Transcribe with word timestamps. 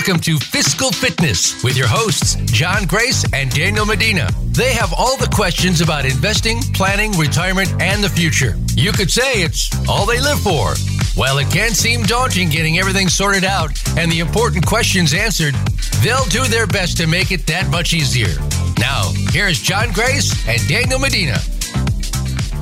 Welcome 0.00 0.20
to 0.20 0.38
Fiscal 0.38 0.90
Fitness 0.92 1.62
with 1.62 1.76
your 1.76 1.86
hosts, 1.86 2.36
John 2.46 2.86
Grace 2.86 3.22
and 3.34 3.50
Daniel 3.50 3.84
Medina. 3.84 4.30
They 4.46 4.72
have 4.72 4.94
all 4.96 5.18
the 5.18 5.26
questions 5.26 5.82
about 5.82 6.06
investing, 6.06 6.62
planning, 6.72 7.12
retirement, 7.18 7.70
and 7.82 8.02
the 8.02 8.08
future. 8.08 8.54
You 8.72 8.92
could 8.92 9.10
say 9.10 9.42
it's 9.42 9.68
all 9.90 10.06
they 10.06 10.18
live 10.18 10.40
for. 10.40 10.72
While 11.20 11.36
it 11.36 11.50
can 11.50 11.72
seem 11.72 12.04
daunting 12.04 12.48
getting 12.48 12.78
everything 12.78 13.10
sorted 13.10 13.44
out 13.44 13.72
and 13.98 14.10
the 14.10 14.20
important 14.20 14.64
questions 14.64 15.12
answered, 15.12 15.54
they'll 16.02 16.24
do 16.30 16.44
their 16.44 16.66
best 16.66 16.96
to 16.96 17.06
make 17.06 17.30
it 17.30 17.46
that 17.48 17.68
much 17.68 17.92
easier. 17.92 18.34
Now, 18.78 19.12
here's 19.32 19.60
John 19.60 19.92
Grace 19.92 20.32
and 20.48 20.66
Daniel 20.66 20.98
Medina. 20.98 21.36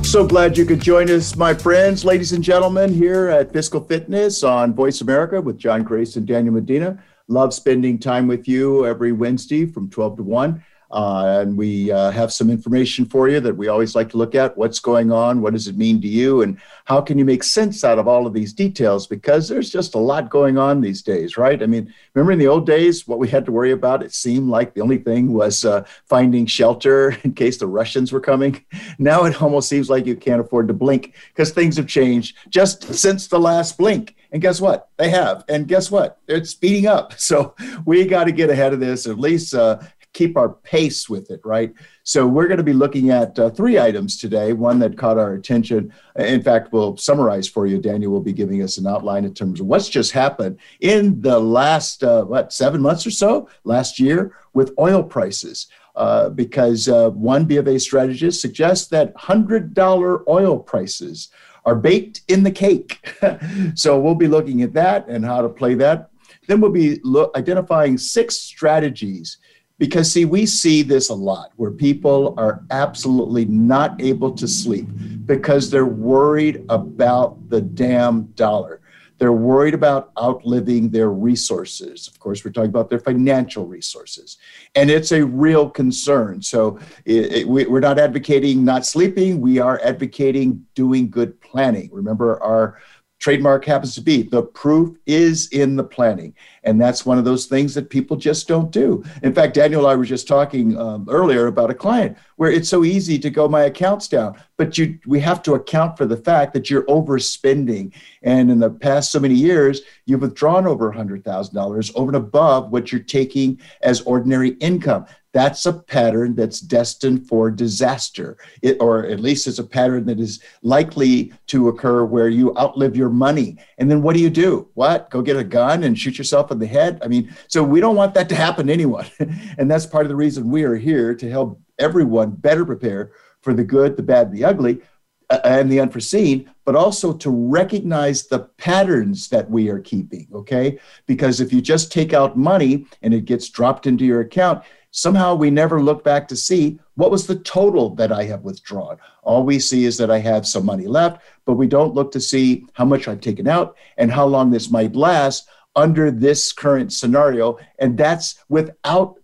So 0.03 0.27
glad 0.27 0.57
you 0.57 0.65
could 0.65 0.81
join 0.81 1.09
us, 1.09 1.37
my 1.37 1.53
friends, 1.53 2.03
ladies 2.03 2.33
and 2.33 2.43
gentlemen, 2.43 2.93
here 2.93 3.29
at 3.29 3.53
Fiscal 3.53 3.79
Fitness 3.79 4.43
on 4.43 4.73
Voice 4.73 4.99
America 4.99 5.39
with 5.39 5.57
John 5.57 5.83
Grace 5.83 6.17
and 6.17 6.27
Daniel 6.27 6.55
Medina. 6.55 7.01
Love 7.29 7.53
spending 7.53 7.99
time 7.99 8.27
with 8.27 8.47
you 8.47 8.87
every 8.87 9.11
Wednesday 9.11 9.63
from 9.63 9.87
12 9.87 10.17
to 10.17 10.23
1. 10.23 10.65
Uh, 10.91 11.41
and 11.41 11.55
we 11.55 11.91
uh, 11.91 12.09
have 12.09 12.33
some 12.33 12.49
information 12.49 13.05
for 13.05 13.29
you 13.29 13.39
that 13.39 13.55
we 13.55 13.67
always 13.67 13.95
like 13.95 14.09
to 14.09 14.17
look 14.17 14.33
at. 14.33 14.57
What's 14.57 14.79
going 14.79 15.11
on? 15.11 15.41
What 15.41 15.53
does 15.53 15.67
it 15.67 15.77
mean 15.77 16.01
to 16.01 16.07
you? 16.07 16.41
And 16.41 16.59
how 16.85 16.99
can 17.01 17.17
you 17.17 17.25
make 17.25 17.43
sense 17.43 17.83
out 17.83 17.99
of 17.99 18.07
all 18.07 18.25
of 18.25 18.33
these 18.33 18.53
details? 18.53 19.05
Because 19.05 19.47
there's 19.47 19.69
just 19.69 19.93
a 19.93 19.99
lot 19.99 20.29
going 20.29 20.57
on 20.57 20.81
these 20.81 21.03
days, 21.03 21.37
right? 21.37 21.61
I 21.61 21.67
mean, 21.67 21.93
remember 22.15 22.31
in 22.31 22.39
the 22.39 22.47
old 22.47 22.65
days, 22.65 23.07
what 23.07 23.19
we 23.19 23.27
had 23.27 23.45
to 23.45 23.51
worry 23.51 23.71
about? 23.71 24.01
It 24.01 24.13
seemed 24.13 24.49
like 24.49 24.73
the 24.73 24.81
only 24.81 24.97
thing 24.97 25.31
was 25.33 25.63
uh, 25.63 25.85
finding 26.05 26.47
shelter 26.47 27.15
in 27.23 27.33
case 27.33 27.57
the 27.57 27.67
Russians 27.67 28.11
were 28.11 28.21
coming. 28.21 28.63
Now 29.01 29.23
it 29.25 29.41
almost 29.41 29.69
seems 29.69 29.89
like 29.89 30.05
you 30.05 30.15
can't 30.15 30.41
afford 30.41 30.67
to 30.67 30.73
blink 30.73 31.13
because 31.29 31.51
things 31.51 31.77
have 31.77 31.87
changed 31.87 32.35
just 32.49 32.93
since 32.93 33.27
the 33.27 33.39
last 33.39 33.77
blink. 33.77 34.15
And 34.31 34.41
guess 34.41 34.61
what? 34.61 34.89
They 34.97 35.09
have. 35.09 35.43
And 35.49 35.67
guess 35.67 35.89
what? 35.89 36.19
It's 36.27 36.51
speeding 36.51 36.87
up. 36.87 37.13
So 37.29 37.53
we 37.85 38.05
got 38.05 38.23
to 38.23 38.31
get 38.31 38.49
ahead 38.49 38.73
of 38.73 38.79
this, 38.79 39.05
at 39.05 39.19
least 39.19 39.53
uh, 39.53 39.79
keep 40.13 40.37
our 40.37 40.49
pace 40.49 41.07
with 41.07 41.29
it, 41.31 41.41
right? 41.43 41.73
So 42.03 42.27
we're 42.27 42.47
going 42.47 42.57
to 42.57 42.63
be 42.63 42.73
looking 42.73 43.11
at 43.11 43.37
uh, 43.37 43.49
three 43.51 43.79
items 43.79 44.19
today. 44.19 44.53
One 44.53 44.79
that 44.79 44.97
caught 44.97 45.17
our 45.17 45.33
attention. 45.33 45.93
In 46.15 46.41
fact, 46.41 46.73
we'll 46.73 46.97
summarize 46.97 47.47
for 47.47 47.67
you. 47.67 47.77
Daniel 47.77 48.11
will 48.11 48.21
be 48.21 48.33
giving 48.33 48.63
us 48.63 48.77
an 48.77 48.87
outline 48.87 49.25
in 49.25 49.33
terms 49.33 49.59
of 49.59 49.67
what's 49.67 49.89
just 49.89 50.11
happened 50.11 50.59
in 50.79 51.21
the 51.21 51.39
last 51.39 52.03
uh, 52.03 52.23
what 52.23 52.51
seven 52.51 52.81
months 52.81 53.05
or 53.05 53.11
so 53.11 53.49
last 53.63 53.99
year 53.99 54.35
with 54.53 54.73
oil 54.79 55.03
prices. 55.03 55.67
Uh, 55.95 56.29
because 56.29 56.87
uh, 56.87 57.09
one 57.09 57.43
B 57.43 57.57
of 57.57 57.67
A 57.67 57.77
strategist 57.77 58.39
suggests 58.39 58.87
that 58.87 59.13
$100 59.15 60.23
oil 60.29 60.57
prices 60.57 61.27
are 61.65 61.75
baked 61.75 62.21
in 62.29 62.43
the 62.43 62.51
cake. 62.51 63.05
so 63.75 63.99
we'll 63.99 64.15
be 64.15 64.27
looking 64.27 64.61
at 64.61 64.71
that 64.73 65.07
and 65.09 65.25
how 65.25 65.41
to 65.41 65.49
play 65.49 65.73
that. 65.75 66.09
Then 66.47 66.61
we'll 66.61 66.71
be 66.71 66.99
lo- 67.03 67.31
identifying 67.35 67.97
six 67.97 68.37
strategies 68.37 69.39
because 69.79 70.11
see 70.11 70.25
we 70.25 70.45
see 70.45 70.83
this 70.83 71.09
a 71.09 71.13
lot 71.15 71.51
where 71.55 71.71
people 71.71 72.35
are 72.37 72.63
absolutely 72.69 73.45
not 73.45 73.99
able 73.99 74.31
to 74.33 74.47
sleep 74.47 74.87
because 75.25 75.71
they're 75.71 75.85
worried 75.85 76.63
about 76.69 77.49
the 77.49 77.61
damn 77.61 78.23
dollar. 78.33 78.81
They're 79.17 79.33
worried 79.33 79.73
about 79.73 80.11
outliving 80.17 80.89
their 80.89 81.09
resources. 81.09 82.07
Of 82.07 82.19
course 82.19 82.43
we're 82.43 82.51
talking 82.51 82.69
about 82.69 82.89
their 82.89 82.99
financial 82.99 83.65
resources. 83.65 84.37
And 84.75 84.89
it's 84.89 85.11
a 85.11 85.25
real 85.25 85.69
concern. 85.69 86.41
So 86.41 86.79
it, 87.05 87.33
it, 87.33 87.47
we, 87.47 87.65
we're 87.65 87.81
not 87.81 87.99
advocating 87.99 88.63
not 88.63 88.85
sleeping. 88.85 89.41
We 89.41 89.59
are 89.59 89.79
advocating 89.83 90.65
doing 90.73 91.09
good 91.09 91.39
planning. 91.41 91.89
Remember 91.91 92.41
our 92.41 92.79
trademark 93.19 93.65
happens 93.65 93.93
to 93.95 94.01
be. 94.01 94.23
The 94.23 94.41
proof 94.41 94.97
is 95.05 95.49
in 95.49 95.75
the 95.75 95.83
planning. 95.83 96.33
And 96.63 96.79
that's 96.79 97.05
one 97.05 97.17
of 97.17 97.25
those 97.25 97.45
things 97.45 97.73
that 97.75 97.89
people 97.89 98.17
just 98.17 98.47
don't 98.47 98.71
do. 98.71 99.03
In 99.23 99.33
fact, 99.33 99.53
Daniel 99.53 99.81
and 99.81 99.91
I 99.91 99.95
were 99.95 100.05
just 100.05 100.27
talking 100.27 100.77
um, 100.77 101.05
earlier 101.09 101.47
about 101.47 101.69
a 101.69 101.73
client 101.73 102.17
where 102.37 102.51
it's 102.51 102.69
so 102.69 102.83
easy 102.83 103.19
to 103.19 103.29
go, 103.29 103.47
my 103.47 103.63
account's 103.63 104.07
down, 104.07 104.41
but 104.57 104.77
you, 104.77 104.97
we 105.05 105.19
have 105.19 105.43
to 105.43 105.55
account 105.55 105.97
for 105.97 106.05
the 106.05 106.17
fact 106.17 106.53
that 106.53 106.69
you're 106.69 106.83
overspending. 106.83 107.93
And 108.23 108.49
in 108.49 108.59
the 108.59 108.69
past 108.69 109.11
so 109.11 109.19
many 109.19 109.35
years, 109.35 109.81
you've 110.05 110.21
withdrawn 110.21 110.65
over 110.65 110.91
$100,000 110.91 111.95
over 111.95 112.09
and 112.09 112.15
above 112.15 112.71
what 112.71 112.91
you're 112.91 113.01
taking 113.01 113.59
as 113.81 114.01
ordinary 114.01 114.49
income 114.59 115.05
that's 115.31 115.65
a 115.65 115.73
pattern 115.73 116.35
that's 116.35 116.59
destined 116.59 117.27
for 117.27 117.51
disaster, 117.51 118.37
it, 118.61 118.77
or 118.79 119.05
at 119.05 119.19
least 119.19 119.47
it's 119.47 119.59
a 119.59 119.63
pattern 119.63 120.05
that 120.05 120.19
is 120.19 120.41
likely 120.63 121.31
to 121.47 121.67
occur 121.67 122.03
where 122.03 122.29
you 122.29 122.55
outlive 122.57 122.95
your 122.95 123.09
money. 123.09 123.57
And 123.77 123.89
then 123.89 124.01
what 124.01 124.15
do 124.15 124.21
you 124.21 124.29
do? 124.29 124.69
What? 124.73 125.09
Go 125.11 125.21
get 125.21 125.37
a 125.37 125.43
gun 125.43 125.83
and 125.83 125.97
shoot 125.97 126.17
yourself 126.17 126.51
in 126.51 126.57
the 126.57 126.67
head? 126.67 126.99
I 127.03 127.07
mean, 127.07 127.33
so 127.47 127.63
we 127.63 127.79
don't 127.79 127.95
want 127.95 128.15
that 128.15 128.29
to 128.29 128.35
happen 128.35 128.67
to 128.67 128.73
anyone. 128.73 129.05
and 129.57 129.69
that's 129.69 129.85
part 129.85 130.05
of 130.05 130.09
the 130.09 130.15
reason 130.15 130.49
we 130.49 130.63
are 130.63 130.75
here 130.75 131.13
to 131.13 131.29
help 131.29 131.61
everyone 131.77 132.31
better 132.31 132.65
prepare 132.65 133.11
for 133.41 133.53
the 133.53 133.63
good, 133.63 133.97
the 133.97 134.03
bad, 134.03 134.31
the 134.31 134.43
ugly, 134.43 134.81
uh, 135.29 135.39
and 135.43 135.71
the 135.71 135.79
unforeseen, 135.79 136.49
but 136.65 136.75
also 136.75 137.13
to 137.13 137.29
recognize 137.29 138.27
the 138.27 138.39
patterns 138.57 139.29
that 139.29 139.49
we 139.49 139.69
are 139.69 139.79
keeping, 139.79 140.27
okay? 140.33 140.79
Because 141.05 141.39
if 141.39 141.53
you 141.53 141.61
just 141.61 141.91
take 141.91 142.13
out 142.13 142.35
money 142.35 142.87
and 143.03 143.13
it 143.13 143.25
gets 143.25 143.49
dropped 143.49 143.85
into 143.85 144.05
your 144.05 144.21
account, 144.21 144.63
somehow 144.91 145.35
we 145.35 145.49
never 145.49 145.81
look 145.81 146.03
back 146.03 146.27
to 146.27 146.35
see 146.35 146.79
what 146.95 147.11
was 147.11 147.27
the 147.27 147.39
total 147.39 147.95
that 147.95 148.11
I 148.11 148.23
have 148.23 148.43
withdrawn. 148.43 148.97
All 149.23 149.43
we 149.43 149.59
see 149.59 149.85
is 149.85 149.97
that 149.97 150.11
I 150.11 150.19
have 150.19 150.47
some 150.47 150.65
money 150.65 150.87
left, 150.87 151.21
but 151.45 151.53
we 151.53 151.67
don't 151.67 151.93
look 151.93 152.11
to 152.13 152.19
see 152.19 152.65
how 152.73 152.85
much 152.85 153.07
I've 153.07 153.21
taken 153.21 153.47
out 153.47 153.77
and 153.97 154.11
how 154.11 154.25
long 154.25 154.51
this 154.51 154.71
might 154.71 154.95
last 154.95 155.47
under 155.75 156.11
this 156.11 156.51
current 156.51 156.91
scenario. 156.91 157.57
And 157.77 157.97
that's 157.97 158.43
without 158.49 159.18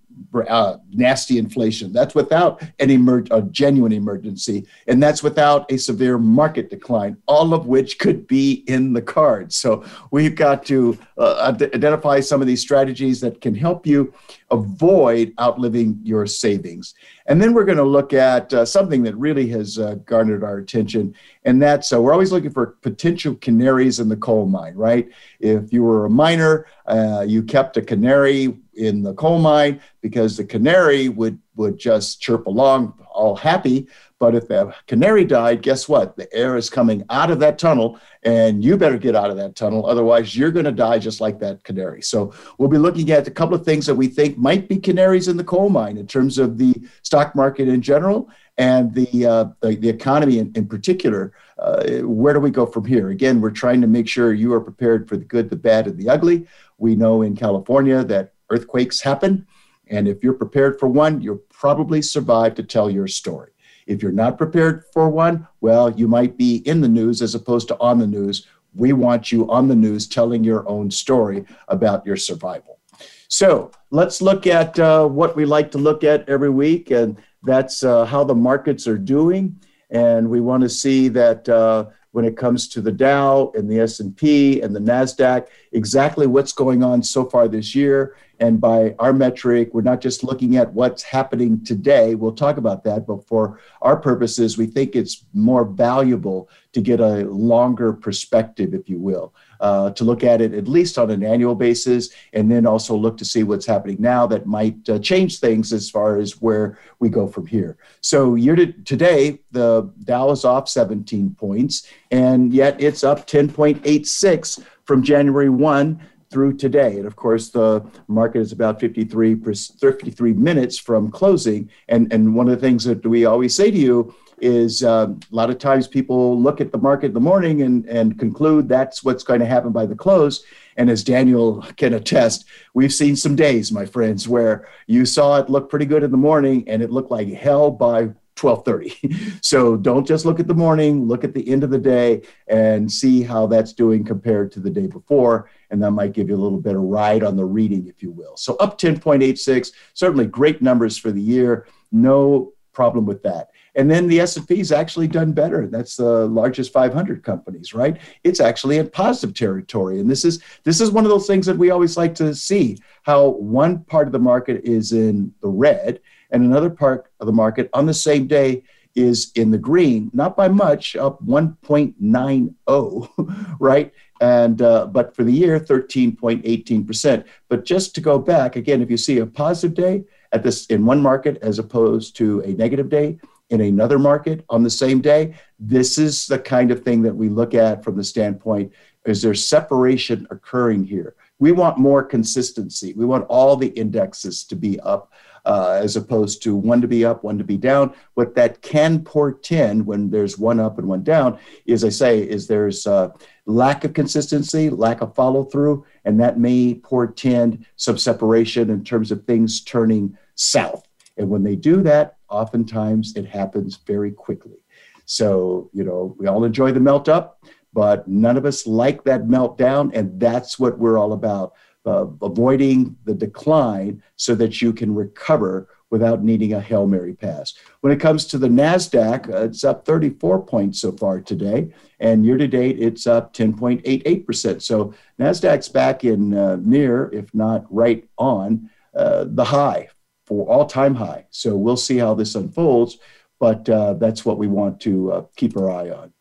uh, 0.48 0.78
nasty 0.92 1.38
inflation. 1.38 1.94
That's 1.94 2.16
without 2.16 2.62
an 2.80 2.92
emer- 2.92 3.26
a 3.32 3.42
genuine 3.44 3.92
emergency, 3.92 4.68
and 4.88 5.02
that's 5.02 5.24
without 5.24 5.72
a 5.72 5.78
severe 5.78 6.18
market 6.18 6.70
decline, 6.70 7.18
all 7.28 7.54
of 7.54 7.68
which 7.68 8.00
could 8.00 8.28
be 8.28 8.64
in 8.68 8.94
the 8.94 9.02
cards. 9.02 9.56
So 9.56 9.84
we've 10.12 10.36
got 10.36 10.66
to 10.66 10.98
uh, 11.18 11.56
identify 11.74 12.20
some 12.20 12.42
of 12.42 12.48
these 12.48 12.62
strategies 12.62 13.22
that 13.22 13.42
can 13.42 13.56
help 13.56 13.88
you 13.88 14.14
avoid 14.52 15.34
outliving 15.40 16.00
your 16.04 16.26
savings. 16.28 16.94
And 17.26 17.42
then 17.42 17.54
we're 17.54 17.66
going 17.66 17.78
to 17.78 17.84
look 17.84 18.14
at 18.14 18.54
uh, 18.54 18.66
something 18.66 19.02
that 19.04 19.16
really 19.16 19.48
has 19.48 19.80
uh, 19.80 19.96
garnered 20.06 20.44
our 20.44 20.58
attention, 20.58 21.16
and 21.46 21.62
that's 21.62 21.92
uh, 21.92 22.02
we're 22.02 22.14
always 22.14 22.32
looking 22.32 22.52
for 22.52 22.78
potential 22.82 23.36
canaries 23.36 24.00
in 24.00 24.10
the 24.10 24.18
coal 24.18 24.46
mine, 24.46 24.76
right? 24.76 25.10
If 25.40 25.74
you 25.74 25.84
were 25.84 26.06
a 26.06 26.10
miner, 26.10 26.68
uh, 26.86 27.26
you 27.28 27.42
kept 27.42 27.78
a 27.78 27.82
canary 27.82 28.58
in 28.76 29.04
the 29.04 29.14
coal 29.14 29.40
mine 29.40 29.82
because 30.02 30.38
the 30.38 30.46
canary 30.46 31.10
would 31.10 31.40
would 31.56 31.78
just 31.78 32.22
chirp 32.22 32.48
along 32.48 32.94
all 33.10 33.36
happy. 33.36 33.88
But 34.20 34.36
if 34.36 34.48
the 34.48 34.74
canary 34.88 35.26
died 35.26 35.62
guess 35.62 35.90
what? 35.90 36.16
The 36.16 36.32
air 36.34 36.58
is 36.58 36.70
coming 36.70 37.04
out 37.10 37.32
of 37.32 37.40
that 37.40 37.58
tunnel 37.58 38.00
and 38.24 38.64
you 38.64 38.78
better 38.78 38.98
get 38.98 39.16
out 39.16 39.30
of 39.30 39.38
that 39.38 39.56
tunnel 39.56 39.86
otherwise 39.86 40.36
you're 40.36 40.52
going 40.52 40.66
to 40.66 40.72
die 40.72 41.00
just 41.00 41.22
like 41.22 41.40
that 41.40 41.64
canary. 41.64 42.02
So 42.02 42.34
we'll 42.58 42.70
be 42.70 42.78
looking 42.78 43.12
at 43.12 43.28
a 43.28 43.32
couple 43.32 43.56
of 43.56 43.66
things 43.66 43.86
that 43.86 43.96
we 43.96 44.08
think 44.08 44.38
might 44.38 44.68
be 44.70 44.78
canaries 44.78 45.28
in 45.28 45.38
the 45.38 45.44
coal 45.44 45.70
mine 45.70 45.98
in 45.98 46.08
terms 46.08 46.38
of 46.38 46.58
the 46.58 46.74
stock 47.04 47.36
market 47.36 47.68
in 47.68 47.82
general 47.82 48.30
and 48.58 48.94
the 48.94 49.26
uh, 49.26 49.46
the, 49.62 49.76
the, 49.76 49.90
economy 49.90 50.40
in, 50.40 50.52
in 50.56 50.66
particular. 50.66 51.34
Uh, 51.58 52.00
where 52.04 52.34
do 52.34 52.40
we 52.40 52.52
go 52.52 52.66
from 52.66 52.86
here? 52.86 53.10
Again 53.10 53.42
we're 53.42 53.52
trying 53.52 53.82
to 53.82 53.88
make 53.88 54.08
sure 54.08 54.34
you 54.34 54.54
are 54.54 54.62
prepared 54.62 55.10
for 55.10 55.18
the 55.18 55.26
good 55.26 55.50
the 55.50 55.56
bad 55.56 55.88
and 55.88 55.98
the 55.98 56.10
ugly. 56.10 56.48
We 56.78 56.96
know 56.96 57.22
in 57.22 57.36
california 57.36 58.04
that 58.04 58.34
earthquakes 58.50 59.02
happen. 59.02 59.46
And 59.88 60.08
if 60.08 60.24
you're 60.24 60.34
prepared 60.34 60.80
for 60.80 60.88
one, 60.88 61.22
you'll 61.22 61.44
probably 61.52 62.02
survive 62.02 62.56
to 62.56 62.64
tell 62.64 62.90
your 62.90 63.08
story. 63.08 63.52
If 63.88 64.02
you're 64.02 64.12
not 64.12 64.38
prepared 64.38 64.84
for 64.94 65.10
one, 65.10 65.48
well, 65.62 65.92
you 65.92 66.08
might 66.08 66.38
be 66.38 66.58
in 66.68 66.82
the 66.82 66.88
news 66.88 67.22
as 67.22 67.36
opposed 67.36 67.68
to 67.68 67.80
on 67.80 68.00
the 68.00 68.08
news. 68.08 68.48
We 68.74 68.94
want 68.94 69.32
you 69.32 69.50
on 69.50 69.68
the 69.68 69.76
news 69.76 70.08
telling 70.08 70.44
your 70.44 70.68
own 70.68 70.90
story 70.90 71.46
about 71.68 72.06
your 72.06 72.18
survival. 72.18 72.80
So 73.28 73.72
let's 73.92 74.22
look 74.22 74.48
at 74.48 74.78
uh, 74.80 75.08
what 75.08 75.36
we 75.36 75.46
like 75.46 75.72
to 75.72 75.78
look 75.78 76.04
at 76.04 76.28
every 76.28 76.50
week, 76.50 76.92
and 76.92 77.18
that's 77.44 77.84
uh, 77.84 78.06
how 78.06 78.24
the 78.24 78.36
markets 78.36 78.88
are 78.88 78.98
doing. 78.98 79.60
And 79.92 80.30
we 80.30 80.42
want 80.42 80.64
to 80.64 80.70
see 80.70 81.08
that 81.10 81.48
uh, 81.48 81.88
when 82.16 82.24
it 82.24 82.38
comes 82.38 82.70
to 82.70 82.80
the 82.80 82.94
Dow 82.94 83.52
and 83.56 83.70
the 83.70 83.82
S&P 83.82 84.62
and 84.62 84.74
the 84.74 84.80
Nasdaq, 84.80 85.48
exactly 85.74 86.28
what's 86.28 86.54
going 86.54 86.82
on 86.82 87.04
so 87.04 87.26
far 87.26 87.50
this 87.50 87.76
year. 87.76 88.16
And 88.40 88.62
by 88.62 88.96
our 89.00 89.12
metric, 89.12 89.72
we're 89.74 89.82
not 89.82 90.00
just 90.00 90.24
looking 90.24 90.56
at 90.56 90.72
what's 90.72 91.04
happening 91.04 91.62
today. 91.66 92.16
We'll 92.16 92.32
talk 92.32 92.56
about 92.56 92.86
that, 92.86 93.06
but 93.06 93.28
for 93.28 93.60
our 93.82 93.98
purposes, 93.98 94.58
we 94.58 94.66
think 94.66 94.96
it's 94.96 95.26
more 95.34 95.66
valuable 95.66 96.50
to 96.72 96.80
get 96.80 97.02
a 97.02 97.26
longer 97.26 97.92
perspective, 97.92 98.74
if 98.74 98.88
you 98.88 98.98
will 98.98 99.34
uh, 99.60 99.92
to 99.92 100.04
look 100.04 100.24
at 100.24 100.42
it 100.42 100.54
at 100.54 100.68
least 100.68 100.98
on 100.98 101.12
an 101.12 101.24
annual 101.24 101.56
basis, 101.56 102.10
and 102.34 102.52
then 102.52 102.66
also 102.66 102.96
look 102.96 103.18
to 103.18 103.26
see 103.26 103.44
what's 103.44 103.66
happening 103.66 103.98
now 104.00 104.26
that 104.28 104.46
might 104.46 104.78
uh, 104.90 105.00
change 105.00 105.40
things 105.40 105.74
as 105.74 105.90
far 105.90 106.18
as 106.18 106.42
where 106.42 106.78
we 107.00 107.10
go 107.10 107.28
from 107.28 107.46
here. 107.46 107.78
So 108.02 108.36
year 108.36 108.56
to 108.56 108.72
today, 108.84 109.40
the 109.52 109.92
Dow 110.04 110.32
is 110.32 110.46
off 110.46 110.70
17 110.70 111.36
points, 111.36 111.88
and 112.12 112.54
yet 112.54 112.82
it's 112.82 113.04
up 113.04 113.28
10.86 113.28 114.64
from 114.84 115.04
January 115.04 115.50
1 115.50 116.02
through 116.36 116.58
today. 116.58 116.98
And 116.98 117.06
of 117.08 117.16
course, 117.16 117.48
the 117.48 117.82
market 118.10 118.40
is 118.40 118.52
about 118.52 118.78
53, 118.82 119.36
53 119.36 120.34
minutes 120.34 120.78
from 120.78 121.10
closing. 121.10 121.70
And, 121.88 122.12
and 122.12 122.36
one 122.36 122.50
of 122.50 122.60
the 122.60 122.68
things 122.68 122.84
that 122.84 123.06
we 123.06 123.24
always 123.24 123.56
say 123.56 123.72
to 123.72 123.78
you 123.78 124.14
is 124.40 124.84
uh, 124.84 125.08
a 125.10 125.34
lot 125.34 125.50
of 125.50 125.60
times 125.60 125.88
people 125.88 126.38
look 126.38 126.60
at 126.60 126.74
the 126.74 126.78
market 126.78 127.06
in 127.06 127.14
the 127.14 127.22
morning 127.22 127.62
and, 127.62 127.86
and 127.86 128.20
conclude 128.20 128.68
that's 128.68 129.02
what's 129.02 129.24
going 129.24 129.40
to 129.40 129.46
happen 129.46 129.72
by 129.72 129.86
the 129.86 129.96
close. 129.96 130.44
And 130.76 130.90
as 130.90 131.06
Daniel 131.06 131.62
can 131.78 131.94
attest, 131.94 132.44
we've 132.74 132.94
seen 132.94 133.16
some 133.16 133.38
days, 133.38 133.72
my 133.72 133.86
friends, 133.86 134.28
where 134.28 134.68
you 134.88 135.06
saw 135.06 135.38
it 135.40 135.50
look 135.50 135.70
pretty 135.70 135.86
good 135.86 136.04
in 136.04 136.12
the 136.12 136.18
morning 136.18 136.68
and 136.68 136.82
it 136.82 136.92
looked 136.92 137.12
like 137.12 137.30
hell 137.30 137.72
by 137.72 138.10
12:30. 138.36 139.38
so 139.44 139.78
don't 139.78 140.06
just 140.06 140.26
look 140.26 140.40
at 140.40 140.48
the 140.48 140.54
morning, 140.54 141.08
look 141.08 141.24
at 141.24 141.34
the 141.34 141.48
end 141.50 141.64
of 141.64 141.70
the 141.70 141.78
day 141.78 142.22
and 142.48 142.92
see 142.92 143.24
how 143.24 143.48
that's 143.48 143.74
doing 143.74 144.04
compared 144.04 144.52
to 144.54 144.60
the 144.60 144.70
day 144.70 144.88
before 144.88 145.50
and 145.70 145.82
that 145.82 145.92
might 145.92 146.14
give 146.14 146.30
you 146.30 146.36
a 146.36 146.38
little 146.38 146.60
bit 146.60 146.76
of 146.76 146.82
ride 146.82 147.24
on 147.24 147.36
the 147.36 147.46
reading 147.46 147.88
if 147.88 148.02
you 148.02 148.12
will. 148.12 148.38
So 148.38 148.56
up 148.58 148.80
10.86, 148.80 149.72
certainly 149.94 150.26
great 150.26 150.62
numbers 150.62 150.98
for 150.98 151.12
the 151.12 151.22
year. 151.22 151.68
No 151.92 152.54
problem 152.74 153.06
with 153.06 153.24
that. 153.24 153.50
And 153.76 153.90
then 153.92 154.08
the 154.08 154.22
S&P's 154.22 154.72
actually 154.72 155.08
done 155.08 155.34
better. 155.34 155.68
That's 155.68 155.98
the 155.98 156.28
largest 156.28 156.72
500 156.72 157.24
companies, 157.24 157.74
right? 157.74 157.98
It's 158.24 158.40
actually 158.40 158.78
in 158.78 158.90
positive 158.90 159.36
territory. 159.36 160.00
And 160.00 160.10
this 160.10 160.24
is 160.24 160.42
this 160.64 160.80
is 160.80 160.92
one 160.92 161.04
of 161.04 161.10
those 161.10 161.28
things 161.28 161.46
that 161.46 161.58
we 161.58 161.72
always 161.72 161.98
like 161.98 162.16
to 162.16 162.34
see 162.34 162.78
how 163.04 163.30
one 163.30 163.84
part 163.84 164.08
of 164.08 164.14
the 164.14 164.20
market 164.20 164.64
is 164.64 164.94
in 164.94 165.34
the 165.42 165.50
red 165.50 166.00
and 166.32 166.44
another 166.44 166.70
part 166.70 167.08
of 167.20 167.28
the 167.28 167.34
market 167.34 167.70
on 167.74 167.86
the 167.86 167.94
same 167.94 168.28
day 168.28 168.64
is 168.96 169.32
in 169.36 169.52
the 169.52 169.58
green, 169.58 170.10
not 170.14 170.38
by 170.38 170.48
much, 170.48 170.96
up 170.96 171.22
1.90, 171.26 173.56
right? 173.60 173.92
And 174.22 174.62
uh, 174.62 174.86
but 174.88 175.14
for 175.16 175.26
the 175.26 175.34
year, 175.34 175.60
13.18%. 175.60 177.26
But 177.50 177.66
just 177.66 177.94
to 177.96 178.02
go 178.02 178.18
back 178.18 178.56
again, 178.56 178.82
if 178.82 178.90
you 178.90 178.96
see 178.96 179.18
a 179.18 179.26
positive 179.26 179.76
day 179.76 180.06
at 180.32 180.44
this 180.44 180.66
in 180.68 180.86
one 180.86 181.02
market 181.02 181.38
as 181.42 181.60
opposed 181.60 182.16
to 182.18 182.40
a 182.42 182.54
negative 182.54 182.90
day, 182.90 183.20
in 183.50 183.62
another 183.62 184.00
market 184.00 184.44
on 184.50 184.64
the 184.64 184.70
same 184.70 185.02
day. 185.02 185.36
This 185.60 186.00
is 186.00 186.26
the 186.26 186.40
kind 186.40 186.72
of 186.72 186.84
thing 186.84 187.04
that 187.04 187.16
we 187.16 187.30
look 187.30 187.54
at 187.54 187.84
from 187.84 187.96
the 187.96 188.04
standpoint 188.04 188.74
is 189.06 189.22
there 189.22 189.36
separation 189.36 190.26
occurring 190.32 190.84
here? 190.84 191.14
We 191.38 191.52
want 191.52 191.78
more 191.78 192.04
consistency. 192.04 192.94
We 192.94 193.06
want 193.06 193.28
all 193.28 193.56
the 193.56 193.68
indexes 193.68 194.44
to 194.46 194.56
be 194.56 194.80
up 194.80 195.12
uh, 195.46 195.80
as 195.82 195.96
opposed 195.96 196.42
to 196.44 196.56
one 196.56 196.82
to 196.82 196.88
be 196.88 197.06
up, 197.06 197.24
one 197.24 197.38
to 197.38 197.44
be 197.44 197.58
down. 197.58 197.94
What 198.16 198.36
that 198.36 198.62
can 198.62 199.04
portend 199.04 199.86
when 199.86 200.10
there's 200.10 200.38
one 200.38 200.60
up 200.60 200.80
and 200.80 200.88
one 200.88 201.04
down 201.04 201.40
is, 201.66 201.84
I 201.84 201.90
say, 201.90 202.20
is 202.20 202.48
there's 202.48 202.88
uh, 202.88 203.10
lack 203.46 203.84
of 203.84 203.94
consistency, 203.94 204.70
lack 204.70 205.02
of 205.02 205.16
follow 205.16 205.44
through, 205.44 205.86
and 206.04 206.20
that 206.20 206.40
may 206.40 206.76
portend 206.76 207.66
some 207.76 207.98
separation 207.98 208.70
in 208.70 208.84
terms 208.84 209.12
of 209.12 209.24
things 209.26 209.62
turning 209.62 210.18
south. 210.36 210.88
And 211.18 211.30
when 211.30 211.44
they 211.44 211.56
do 211.56 211.82
that, 211.84 212.18
oftentimes 212.30 213.16
it 213.16 213.26
happens 213.26 213.78
very 213.86 214.12
quickly. 214.12 214.58
So, 215.06 215.70
you 215.74 215.84
know, 215.84 216.16
we 216.18 216.28
all 216.28 216.44
enjoy 216.44 216.72
the 216.72 216.80
melt 216.80 217.08
up, 217.08 217.44
but 217.74 218.08
none 218.08 218.38
of 218.38 218.46
us 218.46 218.66
like 218.66 219.04
that 219.04 219.26
meltdown. 219.26 219.92
And 219.94 220.20
that's 220.20 220.58
what 220.58 220.80
we're 220.80 220.98
all 220.98 221.14
about 221.14 221.54
uh, 221.86 222.08
avoiding 222.22 222.96
the 223.06 223.14
decline 223.14 224.02
so 224.16 224.36
that 224.36 224.62
you 224.62 224.74
can 224.74 224.94
recover 224.94 225.68
without 225.92 226.24
needing 226.24 226.54
a 226.54 226.60
Hail 226.60 226.88
Mary 226.88 227.14
pass. 227.14 227.54
When 227.82 227.94
it 227.94 228.00
comes 228.00 228.26
to 228.26 228.38
the 228.38 228.48
NASDAQ, 228.48 229.34
uh, 229.34 229.44
it's 229.44 229.64
up 229.64 229.86
34 229.86 230.44
points 230.44 230.82
so 230.82 230.92
far 230.92 231.22
today, 231.22 231.72
and 232.00 232.26
year 232.26 232.38
to 232.38 232.48
date, 232.48 232.80
it's 232.80 233.08
up 233.08 233.34
10.88%. 233.34 234.62
So 234.62 234.94
NASDAQ's 235.20 235.70
back 235.70 236.04
in 236.04 236.34
uh, 236.34 236.58
near, 236.62 237.10
if 237.14 237.34
not 237.34 237.66
right 237.74 238.04
on, 238.18 238.70
uh, 238.96 239.26
the 239.28 239.46
high 239.46 239.90
for 240.26 240.48
all 240.50 240.66
time 240.66 240.96
high. 240.96 241.26
So 241.30 241.56
we'll 241.56 241.78
see 241.78 241.98
how 241.98 242.14
this 242.14 242.36
unfolds, 242.36 242.98
but 243.40 243.70
uh, 243.70 243.94
that's 243.94 244.26
what 244.26 244.38
we 244.38 244.48
want 244.48 244.80
to 244.82 245.12
uh, 245.12 245.26
keep 245.36 245.56
our 245.56 245.70
eye 245.70 245.92
on. 245.92 246.15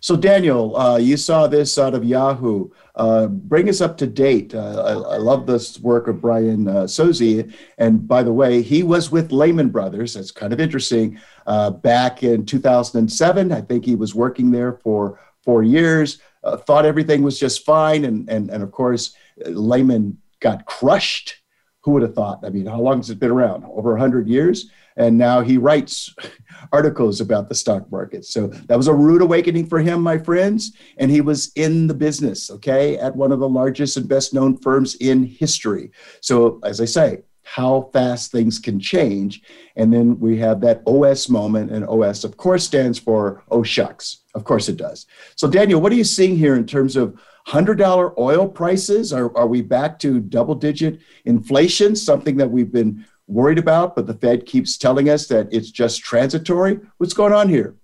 So, 0.00 0.16
Daniel, 0.16 0.76
uh, 0.76 0.96
you 0.96 1.16
saw 1.16 1.46
this 1.46 1.78
out 1.78 1.94
of 1.94 2.04
Yahoo. 2.04 2.70
Uh, 2.94 3.26
bring 3.26 3.68
us 3.68 3.80
up 3.80 3.96
to 3.98 4.06
date. 4.06 4.54
Uh, 4.54 4.82
I, 4.82 5.14
I, 5.14 5.16
love 5.18 5.46
this 5.46 5.78
work 5.80 6.08
of 6.08 6.20
Brian 6.22 6.66
uh, 6.66 6.84
Sozzi. 6.84 7.52
And 7.76 8.08
by 8.08 8.22
the 8.22 8.32
way, 8.32 8.62
he 8.62 8.82
was 8.82 9.10
with 9.10 9.32
Lehman 9.32 9.68
Brothers. 9.68 10.14
That's 10.14 10.30
kind 10.30 10.52
of 10.52 10.60
interesting. 10.60 11.20
Uh, 11.46 11.70
back 11.70 12.22
in 12.22 12.46
2007, 12.46 13.52
I 13.52 13.60
think 13.60 13.84
he 13.84 13.96
was 13.96 14.14
working 14.14 14.50
there 14.50 14.72
for 14.72 15.20
four 15.42 15.62
years, 15.62 16.20
uh, 16.42 16.56
thought 16.56 16.86
everything 16.86 17.22
was 17.22 17.38
just 17.38 17.66
fine. 17.66 18.06
And, 18.06 18.28
and, 18.30 18.50
and 18.50 18.62
of 18.62 18.72
course, 18.72 19.14
Lehman 19.44 20.16
got 20.40 20.64
crushed 20.64 21.42
who 21.86 21.92
would 21.92 22.02
have 22.02 22.16
thought? 22.16 22.44
I 22.44 22.50
mean, 22.50 22.66
how 22.66 22.80
long 22.80 22.96
has 22.96 23.10
it 23.10 23.20
been 23.20 23.30
around? 23.30 23.64
Over 23.64 23.92
100 23.92 24.26
years? 24.26 24.70
And 24.96 25.18
now 25.18 25.42
he 25.42 25.58
writes 25.58 26.14
articles 26.72 27.20
about 27.20 27.48
the 27.48 27.54
stock 27.54 27.90
market. 27.90 28.24
So 28.24 28.46
that 28.46 28.76
was 28.76 28.88
a 28.88 28.94
rude 28.94 29.22
awakening 29.22 29.66
for 29.66 29.78
him, 29.78 30.02
my 30.02 30.18
friends. 30.18 30.72
And 30.98 31.10
he 31.10 31.20
was 31.20 31.52
in 31.54 31.86
the 31.86 31.94
business, 31.94 32.50
okay, 32.50 32.98
at 32.98 33.14
one 33.14 33.32
of 33.32 33.40
the 33.40 33.48
largest 33.48 33.96
and 33.96 34.08
best 34.08 34.32
known 34.34 34.56
firms 34.56 34.94
in 34.96 35.24
history. 35.24 35.90
So, 36.20 36.60
as 36.64 36.80
I 36.80 36.86
say, 36.86 37.22
how 37.46 37.88
fast 37.92 38.32
things 38.32 38.58
can 38.58 38.80
change. 38.80 39.40
And 39.76 39.92
then 39.92 40.18
we 40.18 40.36
have 40.38 40.60
that 40.62 40.82
OS 40.84 41.28
moment, 41.28 41.70
and 41.70 41.86
OS, 41.86 42.24
of 42.24 42.36
course, 42.36 42.64
stands 42.64 42.98
for 42.98 43.44
oh 43.50 43.62
shucks. 43.62 44.22
Of 44.34 44.42
course 44.42 44.68
it 44.68 44.76
does. 44.76 45.06
So, 45.36 45.48
Daniel, 45.48 45.80
what 45.80 45.92
are 45.92 45.96
you 45.96 46.04
seeing 46.04 46.36
here 46.36 46.56
in 46.56 46.66
terms 46.66 46.96
of 46.96 47.18
$100 47.46 48.18
oil 48.18 48.48
prices? 48.48 49.12
Are, 49.12 49.34
are 49.36 49.46
we 49.46 49.62
back 49.62 50.00
to 50.00 50.18
double 50.18 50.56
digit 50.56 50.98
inflation, 51.24 51.94
something 51.94 52.36
that 52.38 52.50
we've 52.50 52.72
been 52.72 53.06
worried 53.26 53.58
about, 53.58 53.96
but 53.96 54.06
the 54.06 54.14
Fed 54.14 54.46
keeps 54.46 54.76
telling 54.76 55.08
us 55.08 55.26
that 55.28 55.48
it's 55.52 55.70
just 55.70 56.02
transitory? 56.02 56.80
What's 56.98 57.14
going 57.14 57.32
on 57.32 57.48
here? 57.48 57.74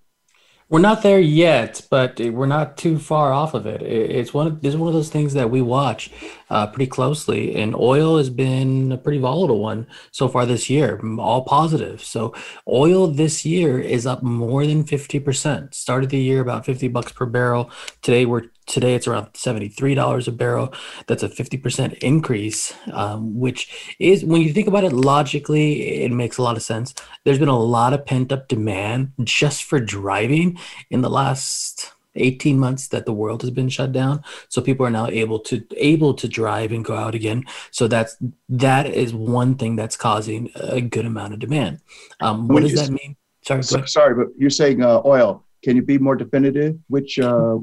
We're 0.72 0.78
not 0.78 1.02
there 1.02 1.20
yet, 1.20 1.86
but 1.90 2.18
we're 2.18 2.46
not 2.46 2.78
too 2.78 2.98
far 2.98 3.30
off 3.30 3.52
of 3.52 3.66
it. 3.66 3.82
It's 3.82 4.32
one 4.32 4.46
of, 4.46 4.62
this 4.62 4.72
is 4.72 4.80
one 4.80 4.88
of 4.88 4.94
those 4.94 5.10
things 5.10 5.34
that 5.34 5.50
we 5.50 5.60
watch 5.60 6.10
uh, 6.48 6.66
pretty 6.66 6.86
closely, 6.86 7.54
and 7.56 7.74
oil 7.74 8.16
has 8.16 8.30
been 8.30 8.90
a 8.90 8.96
pretty 8.96 9.18
volatile 9.18 9.58
one 9.58 9.86
so 10.12 10.28
far 10.28 10.46
this 10.46 10.70
year, 10.70 10.98
all 11.18 11.44
positive. 11.44 12.02
So 12.02 12.34
oil 12.66 13.06
this 13.06 13.44
year 13.44 13.80
is 13.80 14.06
up 14.06 14.22
more 14.22 14.66
than 14.66 14.82
50%. 14.82 15.74
Started 15.74 16.08
the 16.08 16.18
year 16.18 16.40
about 16.40 16.64
50 16.64 16.88
bucks 16.88 17.12
per 17.12 17.26
barrel. 17.26 17.70
Today 18.00 18.24
we're 18.24 18.44
Today 18.66 18.94
it's 18.94 19.06
around 19.06 19.32
$73 19.32 20.28
a 20.28 20.32
barrel. 20.32 20.72
That's 21.06 21.22
a 21.22 21.28
50% 21.28 21.98
increase, 21.98 22.72
um, 22.92 23.38
which 23.38 23.94
is, 23.98 24.24
when 24.24 24.42
you 24.42 24.52
think 24.52 24.68
about 24.68 24.84
it 24.84 24.92
logically, 24.92 26.02
it 26.02 26.12
makes 26.12 26.38
a 26.38 26.42
lot 26.42 26.56
of 26.56 26.62
sense. 26.62 26.94
There's 27.24 27.38
been 27.38 27.48
a 27.48 27.58
lot 27.58 27.92
of 27.92 28.06
pent 28.06 28.32
up 28.32 28.48
demand 28.48 29.12
just 29.24 29.64
for 29.64 29.80
driving 29.80 30.58
in 30.90 31.02
the 31.02 31.10
last 31.10 31.92
18 32.14 32.58
months 32.58 32.88
that 32.88 33.06
the 33.06 33.12
world 33.12 33.42
has 33.42 33.50
been 33.50 33.68
shut 33.68 33.92
down. 33.92 34.22
So 34.48 34.60
people 34.62 34.86
are 34.86 34.90
now 34.90 35.08
able 35.08 35.38
to 35.40 35.64
able 35.76 36.14
to 36.14 36.28
drive 36.28 36.72
and 36.72 36.84
go 36.84 36.94
out 36.94 37.14
again. 37.14 37.44
So 37.70 37.88
that's 37.88 38.16
that 38.48 38.86
is 38.86 39.14
one 39.14 39.56
thing 39.56 39.76
that's 39.76 39.96
causing 39.96 40.50
a 40.54 40.80
good 40.80 41.06
amount 41.06 41.34
of 41.34 41.38
demand. 41.38 41.80
Um, 42.20 42.48
what 42.48 42.62
does 42.62 42.74
that 42.74 42.90
mean? 42.90 43.16
Sorry 43.44 43.62
so, 43.62 43.84
sorry 43.86 44.14
but 44.14 44.28
you're 44.38 44.50
saying 44.50 44.82
uh, 44.82 45.00
oil. 45.04 45.44
Can 45.62 45.76
you 45.76 45.82
be 45.82 45.98
more 45.98 46.16
definitive? 46.16 46.76
Which 46.88 47.18
uh, 47.18 47.58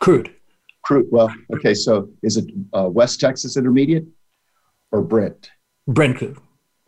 Crude. 0.00 0.34
Crude. 0.84 1.06
Well, 1.10 1.34
okay. 1.54 1.74
So 1.74 2.10
is 2.22 2.36
it 2.36 2.46
uh, 2.72 2.88
West 2.90 3.20
Texas 3.20 3.56
Intermediate 3.56 4.06
or 4.92 5.02
Brent? 5.02 5.50
Brent 5.86 6.18
crude. 6.18 6.38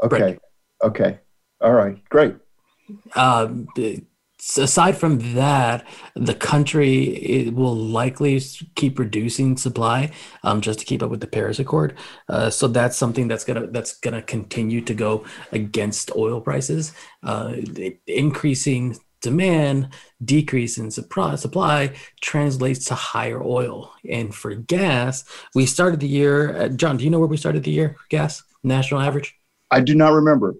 Okay. 0.02 0.18
Brent. 0.18 0.38
Okay. 0.82 1.18
All 1.60 1.72
right. 1.72 2.02
Great. 2.10 2.36
Um, 3.14 3.66
aside 4.58 4.96
from 4.96 5.34
that, 5.34 5.86
the 6.14 6.34
country 6.34 7.50
will 7.54 7.74
likely 7.74 8.40
keep 8.74 8.98
reducing 8.98 9.56
supply 9.56 10.12
um, 10.42 10.60
just 10.60 10.78
to 10.80 10.84
keep 10.84 11.02
up 11.02 11.10
with 11.10 11.20
the 11.20 11.26
Paris 11.26 11.58
Accord. 11.58 11.96
Uh, 12.28 12.50
so 12.50 12.68
that's 12.68 12.96
something 12.96 13.28
that's 13.28 13.44
gonna 13.44 13.66
that's 13.68 13.98
gonna 13.98 14.22
continue 14.22 14.80
to 14.82 14.94
go 14.94 15.24
against 15.52 16.14
oil 16.16 16.40
prices. 16.40 16.92
Uh, 17.22 17.54
increasing 18.06 18.96
demand 19.26 19.88
decrease 20.24 20.78
in 20.78 20.92
supply 20.92 21.92
translates 22.20 22.84
to 22.84 22.94
higher 22.94 23.42
oil. 23.42 23.92
And 24.08 24.32
for 24.32 24.54
gas, 24.54 25.24
we 25.52 25.66
started 25.66 25.98
the 25.98 26.06
year, 26.06 26.56
uh, 26.56 26.68
John, 26.68 26.96
do 26.96 27.04
you 27.04 27.10
know 27.10 27.18
where 27.18 27.34
we 27.34 27.36
started 27.36 27.64
the 27.64 27.72
year 27.72 27.96
gas, 28.08 28.44
national 28.62 29.00
average? 29.00 29.34
I 29.72 29.80
do 29.80 29.96
not 29.96 30.12
remember. 30.12 30.54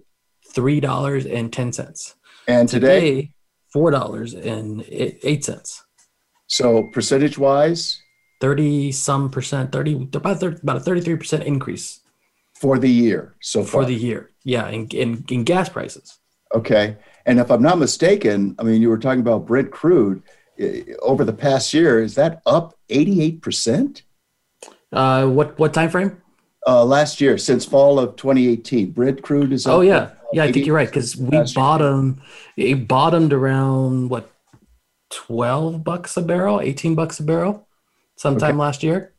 $3.10. 0.53 2.15
And 2.49 2.67
today, 2.67 2.99
today 2.99 3.31
$4.08. 3.73 5.81
So 6.47 6.83
percentage 6.91 7.37
wise, 7.37 8.01
30 8.41 8.91
some 8.91 9.29
percent, 9.29 9.71
30, 9.71 10.09
about, 10.13 10.41
30, 10.41 10.57
about 10.61 10.77
a 10.77 10.81
33% 10.81 11.45
increase. 11.45 12.01
For 12.55 12.77
the 12.79 12.89
year 12.89 13.35
so 13.39 13.63
far. 13.63 13.83
For 13.83 13.85
the 13.85 13.95
year. 13.95 14.31
Yeah. 14.43 14.67
In, 14.67 14.87
in, 14.87 15.23
in 15.29 15.45
gas 15.45 15.69
prices. 15.69 16.19
Okay. 16.53 16.97
And 17.27 17.39
if 17.39 17.51
I'm 17.51 17.61
not 17.61 17.77
mistaken, 17.77 18.55
I 18.57 18.63
mean, 18.63 18.81
you 18.81 18.89
were 18.89 18.97
talking 18.97 19.19
about 19.19 19.45
Brent 19.45 19.69
crude 19.69 20.23
over 21.01 21.25
the 21.25 21.33
past 21.33 21.73
year. 21.73 22.01
Is 22.01 22.15
that 22.15 22.41
up 22.45 22.79
88%? 22.89 24.01
Uh, 24.93 25.27
what 25.27 25.59
what 25.59 25.73
time 25.73 25.89
frame? 25.89 26.21
Uh, 26.65 26.85
last 26.85 27.19
year, 27.19 27.37
since 27.37 27.65
fall 27.65 27.99
of 27.99 28.15
2018, 28.15 28.91
Brent 28.91 29.21
crude 29.21 29.51
is. 29.51 29.67
Oh 29.67 29.81
yeah, 29.81 30.11
yeah. 30.31 30.43
I 30.43 30.51
think 30.51 30.65
you're 30.65 30.75
right 30.75 30.87
because 30.87 31.17
we 31.17 31.37
bottomed. 31.53 32.21
It 32.55 32.87
bottomed 32.87 33.33
around 33.33 34.09
what, 34.09 34.31
twelve 35.09 35.83
bucks 35.83 36.15
a 36.15 36.21
barrel, 36.21 36.61
eighteen 36.61 36.95
bucks 36.95 37.19
a 37.19 37.23
barrel, 37.23 37.67
sometime 38.15 38.51
okay. 38.51 38.59
last 38.59 38.83
year. 38.83 39.13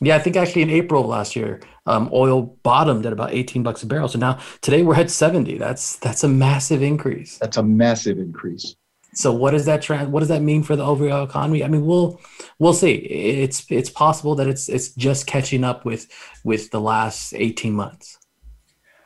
Yeah, 0.00 0.16
I 0.16 0.18
think 0.18 0.36
actually 0.36 0.62
in 0.62 0.70
April 0.70 1.02
of 1.02 1.08
last 1.08 1.36
year, 1.36 1.60
um, 1.86 2.10
oil 2.12 2.42
bottomed 2.62 3.06
at 3.06 3.12
about 3.12 3.32
18 3.32 3.62
bucks 3.62 3.82
a 3.82 3.86
barrel. 3.86 4.08
So 4.08 4.18
now 4.18 4.38
today 4.60 4.82
we're 4.82 4.96
at 4.96 5.10
70. 5.10 5.56
That's 5.56 5.96
that's 5.96 6.22
a 6.22 6.28
massive 6.28 6.82
increase. 6.82 7.38
That's 7.38 7.56
a 7.56 7.62
massive 7.62 8.18
increase. 8.18 8.76
So 9.14 9.32
what 9.32 9.52
does 9.52 9.64
that 9.64 9.80
trans? 9.80 10.10
What 10.10 10.20
does 10.20 10.28
that 10.28 10.42
mean 10.42 10.62
for 10.62 10.76
the 10.76 10.84
overall 10.84 11.24
economy? 11.24 11.64
I 11.64 11.68
mean, 11.68 11.86
we'll 11.86 12.20
we'll 12.58 12.74
see. 12.74 12.92
It's 12.92 13.64
it's 13.70 13.88
possible 13.88 14.34
that 14.34 14.46
it's 14.46 14.68
it's 14.68 14.90
just 14.90 15.26
catching 15.26 15.64
up 15.64 15.86
with 15.86 16.06
with 16.44 16.70
the 16.70 16.80
last 16.80 17.32
18 17.32 17.72
months. 17.72 18.18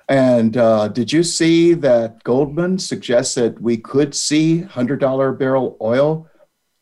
And 0.09 0.57
uh, 0.57 0.89
did 0.89 1.13
you 1.13 1.23
see 1.23 1.75
that 1.75 2.25
Goldman 2.25 2.81
suggests 2.81 3.37
that 3.37 3.63
we 3.63 3.77
could 3.77 4.13
see 4.13 4.63
$100 4.63 5.39
barrel 5.39 5.77
oil 5.81 6.29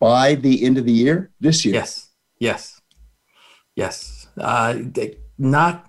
by 0.00 0.34
the 0.34 0.64
end 0.64 0.78
of 0.78 0.86
the 0.86 0.92
year 0.92 1.30
this 1.38 1.62
year? 1.66 1.74
Yes. 1.74 2.08
Yes. 2.38 2.77
Yes, 3.78 4.26
uh, 4.38 4.74
not 5.38 5.88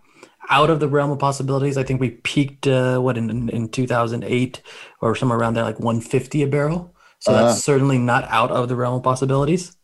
out 0.52 0.70
of 0.70 0.80
the 0.80 0.88
realm 0.88 1.10
of 1.10 1.18
possibilities. 1.18 1.76
I 1.76 1.82
think 1.82 2.00
we 2.00 2.12
peaked 2.12 2.68
uh, 2.68 3.00
what 3.00 3.18
in 3.18 3.50
in 3.50 3.68
2008 3.68 4.62
or 5.02 5.16
somewhere 5.16 5.40
around 5.40 5.56
there, 5.56 5.64
like 5.64 5.80
150 5.80 6.44
a 6.44 6.48
barrel. 6.48 6.94
So 7.18 7.32
uh, 7.32 7.48
that's 7.48 7.64
certainly 7.64 7.98
not 7.98 8.26
out 8.26 8.52
of 8.52 8.70
the 8.70 8.76
realm 8.76 8.94
of 8.98 9.02
possibilities. 9.02 9.76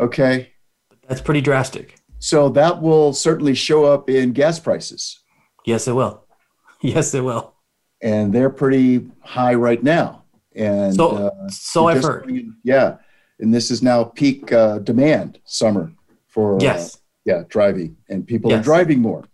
Okay, 0.00 0.54
that's 1.06 1.20
pretty 1.20 1.42
drastic. 1.42 1.96
So 2.20 2.48
that 2.48 2.80
will 2.80 3.12
certainly 3.12 3.54
show 3.54 3.84
up 3.84 4.08
in 4.08 4.32
gas 4.32 4.58
prices. 4.58 5.20
Yes, 5.66 5.88
it 5.88 5.92
will. 5.92 6.24
Yes, 6.80 7.12
it 7.12 7.24
will. 7.24 7.54
And 8.00 8.32
they're 8.32 8.50
pretty 8.50 9.10
high 9.20 9.54
right 9.54 9.82
now. 9.82 10.22
And 10.54 10.94
so, 10.94 11.10
uh, 11.10 11.48
so 11.48 11.88
I've 11.88 12.04
heard. 12.04 12.30
In, 12.30 12.54
yeah, 12.62 12.98
and 13.40 13.52
this 13.52 13.72
is 13.72 13.82
now 13.82 14.04
peak 14.04 14.52
uh, 14.52 14.78
demand 14.78 15.40
summer 15.44 15.92
for 16.38 16.54
uh, 16.54 16.58
yes, 16.60 16.94
uh, 16.94 16.98
yeah, 17.24 17.42
driving, 17.48 17.96
and 18.08 18.24
people 18.24 18.52
yes. 18.52 18.60
are 18.60 18.62
driving 18.62 19.00
more. 19.00 19.24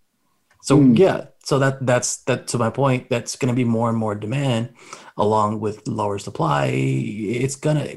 So 0.62 0.78
mm. 0.78 0.99
yeah, 0.99 1.26
so 1.44 1.58
that 1.58 1.84
that's 1.84 2.25
that 2.25 2.46
to 2.49 2.58
my 2.58 2.70
point. 2.70 3.11
That's 3.11 3.37
going 3.37 3.52
to 3.52 3.54
be 3.54 3.64
more 3.64 3.90
and 3.90 3.99
more 3.99 4.14
demand, 4.14 4.73
along 5.18 5.61
with 5.61 5.87
lower 5.87 6.18
supply. 6.18 6.70
It's 6.73 7.56
gonna 7.56 7.88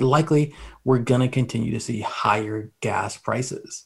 likely 0.00 0.54
we're 0.82 1.00
gonna 1.00 1.28
continue 1.28 1.72
to 1.72 1.80
see 1.80 2.00
higher 2.00 2.72
gas 2.80 3.18
prices. 3.18 3.84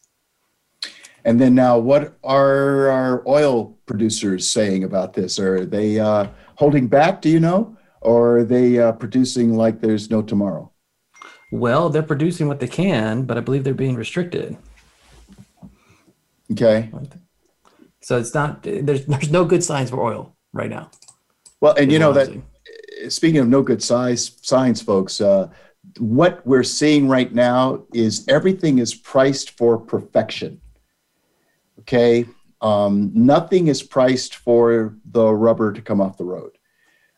And 1.25 1.41
then 1.41 1.57
now, 1.57 1.77
what 1.79 2.17
are 2.23 2.89
our 2.89 3.29
oil 3.29 3.77
producers 3.87 4.49
saying 4.49 4.85
about 4.85 5.15
this? 5.15 5.41
Are 5.41 5.67
they 5.67 5.99
uh, 5.99 6.29
holding 6.55 6.87
back? 6.87 7.21
Do 7.21 7.29
you 7.29 7.41
know, 7.41 7.77
or 8.01 8.39
are 8.39 8.45
they 8.45 8.79
uh, 8.79 8.93
producing 8.93 9.57
like 9.57 9.81
there's 9.81 10.09
no 10.09 10.23
tomorrow? 10.23 10.71
Well, 11.51 11.89
they're 11.89 12.03
producing 12.05 12.47
what 12.47 12.61
they 12.61 12.69
can, 12.69 13.25
but 13.25 13.37
I 13.37 13.41
believe 13.41 13.65
they're 13.65 13.75
being 13.75 13.97
restricted. 13.97 14.57
Okay. 16.53 16.91
So 18.01 18.19
it's 18.19 18.35
not 18.35 18.63
there's 18.63 19.07
there's 19.07 19.31
no 19.31 19.45
good 19.45 19.63
signs 19.63 19.91
for 19.91 20.03
oil 20.03 20.37
right 20.53 20.71
now. 20.71 20.91
Well, 21.61 21.75
and 21.75 21.91
you 21.91 21.99
know 21.99 22.13
that 22.13 22.31
speaking 23.09 23.41
of 23.41 23.49
no 23.49 23.63
good 23.63 23.83
size 23.83 24.39
signs, 24.43 24.81
folks, 24.81 25.21
uh, 25.21 25.49
what 25.99 26.47
we're 26.47 26.63
seeing 26.63 27.09
right 27.09 27.33
now 27.33 27.85
is 27.93 28.27
everything 28.29 28.79
is 28.79 28.95
priced 28.95 29.57
for 29.59 29.79
perfection. 29.79 30.61
Okay, 31.81 32.27
um, 32.61 33.11
nothing 33.15 33.69
is 33.69 33.83
priced 33.83 34.37
for 34.37 34.97
the 35.11 35.27
rubber 35.27 35.73
to 35.73 35.83
come 35.83 36.01
off 36.01 36.19
the 36.19 36.25
road 36.25 36.53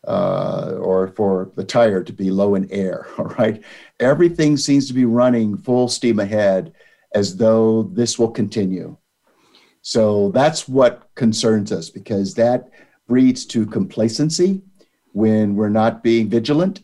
uh, 0.06 0.76
or 0.80 1.08
for 1.08 1.52
the 1.56 1.64
tire 1.64 2.02
to 2.02 2.12
be 2.12 2.30
low 2.30 2.54
in 2.54 2.70
air. 2.70 3.06
All 3.18 3.26
right, 3.26 3.62
everything 3.98 4.56
seems 4.56 4.86
to 4.88 4.94
be 4.94 5.04
running 5.04 5.56
full 5.56 5.88
steam 5.88 6.20
ahead 6.20 6.72
as 7.14 7.36
though 7.36 7.82
this 7.82 8.18
will 8.18 8.30
continue. 8.30 8.96
So 9.82 10.30
that's 10.32 10.68
what 10.68 11.08
concerns 11.14 11.72
us 11.72 11.90
because 11.90 12.34
that 12.34 12.70
breeds 13.08 13.44
to 13.46 13.66
complacency 13.66 14.62
when 15.12 15.56
we're 15.56 15.68
not 15.68 16.02
being 16.02 16.28
vigilant 16.28 16.82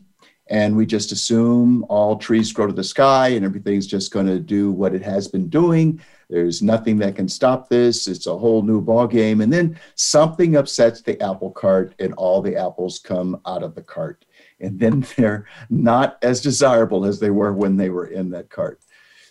and 0.49 0.77
we 0.77 0.87
just 0.87 1.13
assume 1.13 1.85
all 1.89 2.17
trees 2.17 2.53
grow 2.53 2.67
to 2.67 2.73
the 2.73 2.85
sky 2.85 3.29
and 3.29 3.45
everything's 3.45 3.87
just 3.87 4.13
going 4.13 4.27
to 4.27 4.39
do 4.39 4.71
what 4.71 4.95
it 4.95 5.03
has 5.03 5.27
been 5.27 5.49
doing. 5.49 6.01
There's 6.31 6.63
nothing 6.63 6.99
that 6.99 7.17
can 7.17 7.29
stop 7.29 7.69
this. 7.69 8.07
It's 8.07 8.27
a 8.27 8.37
whole 8.37 8.63
new 8.63 8.81
ball 8.81 9.07
game. 9.07 9.41
And 9.41 9.53
then 9.53 9.79
something 9.97 10.57
upsets 10.57 11.03
the 11.03 11.21
apple 11.21 11.51
cart 11.51 11.95
and 11.99 12.15
all 12.15 12.43
the 12.43 12.57
apples 12.57 12.99
come 13.01 13.41
out 13.47 13.63
of 13.63 13.75
the 13.75 13.83
cart. 13.83 14.25
And 14.61 14.79
then 14.79 15.05
they're 15.17 15.47
not 15.69 16.19
as 16.23 16.41
desirable 16.41 17.05
as 17.05 17.19
they 17.19 17.31
were 17.31 17.53
when 17.53 17.77
they 17.77 17.91
were 17.91 18.07
in 18.07 18.31
that 18.31 18.49
cart. 18.49 18.81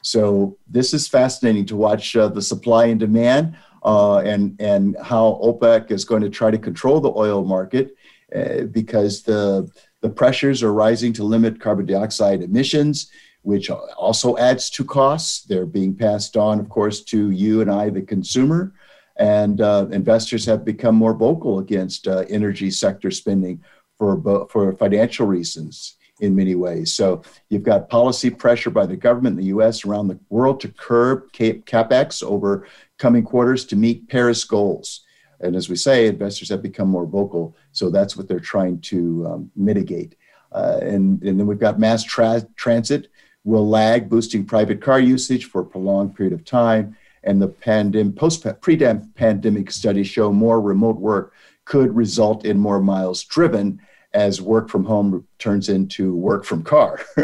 So 0.06 0.56
this 0.68 0.94
is 0.94 1.08
fascinating 1.08 1.66
to 1.66 1.76
watch 1.76 2.16
uh, 2.16 2.28
the 2.28 2.42
supply 2.42 2.86
and 2.86 3.00
demand 3.00 3.58
uh, 3.84 4.20
and 4.20 4.56
and 4.60 4.96
how 5.02 5.40
OPEC 5.44 5.90
is 5.90 6.06
going 6.06 6.22
to 6.22 6.30
try 6.30 6.52
to 6.52 6.60
control 6.60 7.02
the 7.02 7.12
oil 7.16 7.44
market 7.44 7.96
uh, 8.36 8.66
because 8.66 9.24
the 9.24 9.68
the 10.02 10.10
pressures 10.10 10.62
are 10.62 10.74
rising 10.74 11.12
to 11.14 11.24
limit 11.24 11.60
carbon 11.60 11.88
dioxide 11.88 12.44
emissions, 12.44 13.10
which 13.42 13.72
also 13.72 14.38
adds 14.38 14.70
to 14.70 14.86
costs. 14.86 15.42
They're 15.42 15.66
being 15.66 15.96
passed 15.96 16.38
on, 16.38 16.60
of 16.60 16.70
course, 16.70 17.02
to 17.06 17.32
you 17.32 17.62
and 17.62 17.72
I, 17.72 17.90
the 17.90 18.04
consumer. 18.04 18.74
And 19.18 19.60
uh, 19.60 19.88
investors 19.92 20.46
have 20.46 20.64
become 20.64 20.94
more 20.94 21.16
vocal 21.16 21.58
against 21.58 22.08
uh, 22.08 22.26
energy 22.30 22.70
sector 22.70 23.10
spending 23.10 23.64
for 23.98 24.48
for 24.52 24.74
financial 24.74 25.26
reasons 25.26 25.98
in 26.22 26.36
many 26.36 26.56
ways. 26.56 26.94
So 26.94 27.24
you've 27.50 27.64
got 27.64 27.90
policy 27.90 28.30
pressure 28.30 28.70
by 28.70 28.86
the 28.86 28.96
government 28.96 29.34
in 29.34 29.42
the 29.42 29.50
U.S. 29.50 29.86
around 29.86 30.08
the 30.08 30.20
world 30.30 30.62
to 30.62 30.70
curb 30.70 31.32
capex 31.34 32.24
over 32.24 32.68
coming 32.98 33.24
quarters 33.24 33.66
to 33.66 33.76
meet 33.76 34.08
Paris 34.08 34.44
goals. 34.44 35.02
And 35.42 35.56
as 35.56 35.68
we 35.68 35.76
say, 35.76 36.08
investors 36.08 36.50
have 36.50 36.62
become 36.62 36.88
more 36.88 37.06
vocal, 37.06 37.56
so 37.74 37.90
that's 37.90 38.16
what 38.16 38.28
they're 38.28 38.40
trying 38.40 38.80
to 38.82 39.28
um, 39.28 39.52
mitigate. 39.56 40.16
Uh, 40.54 40.80
and, 40.82 41.22
and 41.24 41.38
then 41.38 41.46
we've 41.46 41.60
got 41.60 41.80
mass 41.80 42.04
tra- 42.04 42.48
transit 42.56 43.10
will 43.46 43.68
lag, 43.68 44.10
boosting 44.10 44.44
private 44.44 44.82
car 44.82 45.00
usage 45.00 45.46
for 45.46 45.62
a 45.62 45.66
prolonged 45.66 46.16
period 46.16 46.34
of 46.34 46.44
time. 46.44 46.98
And 47.24 47.42
the 47.42 47.48
pandemic, 47.48 48.16
post 48.16 48.46
pre-pandemic 48.62 49.72
studies 49.72 50.08
show 50.08 50.32
more 50.32 50.60
remote 50.60 50.98
work 50.98 51.34
could 51.64 51.96
result 51.96 52.46
in 52.46 52.60
more 52.60 52.80
miles 52.80 53.24
driven 53.24 53.82
as 54.16 54.42
work 54.42 54.70
from 54.70 54.86
home 54.86 55.28
turns 55.38 55.70
into 55.70 56.16
work 56.16 56.46
from 56.46 56.64
car. 56.64 57.02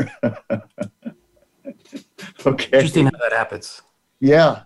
okay. 2.45 2.65
Interesting 2.73 3.05
how 3.05 3.17
that 3.17 3.31
happens. 3.31 3.81
Yeah. 4.19 4.63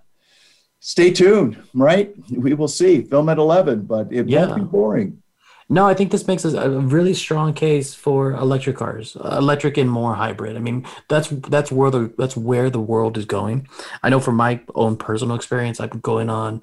Stay 0.79 1.11
tuned, 1.11 1.57
right? 1.73 2.13
We 2.29 2.53
will 2.53 2.67
see. 2.67 3.03
Film 3.03 3.29
at 3.29 3.37
11, 3.37 3.83
but 3.83 4.11
it 4.11 4.27
yeah. 4.27 4.47
won't 4.47 4.55
be 4.55 4.63
boring. 4.63 5.21
No, 5.67 5.87
I 5.87 5.95
think 5.95 6.11
this 6.11 6.27
makes 6.27 6.45
a 6.45 6.69
really 6.69 7.15
strong 7.15 7.53
case 7.53 7.95
for 7.95 8.33
electric 8.33 8.77
cars, 8.77 9.15
electric 9.15 9.77
and 9.77 9.89
more 9.89 10.13
hybrid. 10.13 10.55
I 10.55 10.59
mean, 10.59 10.85
that's 11.09 11.29
that's 11.29 11.71
where 11.71 11.89
the 11.89 12.13
that's 12.19 12.37
where 12.37 12.69
the 12.69 12.79
world 12.79 13.17
is 13.17 13.25
going. 13.25 13.67
I 14.03 14.09
know 14.09 14.19
from 14.19 14.35
my 14.35 14.61
own 14.75 14.95
personal 14.95 15.35
experience, 15.35 15.79
I've 15.79 15.89
been 15.89 16.01
going 16.01 16.29
on 16.29 16.61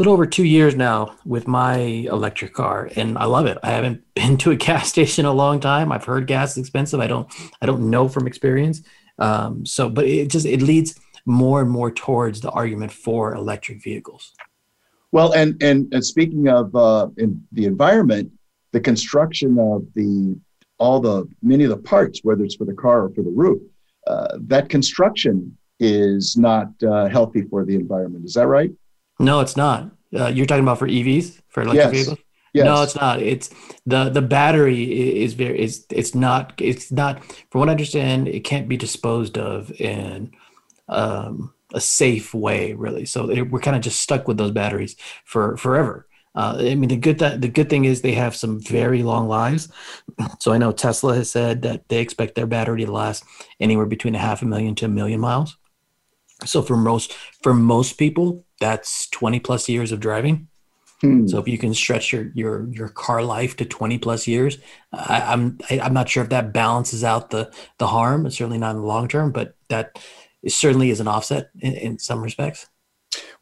little 0.00 0.14
over 0.14 0.24
two 0.24 0.44
years 0.44 0.74
now 0.74 1.14
with 1.26 1.46
my 1.46 1.76
electric 1.76 2.54
car 2.54 2.88
and 2.96 3.18
i 3.18 3.26
love 3.26 3.44
it. 3.44 3.58
I 3.62 3.70
haven't 3.72 4.02
been 4.14 4.38
to 4.38 4.50
a 4.50 4.56
gas 4.56 4.88
station 4.88 5.26
in 5.26 5.30
a 5.30 5.34
long 5.34 5.60
time. 5.60 5.92
I've 5.92 6.04
heard 6.04 6.26
gas 6.26 6.52
is 6.52 6.56
expensive. 6.56 7.00
I 7.00 7.06
don't 7.06 7.28
i 7.60 7.66
don't 7.66 7.90
know 7.90 8.08
from 8.08 8.26
experience. 8.26 8.82
Um, 9.18 9.66
so 9.66 9.90
but 9.90 10.06
it 10.06 10.30
just 10.30 10.46
it 10.46 10.62
leads 10.62 10.98
more 11.26 11.60
and 11.60 11.70
more 11.70 11.90
towards 11.90 12.40
the 12.40 12.50
argument 12.50 12.92
for 12.92 13.34
electric 13.34 13.82
vehicles. 13.84 14.32
Well 15.12 15.32
and 15.32 15.62
and, 15.62 15.92
and 15.92 16.02
speaking 16.02 16.48
of 16.48 16.74
uh, 16.74 17.08
in 17.18 17.46
the 17.52 17.66
environment 17.66 18.32
the 18.72 18.80
construction 18.80 19.58
of 19.58 19.86
the 19.94 20.34
all 20.78 21.00
the 21.00 21.28
many 21.42 21.64
of 21.64 21.70
the 21.70 21.82
parts 21.92 22.20
whether 22.22 22.42
it's 22.42 22.56
for 22.56 22.64
the 22.64 22.78
car 22.84 23.02
or 23.04 23.10
for 23.10 23.22
the 23.22 23.34
roof 23.44 23.60
uh, 24.06 24.38
that 24.54 24.70
construction 24.70 25.54
is 25.78 26.38
not 26.38 26.68
uh, 26.82 27.06
healthy 27.08 27.42
for 27.42 27.66
the 27.66 27.74
environment. 27.74 28.24
Is 28.24 28.32
that 28.32 28.46
right 28.46 28.70
no, 29.20 29.40
it's 29.40 29.56
not. 29.56 29.90
Uh, 30.14 30.26
you're 30.26 30.46
talking 30.46 30.64
about 30.64 30.78
for 30.78 30.88
EVs 30.88 31.40
for 31.48 31.62
electric 31.62 31.84
yes. 31.84 31.92
vehicles. 31.92 32.18
Yes. 32.52 32.64
No, 32.64 32.82
it's 32.82 32.96
not. 32.96 33.22
It's 33.22 33.50
the 33.86 34.08
the 34.08 34.22
battery 34.22 35.22
is 35.22 35.34
very 35.34 35.62
is 35.62 35.86
it's 35.90 36.14
not 36.14 36.52
it's 36.58 36.90
not 36.90 37.22
from 37.50 37.60
what 37.60 37.68
I 37.68 37.72
understand 37.72 38.26
it 38.26 38.40
can't 38.40 38.68
be 38.68 38.76
disposed 38.76 39.38
of 39.38 39.70
in 39.80 40.32
um, 40.88 41.54
a 41.72 41.80
safe 41.80 42.34
way 42.34 42.72
really. 42.72 43.04
So 43.04 43.30
it, 43.30 43.42
we're 43.42 43.60
kind 43.60 43.76
of 43.76 43.82
just 43.82 44.00
stuck 44.00 44.26
with 44.26 44.36
those 44.36 44.50
batteries 44.50 44.96
for 45.24 45.56
forever. 45.58 46.08
Uh, 46.34 46.56
I 46.58 46.74
mean 46.74 46.88
the 46.88 46.96
good 46.96 47.18
that 47.20 47.40
the 47.40 47.48
good 47.48 47.70
thing 47.70 47.84
is 47.84 48.02
they 48.02 48.14
have 48.14 48.34
some 48.34 48.60
very 48.60 49.04
long 49.04 49.28
lives. 49.28 49.68
So 50.40 50.52
I 50.52 50.58
know 50.58 50.72
Tesla 50.72 51.14
has 51.14 51.30
said 51.30 51.62
that 51.62 51.88
they 51.88 52.00
expect 52.00 52.34
their 52.34 52.46
battery 52.46 52.84
to 52.84 52.90
last 52.90 53.24
anywhere 53.60 53.86
between 53.86 54.16
a 54.16 54.18
half 54.18 54.42
a 54.42 54.46
million 54.46 54.74
to 54.76 54.86
a 54.86 54.88
million 54.88 55.20
miles. 55.20 55.56
So 56.44 56.62
for 56.62 56.76
most 56.76 57.14
for 57.42 57.54
most 57.54 57.94
people, 57.94 58.44
that's 58.60 59.08
20 59.10 59.40
plus 59.40 59.68
years 59.68 59.92
of 59.92 60.00
driving. 60.00 60.48
Hmm. 61.00 61.26
So 61.26 61.38
if 61.38 61.48
you 61.48 61.56
can 61.56 61.72
stretch 61.72 62.12
your 62.12 62.30
your 62.34 62.68
your 62.70 62.88
car 62.88 63.22
life 63.22 63.56
to 63.56 63.64
20 63.64 63.98
plus 63.98 64.26
years, 64.26 64.58
I, 64.92 65.20
I'm 65.20 65.58
I, 65.70 65.74
am 65.74 65.80
i 65.80 65.86
am 65.86 65.94
not 65.94 66.08
sure 66.08 66.22
if 66.22 66.30
that 66.30 66.52
balances 66.52 67.04
out 67.04 67.30
the 67.30 67.52
the 67.78 67.86
harm. 67.86 68.26
It's 68.26 68.36
certainly 68.36 68.58
not 68.58 68.74
in 68.74 68.82
the 68.82 68.86
long 68.86 69.08
term, 69.08 69.32
but 69.32 69.54
that 69.68 69.98
certainly 70.46 70.90
is 70.90 71.00
an 71.00 71.08
offset 71.08 71.50
in, 71.60 71.74
in 71.74 71.98
some 71.98 72.22
respects. 72.22 72.66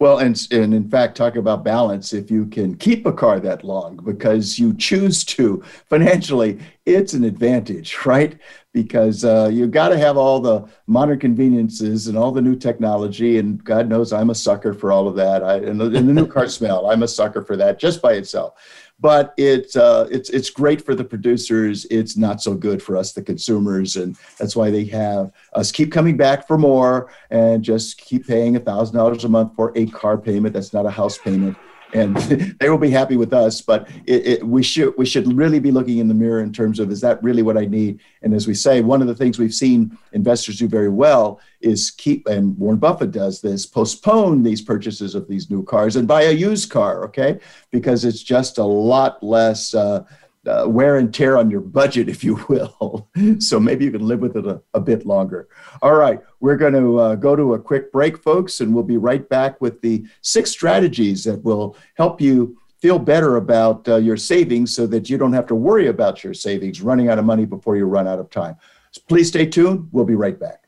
Well, 0.00 0.18
and, 0.18 0.40
and 0.52 0.72
in 0.72 0.88
fact, 0.88 1.16
talk 1.16 1.34
about 1.34 1.64
balance. 1.64 2.12
If 2.12 2.30
you 2.30 2.46
can 2.46 2.76
keep 2.76 3.04
a 3.04 3.12
car 3.12 3.40
that 3.40 3.64
long 3.64 3.96
because 3.96 4.56
you 4.56 4.72
choose 4.74 5.24
to 5.24 5.60
financially, 5.88 6.60
it's 6.86 7.14
an 7.14 7.24
advantage, 7.24 7.96
right? 8.06 8.38
Because 8.72 9.24
uh, 9.24 9.50
you've 9.52 9.72
got 9.72 9.88
to 9.88 9.98
have 9.98 10.16
all 10.16 10.38
the 10.38 10.68
modern 10.86 11.18
conveniences 11.18 12.06
and 12.06 12.16
all 12.16 12.30
the 12.30 12.40
new 12.40 12.54
technology. 12.54 13.38
And 13.38 13.62
God 13.64 13.88
knows 13.88 14.12
I'm 14.12 14.30
a 14.30 14.36
sucker 14.36 14.72
for 14.72 14.92
all 14.92 15.08
of 15.08 15.16
that. 15.16 15.42
I, 15.42 15.56
and, 15.56 15.80
the, 15.80 15.86
and 15.86 16.08
the 16.08 16.12
new 16.12 16.28
car 16.28 16.48
smell, 16.48 16.88
I'm 16.88 17.02
a 17.02 17.08
sucker 17.08 17.42
for 17.42 17.56
that 17.56 17.80
just 17.80 18.00
by 18.00 18.12
itself 18.12 18.54
but 19.00 19.34
it's 19.36 19.76
uh, 19.76 20.08
it's 20.10 20.30
it's 20.30 20.50
great 20.50 20.84
for 20.84 20.94
the 20.94 21.04
producers. 21.04 21.86
It's 21.90 22.16
not 22.16 22.42
so 22.42 22.54
good 22.54 22.82
for 22.82 22.96
us, 22.96 23.12
the 23.12 23.22
consumers, 23.22 23.96
and 23.96 24.16
that's 24.38 24.56
why 24.56 24.70
they 24.70 24.84
have 24.86 25.32
us 25.54 25.70
keep 25.70 25.92
coming 25.92 26.16
back 26.16 26.46
for 26.46 26.58
more 26.58 27.10
and 27.30 27.62
just 27.62 27.98
keep 27.98 28.26
paying 28.26 28.56
a 28.56 28.60
thousand 28.60 28.96
dollars 28.96 29.24
a 29.24 29.28
month 29.28 29.54
for 29.54 29.72
a 29.76 29.86
car 29.86 30.18
payment. 30.18 30.54
That's 30.54 30.72
not 30.72 30.86
a 30.86 30.90
house 30.90 31.18
payment 31.18 31.56
and 31.94 32.16
they 32.60 32.68
will 32.68 32.78
be 32.78 32.90
happy 32.90 33.16
with 33.16 33.32
us. 33.32 33.60
But 33.60 33.88
it, 34.06 34.26
it, 34.26 34.46
we 34.46 34.62
should 34.62 34.94
we 34.96 35.06
should 35.06 35.32
really 35.32 35.58
be 35.58 35.70
looking 35.70 35.98
in 35.98 36.08
the 36.08 36.14
mirror 36.14 36.40
in 36.40 36.52
terms 36.52 36.78
of 36.78 36.90
is 36.90 37.00
that 37.00 37.22
really 37.22 37.42
what 37.42 37.56
I 37.56 37.64
need? 37.64 38.00
And 38.22 38.34
as 38.34 38.46
we 38.46 38.54
say, 38.54 38.80
one 38.80 39.00
of 39.00 39.08
the 39.08 39.14
things 39.14 39.38
we've 39.38 39.54
seen 39.54 39.96
investors 40.12 40.58
do 40.58 40.68
very 40.68 40.88
well 40.88 41.40
is 41.60 41.90
keep 41.90 42.26
and 42.26 42.56
Warren 42.58 42.78
Buffett 42.78 43.12
does 43.12 43.40
this 43.40 43.66
postpone 43.66 44.42
these 44.42 44.62
purchases 44.62 45.14
of 45.14 45.28
these 45.28 45.50
new 45.50 45.62
cars 45.62 45.96
and 45.96 46.06
buy 46.06 46.22
a 46.22 46.32
used 46.32 46.70
car, 46.70 47.04
okay? 47.04 47.38
Because 47.70 48.04
it's 48.04 48.22
just 48.22 48.58
a 48.58 48.64
lot 48.64 49.22
less. 49.22 49.74
Uh, 49.74 50.04
uh, 50.48 50.66
wear 50.66 50.96
and 50.96 51.12
tear 51.12 51.36
on 51.36 51.50
your 51.50 51.60
budget, 51.60 52.08
if 52.08 52.24
you 52.24 52.36
will. 52.48 53.08
so 53.38 53.60
maybe 53.60 53.84
you 53.84 53.90
can 53.90 54.06
live 54.06 54.20
with 54.20 54.36
it 54.36 54.46
a, 54.46 54.60
a 54.74 54.80
bit 54.80 55.06
longer. 55.06 55.48
All 55.82 55.94
right, 55.94 56.20
we're 56.40 56.56
going 56.56 56.72
to 56.72 56.98
uh, 56.98 57.14
go 57.14 57.36
to 57.36 57.54
a 57.54 57.58
quick 57.58 57.92
break, 57.92 58.18
folks, 58.18 58.60
and 58.60 58.74
we'll 58.74 58.84
be 58.84 58.96
right 58.96 59.28
back 59.28 59.60
with 59.60 59.80
the 59.82 60.06
six 60.22 60.50
strategies 60.50 61.24
that 61.24 61.42
will 61.44 61.76
help 61.96 62.20
you 62.20 62.58
feel 62.80 62.98
better 62.98 63.36
about 63.36 63.86
uh, 63.88 63.96
your 63.96 64.16
savings 64.16 64.74
so 64.74 64.86
that 64.86 65.10
you 65.10 65.18
don't 65.18 65.32
have 65.32 65.46
to 65.46 65.54
worry 65.54 65.88
about 65.88 66.22
your 66.22 66.34
savings 66.34 66.80
running 66.80 67.08
out 67.08 67.18
of 67.18 67.24
money 67.24 67.44
before 67.44 67.76
you 67.76 67.86
run 67.86 68.06
out 68.06 68.18
of 68.18 68.30
time. 68.30 68.56
So 68.92 69.02
please 69.08 69.28
stay 69.28 69.46
tuned. 69.46 69.88
We'll 69.92 70.04
be 70.04 70.14
right 70.14 70.38
back. 70.38 70.67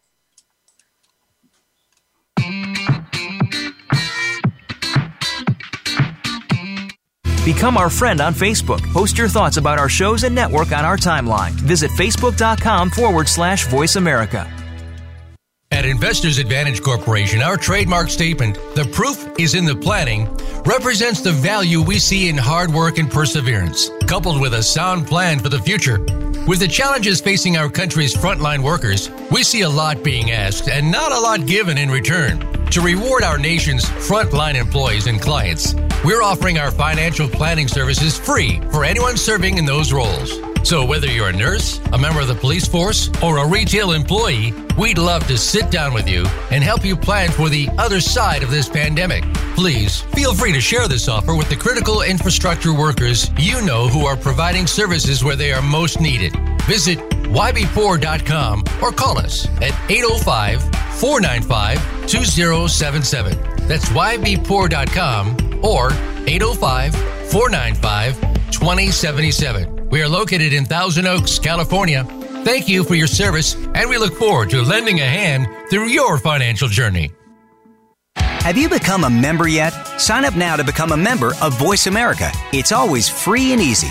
Become 7.44 7.78
our 7.78 7.88
friend 7.88 8.20
on 8.20 8.34
Facebook. 8.34 8.82
Post 8.92 9.16
your 9.16 9.28
thoughts 9.28 9.56
about 9.56 9.78
our 9.78 9.88
shows 9.88 10.24
and 10.24 10.34
network 10.34 10.72
on 10.72 10.84
our 10.84 10.98
timeline. 10.98 11.52
Visit 11.52 11.90
facebook.com 11.92 12.90
forward 12.90 13.28
slash 13.28 13.66
voice 13.66 13.96
America. 13.96 14.46
At 15.72 15.86
Investors 15.86 16.38
Advantage 16.38 16.82
Corporation, 16.82 17.40
our 17.40 17.56
trademark 17.56 18.10
statement, 18.10 18.56
the 18.74 18.84
proof 18.92 19.26
is 19.38 19.54
in 19.54 19.64
the 19.64 19.74
planning, 19.74 20.28
represents 20.66 21.22
the 21.22 21.32
value 21.32 21.80
we 21.80 21.98
see 21.98 22.28
in 22.28 22.36
hard 22.36 22.74
work 22.74 22.98
and 22.98 23.10
perseverance, 23.10 23.88
coupled 24.06 24.40
with 24.40 24.54
a 24.54 24.62
sound 24.62 25.06
plan 25.06 25.38
for 25.38 25.48
the 25.48 25.60
future. 25.60 26.00
With 26.46 26.58
the 26.58 26.68
challenges 26.68 27.20
facing 27.20 27.56
our 27.56 27.70
country's 27.70 28.14
frontline 28.14 28.62
workers, 28.62 29.10
we 29.30 29.44
see 29.44 29.62
a 29.62 29.70
lot 29.70 30.02
being 30.02 30.32
asked 30.32 30.68
and 30.68 30.90
not 30.90 31.12
a 31.12 31.20
lot 31.20 31.46
given 31.46 31.78
in 31.78 31.88
return. 31.90 32.40
To 32.72 32.80
reward 32.80 33.22
our 33.22 33.38
nation's 33.38 33.84
frontline 33.84 34.56
employees 34.56 35.06
and 35.06 35.20
clients, 35.20 35.74
we're 36.04 36.22
offering 36.22 36.58
our 36.58 36.70
financial 36.70 37.28
planning 37.28 37.68
services 37.68 38.18
free 38.18 38.60
for 38.70 38.84
anyone 38.84 39.16
serving 39.16 39.58
in 39.58 39.66
those 39.66 39.92
roles. 39.92 40.40
So, 40.62 40.84
whether 40.84 41.06
you're 41.06 41.28
a 41.28 41.32
nurse, 41.32 41.80
a 41.92 41.98
member 41.98 42.20
of 42.20 42.28
the 42.28 42.34
police 42.34 42.68
force, 42.68 43.10
or 43.22 43.38
a 43.38 43.46
retail 43.46 43.92
employee, 43.92 44.52
we'd 44.78 44.98
love 44.98 45.26
to 45.26 45.38
sit 45.38 45.70
down 45.70 45.94
with 45.94 46.08
you 46.08 46.26
and 46.50 46.62
help 46.62 46.84
you 46.84 46.96
plan 46.96 47.30
for 47.30 47.48
the 47.48 47.68
other 47.78 48.00
side 48.00 48.42
of 48.42 48.50
this 48.50 48.68
pandemic. 48.68 49.24
Please 49.54 50.00
feel 50.00 50.34
free 50.34 50.52
to 50.52 50.60
share 50.60 50.86
this 50.86 51.08
offer 51.08 51.34
with 51.34 51.48
the 51.48 51.56
critical 51.56 52.02
infrastructure 52.02 52.74
workers 52.74 53.30
you 53.38 53.62
know 53.62 53.88
who 53.88 54.04
are 54.04 54.16
providing 54.16 54.66
services 54.66 55.24
where 55.24 55.36
they 55.36 55.52
are 55.52 55.62
most 55.62 56.00
needed. 56.00 56.34
Visit 56.62 56.98
ybpoor.com 56.98 58.64
or 58.82 58.92
call 58.92 59.18
us 59.18 59.46
at 59.62 59.74
805 59.90 60.62
495 61.00 62.06
2077. 62.06 63.66
That's 63.66 63.86
ybpoor.com 63.86 65.49
or 65.62 65.92
805 66.26 66.94
495 67.30 68.20
2077. 68.50 69.88
We 69.90 70.02
are 70.02 70.08
located 70.08 70.52
in 70.52 70.64
Thousand 70.64 71.06
Oaks, 71.06 71.38
California. 71.38 72.04
Thank 72.44 72.68
you 72.68 72.84
for 72.84 72.94
your 72.94 73.06
service, 73.06 73.54
and 73.74 73.88
we 73.90 73.98
look 73.98 74.14
forward 74.14 74.50
to 74.50 74.62
lending 74.62 75.00
a 75.00 75.04
hand 75.04 75.46
through 75.68 75.88
your 75.88 76.18
financial 76.18 76.68
journey. 76.68 77.10
Have 78.16 78.56
you 78.56 78.68
become 78.68 79.04
a 79.04 79.10
member 79.10 79.48
yet? 79.48 79.70
Sign 80.00 80.24
up 80.24 80.34
now 80.34 80.56
to 80.56 80.64
become 80.64 80.92
a 80.92 80.96
member 80.96 81.32
of 81.42 81.58
Voice 81.58 81.86
America. 81.86 82.30
It's 82.52 82.72
always 82.72 83.08
free 83.08 83.52
and 83.52 83.60
easy. 83.60 83.90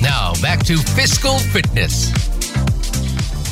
Now, 0.00 0.32
back 0.40 0.64
to 0.66 0.76
fiscal 0.76 1.38
fitness. 1.38 2.12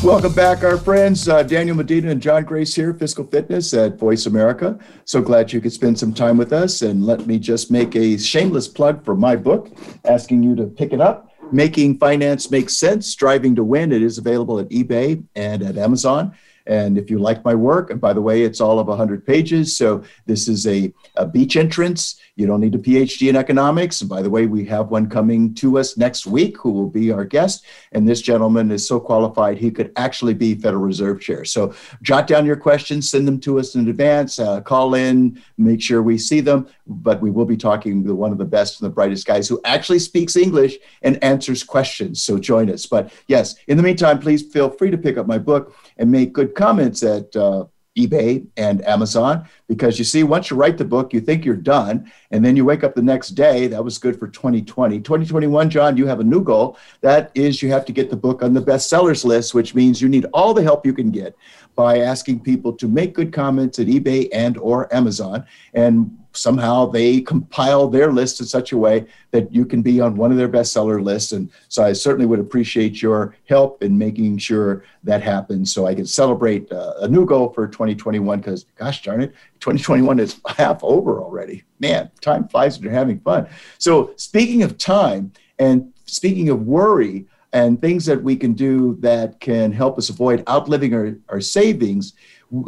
Welcome 0.02 0.34
back, 0.34 0.62
our 0.62 0.76
friends. 0.76 1.28
Uh, 1.28 1.42
Daniel 1.42 1.74
Medina 1.76 2.10
and 2.10 2.22
John 2.22 2.44
Grace 2.44 2.74
here, 2.74 2.94
Fiscal 2.94 3.24
Fitness 3.24 3.74
at 3.74 3.98
Voice 3.98 4.26
America. 4.26 4.78
So 5.04 5.20
glad 5.20 5.52
you 5.52 5.60
could 5.60 5.72
spend 5.72 5.98
some 5.98 6.14
time 6.14 6.36
with 6.36 6.52
us. 6.52 6.82
And 6.82 7.04
let 7.04 7.26
me 7.26 7.38
just 7.38 7.70
make 7.70 7.96
a 7.96 8.16
shameless 8.16 8.68
plug 8.68 9.04
for 9.04 9.16
my 9.16 9.34
book, 9.34 9.70
asking 10.04 10.42
you 10.42 10.54
to 10.56 10.66
pick 10.66 10.92
it 10.92 11.00
up. 11.00 11.32
Making 11.50 11.98
Finance 11.98 12.50
Make 12.50 12.70
Sense, 12.70 13.06
Striving 13.06 13.54
to 13.54 13.64
Win. 13.64 13.90
It 13.90 14.02
is 14.02 14.18
available 14.18 14.58
at 14.58 14.68
eBay 14.68 15.24
and 15.34 15.62
at 15.62 15.78
Amazon. 15.78 16.34
And 16.66 16.98
if 16.98 17.10
you 17.10 17.18
like 17.18 17.44
my 17.44 17.54
work, 17.54 17.90
and 17.90 18.00
by 18.00 18.12
the 18.12 18.20
way, 18.20 18.42
it's 18.42 18.60
all 18.60 18.78
of 18.78 18.88
100 18.88 19.24
pages. 19.24 19.76
So 19.76 20.02
this 20.26 20.48
is 20.48 20.66
a, 20.66 20.92
a 21.14 21.26
beach 21.26 21.56
entrance. 21.56 22.20
You 22.34 22.46
don't 22.46 22.60
need 22.60 22.74
a 22.74 22.78
PhD 22.78 23.28
in 23.30 23.36
economics. 23.36 24.00
And 24.00 24.10
by 24.10 24.20
the 24.20 24.28
way, 24.28 24.46
we 24.46 24.64
have 24.66 24.88
one 24.88 25.08
coming 25.08 25.54
to 25.54 25.78
us 25.78 25.96
next 25.96 26.26
week 26.26 26.58
who 26.58 26.70
will 26.70 26.90
be 26.90 27.10
our 27.10 27.24
guest. 27.24 27.64
And 27.92 28.06
this 28.06 28.20
gentleman 28.20 28.70
is 28.70 28.86
so 28.86 29.00
qualified, 29.00 29.58
he 29.58 29.70
could 29.70 29.92
actually 29.96 30.34
be 30.34 30.54
Federal 30.54 30.82
Reserve 30.82 31.20
Chair. 31.20 31.44
So 31.44 31.74
jot 32.02 32.26
down 32.26 32.44
your 32.44 32.56
questions, 32.56 33.10
send 33.10 33.26
them 33.26 33.40
to 33.40 33.58
us 33.58 33.74
in 33.74 33.88
advance, 33.88 34.38
uh, 34.38 34.60
call 34.60 34.94
in, 34.94 35.40
make 35.56 35.80
sure 35.80 36.02
we 36.02 36.18
see 36.18 36.40
them. 36.40 36.68
But 36.86 37.22
we 37.22 37.30
will 37.30 37.46
be 37.46 37.56
talking 37.56 38.04
to 38.04 38.14
one 38.14 38.32
of 38.32 38.38
the 38.38 38.44
best 38.44 38.80
and 38.80 38.90
the 38.90 38.94
brightest 38.94 39.26
guys 39.26 39.48
who 39.48 39.60
actually 39.64 39.98
speaks 40.00 40.36
English 40.36 40.76
and 41.02 41.22
answers 41.22 41.62
questions. 41.62 42.22
So 42.22 42.38
join 42.38 42.70
us. 42.70 42.86
But 42.86 43.12
yes, 43.28 43.56
in 43.68 43.76
the 43.76 43.82
meantime, 43.82 44.18
please 44.18 44.42
feel 44.42 44.68
free 44.68 44.90
to 44.90 44.98
pick 44.98 45.16
up 45.16 45.26
my 45.26 45.38
book 45.38 45.74
and 45.98 46.10
make 46.10 46.32
good 46.32 46.54
comments 46.56 47.02
at 47.04 47.34
uh, 47.36 47.66
eBay 47.96 48.46
and 48.56 48.86
Amazon 48.86 49.48
because 49.68 49.98
you 49.98 50.04
see, 50.04 50.22
once 50.22 50.50
you 50.50 50.56
write 50.56 50.78
the 50.78 50.84
book, 50.84 51.12
you 51.12 51.20
think 51.20 51.44
you're 51.44 51.56
done, 51.56 52.10
and 52.30 52.44
then 52.44 52.56
you 52.56 52.64
wake 52.64 52.84
up 52.84 52.94
the 52.94 53.02
next 53.02 53.30
day. 53.30 53.66
That 53.66 53.84
was 53.84 53.98
good 53.98 54.18
for 54.18 54.28
2020. 54.28 55.00
2021, 55.00 55.70
John, 55.70 55.96
you 55.96 56.06
have 56.06 56.20
a 56.20 56.24
new 56.24 56.42
goal. 56.42 56.76
That 57.00 57.30
is, 57.34 57.62
you 57.62 57.70
have 57.70 57.84
to 57.86 57.92
get 57.92 58.10
the 58.10 58.16
book 58.16 58.42
on 58.42 58.52
the 58.52 58.60
bestsellers 58.60 59.24
list, 59.24 59.54
which 59.54 59.74
means 59.74 60.00
you 60.00 60.08
need 60.08 60.26
all 60.34 60.52
the 60.52 60.62
help 60.62 60.84
you 60.84 60.92
can 60.92 61.10
get 61.10 61.36
by 61.76 62.00
asking 62.00 62.40
people 62.40 62.72
to 62.72 62.88
make 62.88 63.14
good 63.14 63.32
comments 63.32 63.78
at 63.78 63.86
eBay 63.86 64.28
and 64.32 64.56
or 64.58 64.92
Amazon. 64.94 65.46
And 65.74 66.18
somehow 66.32 66.86
they 66.86 67.20
compile 67.20 67.88
their 67.88 68.12
list 68.12 68.40
in 68.40 68.46
such 68.46 68.72
a 68.72 68.78
way 68.78 69.06
that 69.30 69.52
you 69.52 69.64
can 69.64 69.82
be 69.82 70.00
on 70.00 70.16
one 70.16 70.30
of 70.30 70.36
their 70.36 70.48
bestseller 70.48 71.02
lists. 71.02 71.32
And 71.32 71.50
so 71.68 71.84
I 71.84 71.92
certainly 71.92 72.26
would 72.26 72.38
appreciate 72.38 73.00
your 73.02 73.36
help 73.48 73.82
in 73.82 73.96
making 73.96 74.38
sure 74.38 74.84
that 75.04 75.22
happens 75.22 75.72
so 75.72 75.86
I 75.86 75.94
can 75.94 76.06
celebrate 76.06 76.70
uh, 76.72 76.94
a 77.00 77.08
new 77.08 77.24
goal 77.26 77.50
for 77.50 77.66
2021 77.68 78.40
because, 78.40 78.64
gosh 78.76 79.02
darn 79.02 79.22
it, 79.22 79.34
2021 79.60 80.18
is 80.18 80.40
half 80.48 80.82
over 80.82 81.20
already. 81.20 81.64
Man, 81.78 82.10
time 82.20 82.48
flies 82.48 82.76
when 82.76 82.84
you're 82.84 82.92
having 82.92 83.20
fun. 83.20 83.48
So, 83.78 84.12
speaking 84.16 84.62
of 84.62 84.78
time 84.78 85.32
and 85.58 85.92
speaking 86.06 86.48
of 86.48 86.62
worry, 86.62 87.26
and 87.56 87.80
things 87.80 88.04
that 88.04 88.22
we 88.22 88.36
can 88.36 88.52
do 88.52 88.96
that 89.00 89.40
can 89.40 89.72
help 89.72 89.96
us 89.96 90.10
avoid 90.10 90.44
outliving 90.46 90.92
our, 90.92 91.16
our 91.30 91.40
savings 91.40 92.12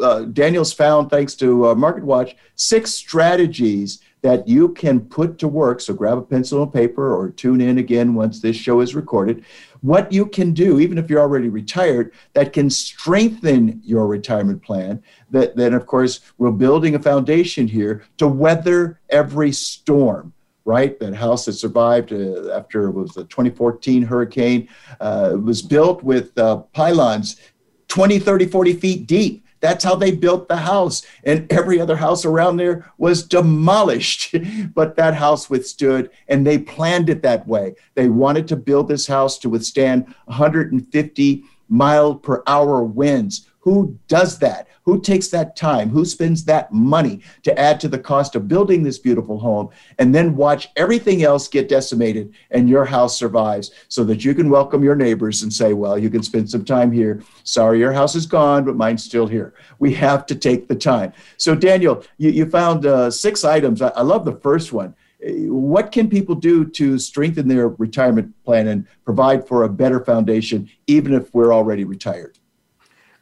uh, 0.03 0.23
Daniel's 0.23 0.73
found, 0.73 1.11
thanks 1.11 1.35
to 1.37 1.67
uh, 1.67 1.75
MarketWatch, 1.75 2.35
six 2.57 2.93
strategies 2.93 4.01
that 4.23 4.49
you 4.49 4.71
can 4.71 5.01
put 5.01 5.39
to 5.39 5.47
work. 5.47 5.81
So 5.81 5.95
grab 5.95 6.19
a 6.19 6.23
pencil 6.23 6.63
and 6.63 6.73
paper 6.73 7.15
or 7.15 7.31
tune 7.31 7.61
in 7.61 7.79
again 7.79 8.15
once 8.15 8.41
this 8.41 8.57
show 8.57 8.81
is 8.81 8.97
recorded. 8.97 9.45
What 9.81 10.11
you 10.11 10.27
can 10.27 10.53
do, 10.53 10.81
even 10.81 10.99
if 10.99 11.09
you're 11.09 11.21
already 11.21 11.49
retired, 11.49 12.13
that 12.33 12.53
can 12.53 12.69
strengthen 12.69 13.81
your 13.85 14.09
retirement 14.09 14.63
plan. 14.63 15.03
That 15.31 15.55
then, 15.55 15.73
of 15.75 15.87
course, 15.87 16.21
we're 16.39 16.51
building 16.51 16.97
a 16.97 17.03
foundation 17.03 17.69
here 17.69 18.03
to 18.17 18.27
weather 18.27 19.01
every 19.11 19.53
storm 19.53 20.33
right? 20.69 21.01
That 21.01 21.15
house 21.15 21.47
that 21.47 21.55
survived 21.55 22.13
uh, 22.13 22.53
after 22.53 22.89
it 22.89 22.93
was 22.93 23.13
the 23.13 23.25
2014 23.25 24.03
hurricane 24.03 24.69
uh, 25.01 25.35
was 25.43 25.63
built 25.63 26.03
with 26.03 26.37
uh, 26.37 26.59
pylons 26.75 27.41
20, 27.89 28.19
30, 28.19 28.47
40 28.47 28.75
feet 28.75 29.07
deep. 29.07 29.47
That's 29.61 29.83
how 29.83 29.95
they 29.95 30.11
built 30.11 30.47
the 30.47 30.59
house. 30.59 31.07
And 31.25 31.51
every 31.51 31.81
other 31.81 31.97
house 31.97 32.27
around 32.27 32.59
there 32.59 32.93
was 32.99 33.27
demolished. 33.27 34.37
but 34.75 34.95
that 34.97 35.15
house 35.15 35.49
withstood, 35.49 36.11
and 36.29 36.47
they 36.47 36.59
planned 36.59 37.09
it 37.09 37.23
that 37.23 37.49
way. 37.49 37.75
They 37.95 38.11
wanted 38.11 38.47
to 38.49 38.57
build 38.57 38.89
this 38.89 39.07
house 39.07 39.39
to 39.39 39.49
withstand 39.49 40.15
150 40.27 41.45
mile 41.71 42.15
per 42.15 42.43
hour 42.47 42.83
winds. 42.83 43.48
Who 43.69 43.99
does 44.09 44.39
that? 44.39 44.67
Who 44.85 44.99
takes 44.99 45.29
that 45.29 45.55
time? 45.55 45.91
Who 45.91 46.07
spends 46.07 46.43
that 46.47 46.73
money 46.73 47.21
to 47.43 47.59
add 47.59 47.79
to 47.81 47.89
the 47.89 47.99
cost 47.99 48.35
of 48.35 48.49
building 48.49 48.83
this 48.83 48.99
beautiful 48.99 49.39
home 49.39 49.69
and 49.99 50.15
then 50.15 50.37
watch 50.37 50.71
everything 50.75 51.23
else 51.23 51.49
get 51.49 51.69
decimated 51.69 52.33
and 52.51 52.67
your 52.67 52.87
house 52.87 53.19
survives 53.19 53.71
so 53.89 54.05
that 54.05 54.25
you 54.25 54.35
can 54.35 54.49
welcome 54.49 54.83
your 54.83 54.97
neighbors 54.97 55.43
and 55.43 55.53
say, 55.53 55.75
well, 55.75 55.99
you 55.99 56.09
can 56.09 56.23
spend 56.23 56.49
some 56.49 56.65
time 56.65 56.91
here. 56.91 57.23
Sorry, 57.45 57.79
your 57.79 57.93
house 57.93 58.15
is 58.15 58.25
gone, 58.25 58.65
but 58.65 58.75
mine's 58.75 59.05
still 59.05 59.27
here. 59.27 59.53
We 59.79 59.93
have 59.97 60.25
to 60.29 60.35
take 60.35 60.67
the 60.67 60.75
time. 60.75 61.13
So, 61.37 61.55
Daniel, 61.55 62.03
you, 62.17 62.31
you 62.31 62.47
found 62.47 62.87
uh, 62.87 63.11
six 63.11 63.45
items. 63.45 63.83
I, 63.83 63.89
I 63.89 64.01
love 64.01 64.25
the 64.25 64.41
first 64.41 64.73
one 64.73 64.95
what 65.21 65.91
can 65.91 66.09
people 66.09 66.37
do 66.37 66.65
to 66.65 66.97
strengthen 66.97 67.49
their 67.49 67.71
retirement 67.71 68.33
plan 68.45 68.69
and 68.69 68.87
provide 69.05 69.49
for 69.49 69.65
a 69.65 69.69
better 69.69 70.05
foundation 70.05 70.71
even 70.87 71.13
if 71.13 71.35
we're 71.35 71.53
already 71.53 71.83
retired 71.83 72.39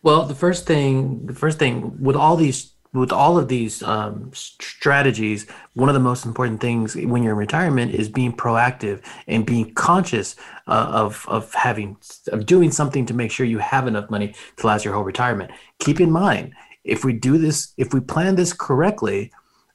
well, 0.07 0.23
the 0.23 0.37
first 0.37 0.67
thing, 0.67 1.27
the 1.27 1.35
first 1.35 1.59
thing 1.59 2.01
with 2.01 2.15
all 2.15 2.37
these, 2.37 2.75
with 2.93 3.11
all 3.11 3.37
of 3.39 3.49
these 3.49 3.83
um, 3.83 4.31
strategies, 4.33 5.49
one 5.75 5.89
of 5.89 5.97
the 5.97 6.01
most 6.01 6.25
important 6.25 6.61
things 6.61 6.95
when 6.95 7.25
you're 7.25 7.33
in 7.33 7.39
retirement 7.39 7.93
is 7.93 8.09
being 8.09 8.33
proactive 8.33 9.05
and 9.27 9.45
being 9.45 9.75
conscious 9.75 10.37
uh, 10.69 10.87
of 10.93 11.27
of 11.27 11.53
having 11.55 11.97
of 12.29 12.47
doing 12.47 12.71
something 12.71 13.05
to 13.05 13.15
make 13.15 13.33
sure 13.33 13.45
you 13.47 13.59
have 13.59 13.89
enough 13.89 14.09
money 14.09 14.33
to 14.59 14.67
last 14.69 14.85
your 14.85 14.95
whole 14.95 15.03
retirement. 15.03 15.51
Keep 15.81 16.01
in 16.01 16.13
mind, 16.13 16.55
if 16.85 17.05
we 17.05 17.13
do 17.13 17.37
this, 17.37 17.75
if 17.77 17.93
we 17.93 17.99
plan 17.99 18.37
this 18.37 18.53
correctly, 18.53 19.33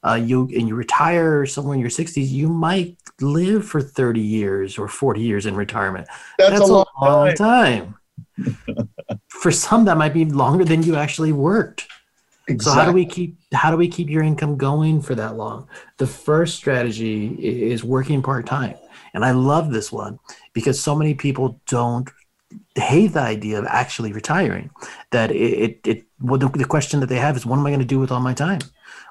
uh, 0.07 0.13
you 0.13 0.49
and 0.55 0.65
you 0.65 0.75
retire 0.75 1.45
somewhere 1.45 1.75
in 1.75 1.81
your 1.81 1.89
60s, 1.89 2.29
you 2.29 2.47
might 2.47 2.95
live 3.19 3.65
for 3.65 3.81
30 3.81 4.21
years 4.21 4.77
or 4.77 4.87
40 4.87 5.19
years 5.19 5.45
in 5.45 5.57
retirement. 5.57 6.07
That's, 6.37 6.51
That's 6.51 6.69
a 6.69 6.73
long, 6.73 6.85
long 7.01 7.33
time. 7.33 7.81
time. 7.81 7.95
For 9.27 9.51
some 9.51 9.85
that 9.85 9.97
might 9.97 10.13
be 10.13 10.25
longer 10.25 10.65
than 10.65 10.83
you 10.83 10.95
actually 10.95 11.31
worked. 11.31 11.87
Exactly. 12.47 12.71
So 12.71 12.79
how 12.79 12.85
do 12.85 12.93
we 12.93 13.05
keep 13.05 13.37
how 13.53 13.71
do 13.71 13.77
we 13.77 13.87
keep 13.87 14.09
your 14.09 14.23
income 14.23 14.57
going 14.57 15.01
for 15.01 15.15
that 15.15 15.35
long? 15.37 15.67
The 15.97 16.07
first 16.07 16.55
strategy 16.55 17.27
is 17.39 17.83
working 17.83 18.21
part 18.21 18.45
time. 18.45 18.75
And 19.13 19.25
I 19.25 19.31
love 19.31 19.71
this 19.71 19.91
one 19.91 20.19
because 20.53 20.81
so 20.81 20.95
many 20.95 21.13
people 21.13 21.59
don't 21.67 22.09
hate 22.75 23.13
the 23.13 23.19
idea 23.19 23.59
of 23.59 23.65
actually 23.65 24.13
retiring. 24.13 24.69
That 25.11 25.31
it, 25.31 25.35
it, 25.35 25.87
it 25.87 26.05
well, 26.19 26.39
the, 26.39 26.49
the 26.49 26.65
question 26.65 26.99
that 27.01 27.07
they 27.07 27.17
have 27.17 27.35
is, 27.35 27.45
what 27.45 27.59
am 27.59 27.65
I 27.65 27.69
going 27.69 27.79
to 27.79 27.85
do 27.85 27.99
with 27.99 28.11
all 28.11 28.19
my 28.19 28.33
time? 28.33 28.59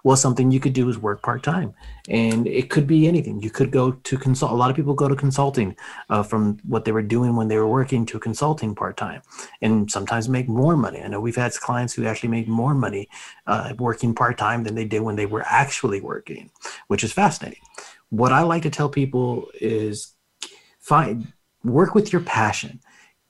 Well, 0.05 0.17
something 0.17 0.51
you 0.51 0.61
could 0.61 0.73
do 0.73 0.89
is 0.89 0.99
work 0.99 1.23
part 1.23 1.43
time, 1.43 1.75
and 2.09 2.47
it 2.47 2.71
could 2.71 2.87
be 2.87 3.07
anything. 3.07 3.43
You 3.43 3.51
could 3.51 3.71
go 3.71 3.93
to 3.93 4.19
consult. 4.19 4.53
A 4.53 4.55
lot 4.55 4.71
of 4.71 4.77
people 4.77 4.95
go 4.95 5.09
to 5.09 5.17
consulting 5.17 5.77
uh, 6.09 6.23
from 6.23 6.59
what 6.67 6.85
they 6.85 6.93
were 6.93 7.03
doing 7.03 7.37
when 7.37 7.49
they 7.49 7.57
were 7.57 7.69
working 7.69 8.07
to 8.07 8.19
consulting 8.19 8.75
part 8.75 8.97
time, 8.97 9.23
and 9.61 9.91
sometimes 9.91 10.29
make 10.29 10.49
more 10.49 10.77
money. 10.77 11.03
I 11.03 11.09
know 11.09 11.21
we've 11.21 11.37
had 11.37 11.53
clients 11.55 11.95
who 11.95 12.07
actually 12.07 12.31
make 12.31 12.49
more 12.49 12.75
money 12.75 13.09
uh, 13.47 13.75
working 13.79 14.15
part 14.15 14.39
time 14.39 14.65
than 14.65 14.75
they 14.75 14.85
did 14.85 15.03
when 15.03 15.17
they 15.17 15.27
were 15.27 15.45
actually 15.47 16.01
working, 16.01 16.51
which 16.89 17.05
is 17.05 17.13
fascinating. 17.13 17.61
What 18.09 18.33
I 18.33 18.43
like 18.43 18.63
to 18.63 18.71
tell 18.71 18.89
people 18.89 19.49
is, 19.61 20.15
find 20.79 21.33
work 21.63 21.95
with 21.95 22.13
your 22.13 22.23
passion. 22.23 22.81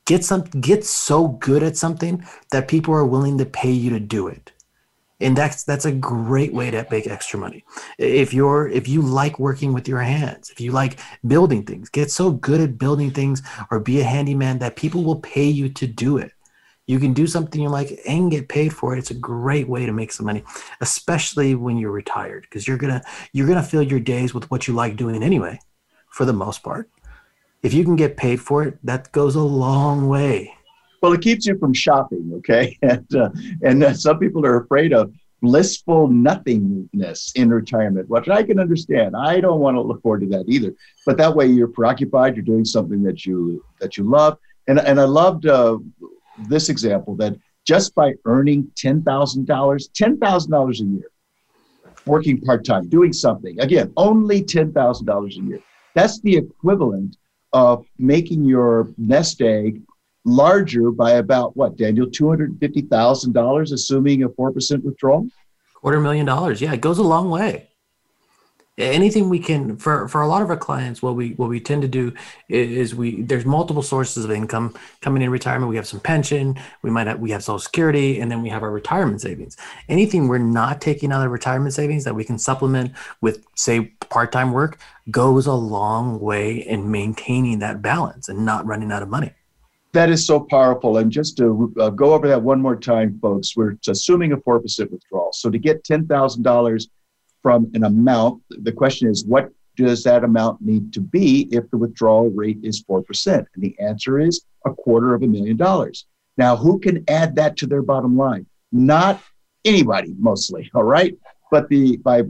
Get 0.07 0.25
some 0.25 0.43
get 0.45 0.85
so 0.85 1.29
good 1.29 1.63
at 1.63 1.77
something 1.77 2.25
that 2.51 2.69
people 2.69 2.95
are 2.95 3.07
willing 3.07 3.39
to 3.39 3.47
pay 3.47 3.71
you 3.71 3.91
to 3.91 4.01
do 4.01 4.27
it 4.29 4.53
and 5.21 5.37
that's 5.37 5.65
that's 5.65 5.85
a 5.85 5.93
great 5.93 6.53
way 6.53 6.71
to 6.71 6.87
make 6.91 7.07
extra 7.07 7.39
money. 7.39 7.65
If 7.99 8.33
you're 8.33 8.69
if 8.69 8.89
you 8.89 9.03
like 9.03 9.39
working 9.39 9.73
with 9.73 9.87
your 9.87 10.01
hands 10.01 10.51
if 10.51 10.61
you 10.61 10.73
like 10.73 10.99
building 11.27 11.65
things 11.65 11.89
get 11.89 12.11
so 12.11 12.31
good 12.31 12.61
at 12.61 12.79
building 12.79 13.11
things 13.11 13.43
or 13.71 13.81
be 13.81 14.01
a 14.01 14.05
handyman 14.05 14.59
that 14.59 14.77
people 14.77 15.05
will 15.05 15.21
pay 15.21 15.45
you 15.45 15.69
to 15.69 15.87
do 15.87 16.17
it. 16.17 16.33
You 16.87 16.99
can 16.99 17.13
do 17.13 17.27
something 17.27 17.61
you 17.61 17.69
like 17.69 18.01
and 18.09 18.33
get 18.33 18.49
paid 18.49 18.73
for 18.73 18.95
it. 18.95 18.99
It's 18.99 19.13
a 19.13 19.15
great 19.15 19.69
way 19.69 19.87
to 19.87 19.93
make 19.93 20.13
some 20.13 20.27
money 20.27 20.43
especially 20.81 21.55
when 21.55 21.77
you're 21.77 21.93
retired 21.93 22.43
because 22.43 22.67
you're 22.67 22.79
gonna 22.79 23.03
you're 23.33 23.49
gonna 23.49 23.63
fill 23.63 23.83
your 23.83 24.01
days 24.01 24.35
with 24.35 24.51
what 24.51 24.67
you 24.67 24.75
like 24.75 24.97
doing 24.97 25.23
anyway 25.23 25.59
for 26.09 26.25
the 26.25 26.33
most 26.33 26.63
part. 26.63 26.89
If 27.63 27.75
you 27.75 27.85
can 27.85 27.97
get 27.97 28.17
paid 28.17 28.41
for 28.41 28.63
it 28.63 28.79
that 28.85 29.13
goes 29.13 29.37
a 29.37 29.43
long 29.43 30.09
way 30.09 30.55
well, 31.01 31.13
it 31.13 31.23
keeps 31.23 31.47
you 31.47 31.59
from 31.59 31.73
shopping, 31.73 32.31
okay? 32.37 32.77
And 32.83 33.15
uh, 33.15 33.31
and 33.63 33.85
uh, 33.85 33.95
some 33.95 34.19
people 34.19 34.45
are 34.45 34.63
afraid 34.63 34.93
of 34.93 35.13
blissful 35.43 36.09
nothingness 36.09 37.33
in 37.35 37.49
retirement, 37.51 38.09
which 38.11 38.29
I 38.29 38.43
can 38.43 38.61
understand. 38.61 39.17
I 39.17 39.41
don't 39.41 39.61
want 39.61 39.77
to 39.77 39.81
look 39.81 40.03
forward 40.03 40.21
to 40.21 40.27
that 40.29 40.45
either. 40.49 40.75
But 41.07 41.17
that 41.17 41.35
way, 41.35 41.47
you're 41.47 41.69
preoccupied. 41.69 42.37
You're 42.37 42.45
doing 42.45 42.65
something 42.65 43.03
that 43.05 43.25
you 43.25 43.65
that 43.81 43.97
you 43.97 44.05
love. 44.05 44.39
And 44.69 44.79
and 44.79 45.01
I 45.01 45.05
loved 45.05 45.47
uh, 45.47 45.79
this 46.49 46.69
example 46.69 47.15
that 47.17 47.37
just 47.67 47.95
by 47.95 48.15
earning 48.25 48.71
ten 48.77 49.03
thousand 49.03 49.47
dollars, 49.47 49.89
ten 49.95 50.19
thousand 50.19 50.51
dollars 50.51 50.81
a 50.81 50.85
year, 50.85 51.11
working 52.07 52.41
part 52.41 52.65
time, 52.65 52.89
doing 52.89 53.13
something 53.13 53.59
again, 53.61 53.93
only 53.97 54.43
ten 54.43 54.73
thousand 54.73 55.07
dollars 55.07 55.39
a 55.39 55.43
year. 55.43 55.61
That's 55.95 56.21
the 56.21 56.37
equivalent 56.37 57.17
of 57.53 57.85
making 57.99 58.45
your 58.45 58.89
nest 58.97 59.41
egg 59.41 59.83
larger 60.25 60.91
by 60.91 61.13
about 61.13 61.57
what, 61.57 61.77
Daniel, 61.77 62.07
$250,000, 62.07 63.73
assuming 63.73 64.23
a 64.23 64.29
4% 64.29 64.83
withdrawal? 64.83 65.29
Quarter 65.75 66.01
million 66.01 66.27
dollars. 66.27 66.61
Yeah, 66.61 66.75
it 66.75 66.83
goes 66.83 66.99
a 66.99 67.03
long 67.03 67.31
way. 67.31 67.69
Anything 68.77 69.29
we 69.29 69.39
can 69.39 69.77
for 69.77 70.09
for 70.09 70.23
a 70.23 70.29
lot 70.29 70.41
of 70.41 70.49
our 70.49 70.57
clients, 70.57 71.03
what 71.03 71.15
we 71.15 71.31
what 71.33 71.49
we 71.51 71.61
tend 71.61 71.83
to 71.83 71.89
do 71.89 72.15
is 72.49 72.95
we 72.95 73.23
there's 73.23 73.45
multiple 73.45 73.83
sources 73.83 74.25
of 74.25 74.31
income 74.31 74.75
coming 75.03 75.23
in 75.23 75.31
retirement. 75.31 75.69
We 75.69 75.77
have 75.77 75.87
some 75.87 76.01
pension, 76.01 76.59
we 76.83 76.91
might 76.91 77.07
have 77.07 77.19
we 77.19 77.31
have 77.31 77.43
social 77.43 77.59
security, 77.59 78.21
and 78.21 78.31
then 78.31 78.43
we 78.43 78.49
have 78.49 78.63
our 78.63 78.71
retirement 78.71 79.21
savings. 79.21 79.57
Anything 79.89 80.29
we're 80.29 80.39
not 80.39 80.81
taking 80.81 81.13
out 81.13 81.25
of 81.27 81.33
retirement 81.33 81.75
savings 81.75 82.05
that 82.05 82.15
we 82.15 82.25
can 82.25 82.39
supplement 82.39 82.93
with, 83.21 83.45
say, 83.55 83.93
part-time 84.09 84.53
work 84.53 84.79
goes 85.11 85.47
a 85.47 85.53
long 85.53 86.21
way 86.21 86.57
in 86.67 86.91
maintaining 86.91 87.59
that 87.59 87.83
balance 87.83 88.29
and 88.29 88.47
not 88.47 88.67
running 88.67 88.93
out 88.93 89.03
of 89.03 89.09
money 89.11 89.33
that 89.93 90.11
is 90.11 90.27
so 90.27 90.41
powerful. 90.41 90.99
And 90.99 91.11
just 91.11 91.37
to 91.39 91.73
uh, 91.81 91.91
go 91.91 92.15
over 92.15 92.29
that 92.29 92.43
one 92.43 92.61
more 92.61 92.77
time, 92.77 93.19
folks, 93.21 93.57
we're 93.57 93.77
assuming 93.89 94.33
a 94.33 94.37
4% 94.37 94.91
withdrawal. 94.91 95.33
So 95.33 95.51
to 95.51 95.59
get 95.59 95.85
$10,000 95.85 96.89
from 97.43 97.71
an 97.75 97.85
amount, 97.85 98.43
the 98.51 98.73
question 98.73 99.09
is, 99.09 99.25
what 99.25 99.51
does 99.77 100.05
that 100.05 100.25
amount 100.25 100.61
need 100.61 100.93
to 100.93 101.01
be 101.01 101.49
if 101.51 101.69
the 101.71 101.79
withdrawal 101.79 102.29
rate 102.31 102.59
is 102.63 102.85
4%? 102.85 103.27
And 103.27 103.47
the 103.57 103.75
answer 103.81 104.21
is 104.21 104.45
a 104.67 104.73
quarter 104.73 105.15
of 105.15 105.23
a 105.23 105.27
million 105.27 105.57
dollars. 105.57 106.07
Now, 106.37 106.57
who 106.57 106.79
can 106.79 107.05
add 107.09 107.35
that 107.37 107.57
to 107.59 107.67
their 107.67 107.83
bottom 107.83 108.17
line? 108.17 108.47
Not 108.73 109.21
anybody, 109.65 110.15
mostly, 110.19 110.71
all 110.75 110.85
right? 110.85 111.17
But 111.51 111.69
the 111.69 111.97
by 111.97 112.23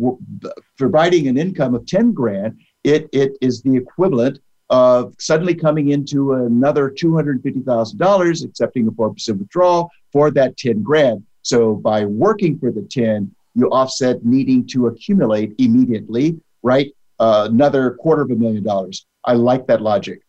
providing 0.78 1.28
an 1.28 1.36
income 1.36 1.74
of 1.74 1.86
10 1.86 2.12
grand, 2.12 2.58
it, 2.84 3.08
it 3.12 3.36
is 3.42 3.60
the 3.62 3.76
equivalent 3.76 4.38
of 4.70 5.14
suddenly 5.18 5.54
coming 5.54 5.90
into 5.90 6.34
another 6.34 6.90
$250,000, 6.90 8.44
accepting 8.44 8.86
a 8.86 8.92
4% 8.92 9.38
withdrawal 9.38 9.90
for 10.12 10.30
that 10.30 10.56
10 10.56 10.82
grand. 10.82 11.24
So 11.42 11.74
by 11.74 12.04
working 12.04 12.58
for 12.58 12.70
the 12.70 12.82
10, 12.82 13.34
you 13.54 13.68
offset 13.70 14.24
needing 14.24 14.66
to 14.68 14.86
accumulate 14.86 15.54
immediately, 15.58 16.40
right? 16.62 16.94
Uh, 17.18 17.48
another 17.50 17.92
quarter 17.92 18.22
of 18.22 18.30
a 18.30 18.36
million 18.36 18.62
dollars. 18.62 19.06
I 19.24 19.34
like 19.34 19.66
that 19.66 19.82
logic. 19.82 20.22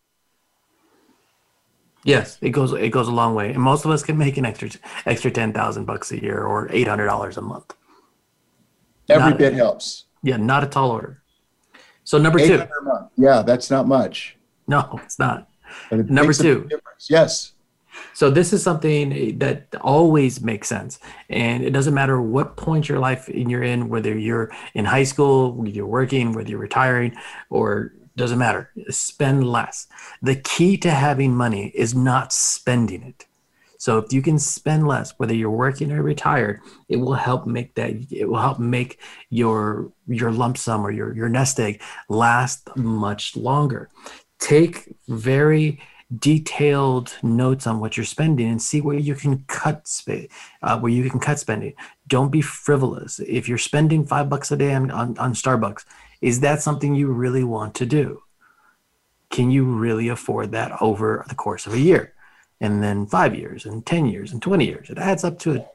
Yes, 2.03 2.39
it 2.41 2.49
goes 2.49 2.73
it 2.73 2.89
goes 2.89 3.07
a 3.07 3.11
long 3.11 3.35
way, 3.35 3.53
and 3.53 3.61
most 3.61 3.85
of 3.85 3.91
us 3.91 4.01
can 4.01 4.17
make 4.17 4.37
an 4.37 4.45
extra 4.45 4.71
extra 5.05 5.29
ten 5.29 5.53
thousand 5.53 5.85
bucks 5.85 6.11
a 6.11 6.21
year 6.21 6.43
or 6.43 6.67
eight 6.71 6.87
hundred 6.87 7.05
dollars 7.05 7.37
a 7.37 7.41
month. 7.41 7.73
Every 9.07 9.29
not, 9.29 9.37
bit 9.37 9.53
helps. 9.53 10.05
Yeah, 10.23 10.37
not 10.37 10.63
a 10.63 10.67
tall 10.67 10.91
order. 10.91 11.20
So 12.03 12.17
number 12.17 12.39
two. 12.39 12.63
Yeah, 13.17 13.41
that's 13.41 13.69
not 13.69 13.87
much. 13.87 14.37
No, 14.67 14.99
it's 15.03 15.19
not. 15.19 15.49
It 15.91 16.09
number 16.09 16.33
two. 16.33 16.69
Yes. 17.09 17.53
So 18.13 18.29
this 18.29 18.53
is 18.53 18.63
something 18.63 19.37
that 19.39 19.67
always 19.81 20.41
makes 20.41 20.67
sense, 20.67 20.99
and 21.29 21.63
it 21.63 21.71
doesn't 21.71 21.93
matter 21.93 22.21
what 22.21 22.55
point 22.57 22.87
your 22.87 22.99
life 22.99 23.29
you're 23.29 23.63
in, 23.63 23.89
whether 23.89 24.17
you're 24.17 24.51
in 24.73 24.85
high 24.85 25.03
school, 25.03 25.53
whether 25.53 25.69
you're 25.69 25.85
working, 25.85 26.33
whether 26.33 26.49
you're 26.49 26.59
retiring, 26.59 27.15
or 27.49 27.93
doesn't 28.15 28.39
matter. 28.39 28.71
Spend 28.89 29.45
less. 29.45 29.87
The 30.21 30.35
key 30.35 30.77
to 30.77 30.91
having 30.91 31.35
money 31.35 31.71
is 31.75 31.93
not 31.93 32.33
spending 32.33 33.03
it. 33.03 33.25
So 33.81 33.97
if 33.97 34.13
you 34.13 34.21
can 34.21 34.37
spend 34.37 34.87
less, 34.87 35.17
whether 35.17 35.33
you're 35.33 35.49
working 35.49 35.91
or 35.91 36.03
retired, 36.03 36.61
it 36.87 36.97
will 36.97 37.15
help 37.15 37.47
make 37.47 37.73
that 37.73 37.89
it 38.11 38.29
will 38.29 38.37
help 38.39 38.59
make 38.59 38.99
your 39.31 39.91
your 40.05 40.31
lump 40.31 40.59
sum 40.59 40.85
or 40.85 40.91
your 40.91 41.15
your 41.15 41.29
nest 41.29 41.59
egg 41.59 41.81
last 42.07 42.69
much 42.75 43.35
longer. 43.35 43.89
Take 44.37 44.95
very 45.07 45.81
detailed 46.15 47.17
notes 47.23 47.65
on 47.65 47.79
what 47.79 47.97
you're 47.97 48.05
spending 48.05 48.49
and 48.49 48.61
see 48.61 48.81
where 48.81 48.99
you 48.99 49.15
can 49.15 49.45
cut 49.47 49.87
sp- 49.89 50.29
uh, 50.61 50.77
where 50.79 50.91
you 50.91 51.09
can 51.09 51.19
cut 51.19 51.39
spending. 51.39 51.73
Don't 52.07 52.31
be 52.31 52.41
frivolous. 52.41 53.19
If 53.21 53.49
you're 53.49 53.57
spending 53.57 54.05
five 54.05 54.29
bucks 54.29 54.51
a 54.51 54.57
day 54.57 54.75
on, 54.75 54.91
on, 54.91 55.17
on 55.17 55.33
Starbucks, 55.33 55.85
is 56.21 56.41
that 56.41 56.61
something 56.61 56.93
you 56.93 57.07
really 57.07 57.43
want 57.43 57.73
to 57.75 57.87
do? 57.87 58.21
Can 59.31 59.49
you 59.49 59.65
really 59.65 60.07
afford 60.07 60.51
that 60.51 60.79
over 60.83 61.25
the 61.29 61.35
course 61.35 61.65
of 61.65 61.73
a 61.73 61.79
year? 61.79 62.13
And 62.61 62.81
then 62.81 63.07
five 63.07 63.35
years 63.35 63.65
and 63.65 63.85
10 63.85 64.05
years 64.05 64.31
and 64.31 64.41
20 64.41 64.65
years? 64.65 64.89
It 64.89 64.97
adds 64.97 65.23
up 65.25 65.39
to 65.39 65.55
a 65.55 65.65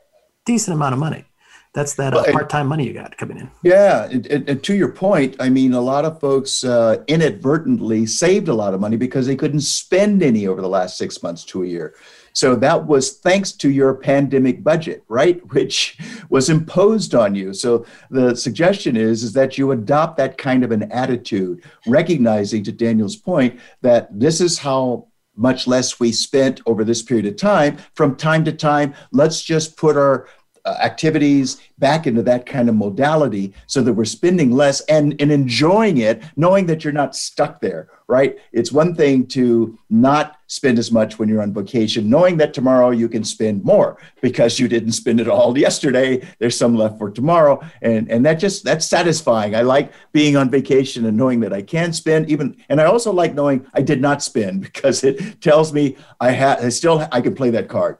decent 0.46 0.74
amount 0.74 0.94
of 0.94 1.00
money. 1.00 1.26
That's 1.74 1.92
that 1.96 2.14
uh, 2.14 2.24
part 2.32 2.48
time 2.48 2.68
money 2.68 2.86
you 2.86 2.94
got 2.94 3.18
coming 3.18 3.36
in. 3.36 3.50
Yeah. 3.62 4.06
And, 4.06 4.26
and, 4.26 4.64
to 4.64 4.74
your 4.74 4.92
point, 4.92 5.36
I 5.38 5.50
mean, 5.50 5.74
a 5.74 5.80
lot 5.80 6.06
of 6.06 6.18
folks 6.18 6.64
uh, 6.64 7.04
inadvertently 7.06 8.06
saved 8.06 8.48
a 8.48 8.54
lot 8.54 8.72
of 8.72 8.80
money 8.80 8.96
because 8.96 9.26
they 9.26 9.36
couldn't 9.36 9.60
spend 9.60 10.22
any 10.22 10.46
over 10.46 10.62
the 10.62 10.70
last 10.70 10.96
six 10.96 11.22
months 11.22 11.44
to 11.44 11.64
a 11.64 11.66
year. 11.66 11.94
So 12.32 12.56
that 12.56 12.86
was 12.86 13.18
thanks 13.18 13.52
to 13.52 13.70
your 13.70 13.94
pandemic 13.94 14.64
budget, 14.64 15.04
right? 15.08 15.38
Which 15.52 15.98
was 16.30 16.48
imposed 16.48 17.14
on 17.14 17.34
you. 17.34 17.52
So 17.52 17.84
the 18.10 18.34
suggestion 18.34 18.96
is, 18.96 19.22
is 19.22 19.34
that 19.34 19.58
you 19.58 19.72
adopt 19.72 20.16
that 20.16 20.38
kind 20.38 20.64
of 20.64 20.70
an 20.70 20.90
attitude, 20.90 21.62
recognizing 21.86 22.64
to 22.64 22.72
Daniel's 22.72 23.16
point 23.16 23.60
that 23.82 24.08
this 24.18 24.40
is 24.40 24.58
how 24.58 25.08
much 25.36 25.66
less 25.66 26.00
we 26.00 26.12
spent 26.12 26.60
over 26.66 26.84
this 26.84 27.02
period 27.02 27.26
of 27.26 27.36
time. 27.36 27.78
From 27.94 28.16
time 28.16 28.44
to 28.44 28.52
time, 28.52 28.94
let's 29.12 29.42
just 29.42 29.76
put 29.76 29.96
our 29.96 30.28
Uh, 30.66 30.76
activities 30.80 31.62
back 31.78 32.08
into 32.08 32.24
that 32.24 32.44
kind 32.44 32.68
of 32.68 32.74
modality 32.74 33.54
so 33.68 33.80
that 33.82 33.92
we're 33.92 34.04
spending 34.04 34.50
less 34.50 34.80
and, 34.86 35.14
and 35.20 35.30
enjoying 35.30 35.98
it, 35.98 36.20
knowing 36.34 36.66
that 36.66 36.82
you're 36.82 36.92
not 36.92 37.14
stuck 37.14 37.60
there, 37.60 37.88
right? 38.08 38.36
It's 38.50 38.72
one 38.72 38.92
thing 38.92 39.28
to 39.28 39.78
not 39.90 40.40
spend 40.48 40.80
as 40.80 40.90
much 40.90 41.20
when 41.20 41.28
you're 41.28 41.40
on 41.40 41.54
vacation, 41.54 42.10
knowing 42.10 42.36
that 42.38 42.52
tomorrow 42.52 42.90
you 42.90 43.08
can 43.08 43.22
spend 43.22 43.62
more 43.62 43.96
because 44.20 44.58
you 44.58 44.66
didn't 44.66 44.90
spend 44.90 45.20
it 45.20 45.28
all 45.28 45.56
yesterday. 45.66 46.26
There's 46.40 46.58
some 46.58 46.74
left 46.74 46.98
for 46.98 47.12
tomorrow. 47.12 47.64
And, 47.80 48.10
and 48.10 48.26
that 48.26 48.40
just, 48.40 48.64
that's 48.64 48.88
satisfying. 48.88 49.54
I 49.54 49.62
like 49.62 49.92
being 50.10 50.36
on 50.36 50.50
vacation 50.50 51.06
and 51.06 51.16
knowing 51.16 51.38
that 51.40 51.52
I 51.52 51.62
can 51.62 51.92
spend 51.92 52.28
even, 52.28 52.56
and 52.68 52.80
I 52.80 52.86
also 52.86 53.12
like 53.12 53.34
knowing 53.34 53.64
I 53.72 53.82
did 53.82 54.00
not 54.00 54.20
spend 54.20 54.62
because 54.62 55.04
it 55.04 55.40
tells 55.40 55.72
me 55.72 55.96
I 56.18 56.32
have, 56.32 56.58
I 56.58 56.70
still, 56.70 57.06
I 57.12 57.20
can 57.20 57.36
play 57.36 57.50
that 57.50 57.68
card. 57.68 57.98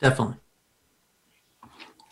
Definitely. 0.00 0.36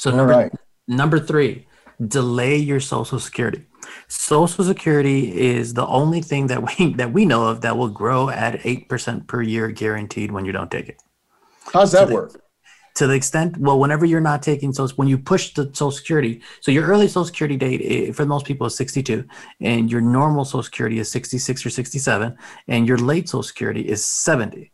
So 0.03 0.11
number 0.11 0.33
right. 0.33 0.53
number 0.89 1.21
three, 1.21 1.65
delay 2.09 2.57
your 2.57 2.81
social 2.81 3.21
security. 3.21 3.65
Social 4.09 4.65
security 4.65 5.41
is 5.41 5.75
the 5.75 5.87
only 5.87 6.21
thing 6.21 6.49
that 6.49 6.61
we 6.61 6.95
that 7.01 7.13
we 7.13 7.25
know 7.25 7.47
of 7.47 7.61
that 7.61 7.77
will 7.77 7.89
grow 7.89 8.29
at 8.29 8.67
eight 8.67 8.89
percent 8.89 9.29
per 9.29 9.43
year 9.43 9.71
guaranteed 9.71 10.33
when 10.33 10.45
you 10.45 10.51
don't 10.51 10.73
take 10.73 10.89
it. 10.89 11.01
How's 11.73 11.93
that 11.93 12.11
work? 12.11 12.33
To 12.97 13.07
the 13.07 13.15
extent, 13.15 13.57
well, 13.59 13.79
whenever 13.79 14.05
you're 14.05 14.21
not 14.21 14.43
taking 14.43 14.73
social, 14.73 14.97
when 14.97 15.07
you 15.07 15.17
push 15.17 15.55
the 15.55 15.67
social 15.67 15.93
security, 15.93 16.43
so 16.61 16.73
your 16.73 16.85
early 16.85 17.07
social 17.07 17.25
security 17.25 17.57
date 17.57 17.81
eh, 17.85 18.13
for 18.13 18.27
most 18.27 18.45
people 18.45 18.67
is 18.67 18.77
62, 18.77 19.25
and 19.61 19.89
your 19.91 20.01
normal 20.01 20.45
social 20.45 20.65
security 20.65 20.99
is 20.99 21.13
66 21.13 21.65
or 21.65 21.71
67, 21.71 22.37
and 22.67 22.89
your 22.89 22.99
late 22.99 23.29
social 23.29 23.45
security 23.45 23.83
is 23.83 24.05
70. 24.05 24.73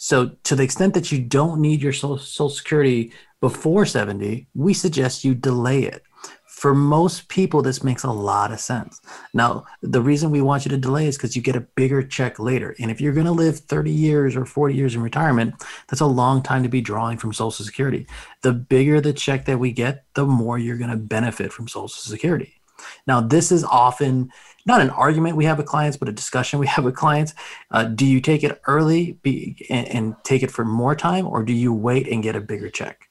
So, 0.00 0.30
to 0.44 0.54
the 0.54 0.62
extent 0.62 0.94
that 0.94 1.10
you 1.10 1.18
don't 1.18 1.60
need 1.60 1.82
your 1.82 1.92
social 1.92 2.48
security 2.48 3.12
before 3.40 3.86
70, 3.86 4.48
we 4.54 4.74
suggest 4.74 5.24
you 5.24 5.34
delay 5.34 5.82
it. 5.82 6.02
For 6.46 6.74
most 6.74 7.28
people, 7.28 7.62
this 7.62 7.84
makes 7.84 8.02
a 8.02 8.10
lot 8.10 8.50
of 8.50 8.58
sense. 8.58 9.00
Now, 9.32 9.64
the 9.80 10.02
reason 10.02 10.32
we 10.32 10.40
want 10.40 10.64
you 10.64 10.70
to 10.70 10.76
delay 10.76 11.06
is 11.06 11.16
because 11.16 11.36
you 11.36 11.42
get 11.42 11.54
a 11.54 11.60
bigger 11.60 12.02
check 12.02 12.40
later. 12.40 12.74
And 12.80 12.90
if 12.90 13.00
you're 13.00 13.12
going 13.12 13.26
to 13.26 13.32
live 13.32 13.60
30 13.60 13.92
years 13.92 14.34
or 14.34 14.44
40 14.44 14.74
years 14.74 14.96
in 14.96 15.00
retirement, 15.00 15.54
that's 15.88 16.00
a 16.00 16.06
long 16.06 16.42
time 16.42 16.64
to 16.64 16.68
be 16.68 16.80
drawing 16.80 17.16
from 17.16 17.32
Social 17.32 17.64
Security. 17.64 18.08
The 18.42 18.52
bigger 18.52 19.00
the 19.00 19.12
check 19.12 19.44
that 19.44 19.60
we 19.60 19.70
get, 19.70 20.04
the 20.14 20.26
more 20.26 20.58
you're 20.58 20.78
going 20.78 20.90
to 20.90 20.96
benefit 20.96 21.52
from 21.52 21.68
Social 21.68 21.88
Security. 21.88 22.54
Now, 23.06 23.20
this 23.20 23.52
is 23.52 23.62
often 23.62 24.32
not 24.66 24.80
an 24.80 24.90
argument 24.90 25.36
we 25.36 25.44
have 25.44 25.58
with 25.58 25.66
clients, 25.66 25.96
but 25.96 26.08
a 26.08 26.12
discussion 26.12 26.58
we 26.58 26.66
have 26.74 26.84
with 26.84 26.96
clients. 26.96 27.34
Uh, 27.70 27.84
do 27.84 28.04
you 28.04 28.20
take 28.20 28.42
it 28.42 28.60
early 28.66 29.12
be, 29.22 29.64
and, 29.70 29.88
and 29.88 30.16
take 30.24 30.42
it 30.42 30.50
for 30.50 30.64
more 30.64 30.96
time, 30.96 31.26
or 31.26 31.42
do 31.42 31.52
you 31.52 31.72
wait 31.72 32.08
and 32.08 32.22
get 32.22 32.36
a 32.36 32.40
bigger 32.40 32.68
check? 32.68 33.07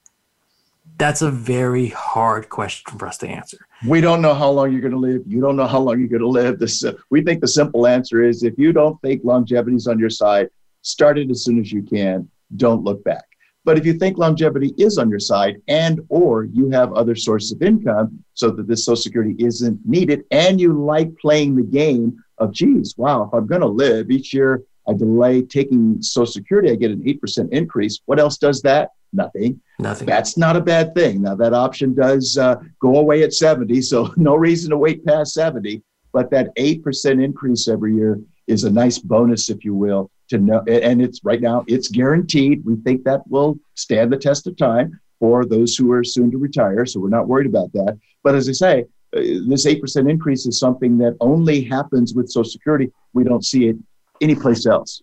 That's 0.98 1.22
a 1.22 1.30
very 1.30 1.90
hard 1.90 2.50
question 2.50 2.98
for 2.98 3.08
us 3.08 3.18
to 3.20 3.28
answer. 3.28 3.68
We 3.86 4.02
don't 4.02 4.22
know 4.22 4.34
how 4.34 4.50
long 4.50 4.72
you're 4.72 4.82
going 4.82 4.94
to 4.94 4.98
live. 4.98 5.22
You 5.28 5.42
don't 5.42 5.56
know 5.56 5.68
how 5.68 5.80
long 5.80 6.00
you're 6.00 6.08
going 6.08 6.22
to 6.22 6.28
live. 6.28 6.60
This, 6.60 6.84
uh, 6.84 6.94
we 7.10 7.22
think 7.22 7.42
the 7.42 7.48
simple 7.48 7.86
answer 7.86 8.24
is 8.24 8.44
if 8.44 8.58
you 8.58 8.74
don't 8.74 9.00
think 9.02 9.22
longevity 9.24 9.76
is 9.76 9.88
on 9.88 10.00
your 10.00 10.10
side, 10.10 10.50
start 10.82 11.20
it 11.20 11.30
as 11.30 11.44
soon 11.44 11.60
as 11.60 11.72
you 11.72 11.84
can. 11.84 12.30
Don't 12.56 12.84
look 12.84 13.04
back. 13.04 13.26
But 13.66 13.78
if 13.78 13.86
you 13.86 13.94
think 13.94 14.18
longevity 14.18 14.74
is 14.78 14.98
on 14.98 15.10
your 15.10 15.20
side 15.20 15.58
and 15.68 16.00
or 16.08 16.46
you 16.46 16.70
have 16.70 16.94
other 16.94 17.16
sources 17.16 17.52
of 17.52 17.62
income 17.62 18.24
so 18.34 18.50
that 18.50 18.66
this 18.66 18.86
social 18.86 19.02
security 19.02 19.36
isn't 19.40 19.86
needed 19.86 20.24
and 20.32 20.60
you 20.60 20.72
like 20.72 21.16
playing 21.18 21.56
the 21.56 21.64
game 21.64 22.18
of 22.38 22.54
geez, 22.54 22.96
wow, 22.98 23.24
if 23.24 23.34
I'm 23.34 23.46
going 23.46 23.62
to 23.62 23.68
live 23.68 24.10
each 24.10 24.34
year, 24.34 24.64
I 24.88 24.94
delay 24.94 25.42
taking 25.42 26.02
social 26.02 26.32
security, 26.32 26.72
I 26.72 26.76
get 26.76 26.92
an 26.92 27.04
8% 27.04 27.52
increase. 27.52 28.00
What 28.06 28.20
else 28.20 28.38
does 28.38 28.62
that? 28.62 28.92
Nothing. 29.14 29.62
Nothing. 29.80 30.08
That's 30.08 30.38
not 30.38 30.56
a 30.56 30.62
bad 30.62 30.94
thing. 30.94 31.22
Now, 31.22 31.36
that 31.36 31.54
option 31.54 31.94
does 31.94 32.38
uh, 32.38 32.58
go 32.80 32.98
away 32.98 33.24
at 33.24 33.34
70, 33.34 33.82
so 33.92 34.14
no 34.18 34.36
reason 34.36 34.70
to 34.72 34.78
wait 34.78 35.06
past 35.06 35.34
70. 35.34 35.82
But 36.14 36.32
that 36.32 36.56
8% 36.56 37.24
increase 37.24 37.68
every 37.68 37.96
year 37.96 38.20
is 38.48 38.64
a 38.64 38.72
nice 38.72 38.98
bonus, 38.98 39.50
if 39.50 39.64
you 39.64 39.76
will, 39.76 40.10
to 40.30 40.38
know. 40.38 40.64
And 40.68 41.02
it's 41.02 41.24
right 41.24 41.42
now, 41.42 41.64
it's 41.68 41.90
guaranteed. 41.90 42.64
We 42.66 42.76
think 42.78 43.04
that 43.04 43.28
will 43.28 43.60
stand 43.76 44.12
the 44.12 44.18
test 44.18 44.48
of 44.48 44.58
time 44.58 45.00
for 45.20 45.46
those 45.46 45.76
who 45.76 45.92
are 45.92 46.04
soon 46.04 46.32
to 46.32 46.38
retire. 46.38 46.86
So 46.86 47.00
we're 47.00 47.10
not 47.10 47.28
worried 47.28 47.48
about 47.48 47.74
that. 47.74 48.00
But 48.24 48.36
as 48.36 48.48
I 48.50 48.54
say, 48.54 48.86
uh, 49.16 49.20
this 49.48 49.66
8% 49.66 50.10
increase 50.10 50.46
is 50.46 50.60
something 50.60 50.98
that 51.00 51.16
only 51.20 51.64
happens 51.64 52.14
with 52.14 52.30
Social 52.30 52.50
Security. 52.50 52.92
We 53.14 53.24
don't 53.24 53.46
see 53.46 53.68
it 53.68 53.78
anyplace 54.22 54.66
else. 54.66 55.02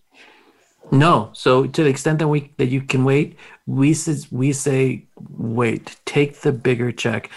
No. 0.91 1.31
So 1.33 1.65
to 1.65 1.83
the 1.83 1.89
extent 1.89 2.19
that 2.19 2.27
we 2.27 2.51
that 2.57 2.67
you 2.67 2.81
can 2.81 3.03
wait, 3.03 3.37
we 3.65 3.93
says 3.93 4.31
we 4.31 4.53
say 4.53 5.07
wait. 5.17 5.97
Take 6.05 6.41
the 6.41 6.51
bigger 6.51 6.91
check 6.91 7.29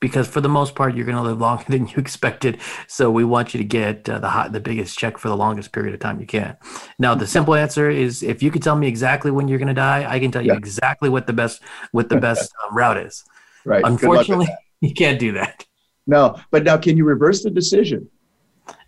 because 0.00 0.26
for 0.26 0.40
the 0.40 0.48
most 0.48 0.74
part 0.74 0.94
you're 0.94 1.04
going 1.04 1.16
to 1.16 1.22
live 1.22 1.40
longer 1.40 1.64
than 1.68 1.86
you 1.86 1.96
expected. 1.96 2.58
So 2.88 3.10
we 3.10 3.24
want 3.24 3.54
you 3.54 3.58
to 3.58 3.64
get 3.64 4.08
uh, 4.08 4.18
the 4.18 4.28
hot, 4.28 4.52
the 4.52 4.60
biggest 4.60 4.98
check 4.98 5.18
for 5.18 5.28
the 5.28 5.36
longest 5.36 5.72
period 5.72 5.94
of 5.94 6.00
time 6.00 6.20
you 6.20 6.26
can. 6.26 6.56
Now 6.98 7.14
the 7.14 7.26
simple 7.26 7.54
answer 7.54 7.90
is 7.90 8.22
if 8.22 8.42
you 8.42 8.50
could 8.50 8.62
tell 8.62 8.76
me 8.76 8.88
exactly 8.88 9.30
when 9.30 9.48
you're 9.48 9.58
going 9.58 9.68
to 9.68 9.74
die, 9.74 10.06
I 10.08 10.18
can 10.18 10.30
tell 10.30 10.42
you 10.42 10.52
yeah. 10.52 10.58
exactly 10.58 11.08
what 11.08 11.26
the 11.26 11.32
best 11.32 11.60
what 11.92 12.08
the 12.08 12.16
best 12.16 12.52
um, 12.66 12.76
route 12.76 12.98
is. 12.98 13.24
Right. 13.64 13.84
Unfortunately, 13.84 14.48
you 14.80 14.94
can't 14.94 15.18
do 15.18 15.32
that. 15.32 15.64
No, 16.06 16.40
but 16.50 16.62
now 16.62 16.76
can 16.76 16.96
you 16.96 17.04
reverse 17.04 17.42
the 17.42 17.50
decision? 17.50 18.08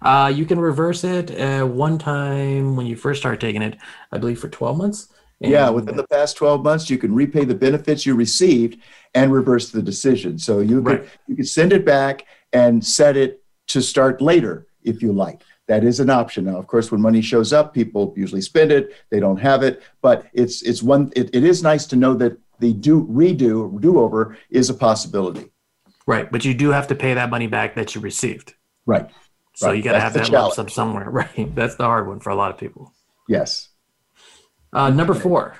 Uh, 0.01 0.33
you 0.35 0.45
can 0.45 0.59
reverse 0.59 1.05
it 1.05 1.38
uh, 1.41 1.64
one 1.67 1.99
time 1.99 2.77
when 2.77 2.87
you 2.87 2.97
first 2.97 3.21
start 3.21 3.41
taking 3.41 3.62
it, 3.62 3.77
I 4.12 4.19
believe 4.19 4.38
for 4.38 4.49
12 4.49 4.77
months. 4.77 5.09
And 5.41 5.53
yeah, 5.53 5.71
within 5.71 5.97
the 5.97 6.07
past 6.07 6.37
12 6.37 6.64
months, 6.64 6.91
you 6.91 6.99
can 6.99 7.14
repay 7.14 7.45
the 7.45 7.55
benefits 7.55 8.05
you 8.05 8.14
received 8.14 8.81
and 9.14 9.33
reverse 9.33 9.71
the 9.71 9.83
decision. 9.83 10.38
So 10.38 10.61
you 10.61 10.81
right. 10.81 11.03
could 11.03 11.11
you 11.29 11.37
could 11.37 11.49
send 11.49 11.73
it 11.73 11.85
back 11.85 12.27
and 12.53 12.85
set 12.85 13.17
it 13.17 13.43
to 13.69 13.81
start 13.81 14.21
later 14.21 14.67
if 14.83 15.01
you 15.01 15.12
like. 15.12 15.43
That 15.69 15.85
is 15.85 16.01
an 16.01 16.11
option. 16.11 16.47
Now, 16.47 16.57
of 16.57 16.67
course, 16.67 16.91
when 16.91 17.01
money 17.01 17.21
shows 17.21 17.53
up, 17.53 17.75
people 17.75 18.12
usually 18.17 18.41
spend 18.41 18.73
it. 18.73 18.95
They 19.11 19.21
don't 19.21 19.37
have 19.37 19.62
it, 19.62 19.83
but 20.03 20.27
it's 20.33 20.62
it's 20.62 20.83
one. 20.83 21.12
It, 21.14 21.35
it 21.35 21.45
is 21.45 21.62
nice 21.62 21.87
to 21.87 21.97
know 21.97 22.14
that 22.14 22.37
the 22.59 22.73
do 22.73 23.07
redo 23.07 23.81
do 23.81 24.01
over 24.01 24.37
is 24.51 24.71
a 24.71 24.75
possibility. 24.75 25.53
Right, 26.07 26.33
but 26.33 26.45
you 26.45 26.55
do 26.55 26.71
have 26.71 26.88
to 26.88 26.95
pay 26.95 27.14
that 27.14 27.31
money 27.31 27.47
back 27.47 27.75
that 27.75 27.95
you 27.95 28.01
received. 28.01 28.55
Right. 28.87 29.11
So 29.59 29.66
Right. 29.66 29.77
you 29.77 29.83
got 29.83 29.94
to 29.94 30.01
have 30.01 30.14
that 30.14 30.31
lump 30.31 30.55
sum 30.55 30.68
somewhere. 30.68 31.11
Right. 31.21 31.53
That's 31.53 31.75
the 31.75 31.83
hard 31.83 32.07
one 32.07 32.21
for 32.21 32.31
a 32.31 32.37
lot 32.37 32.53
of 32.53 32.59
people. 32.59 32.94
Yes. 33.27 33.71
Uh, 34.73 34.90
number 34.90 35.14
four. 35.14 35.57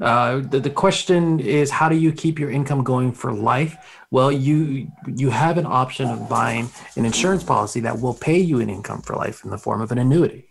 Uh, 0.00 0.40
the, 0.40 0.58
the 0.58 0.68
question 0.68 1.38
is 1.38 1.70
how 1.70 1.88
do 1.88 1.94
you 1.96 2.12
keep 2.12 2.40
your 2.40 2.50
income 2.50 2.82
going 2.84 3.12
for 3.12 3.32
life 3.32 4.02
well 4.10 4.30
you 4.30 4.86
you 5.06 5.30
have 5.30 5.56
an 5.56 5.64
option 5.64 6.06
of 6.10 6.28
buying 6.28 6.68
an 6.96 7.06
insurance 7.06 7.42
policy 7.42 7.80
that 7.80 7.98
will 7.98 8.12
pay 8.12 8.38
you 8.38 8.60
an 8.60 8.68
income 8.68 9.00
for 9.00 9.16
life 9.16 9.42
in 9.42 9.50
the 9.50 9.56
form 9.56 9.80
of 9.80 9.90
an 9.92 9.96
annuity 9.96 10.48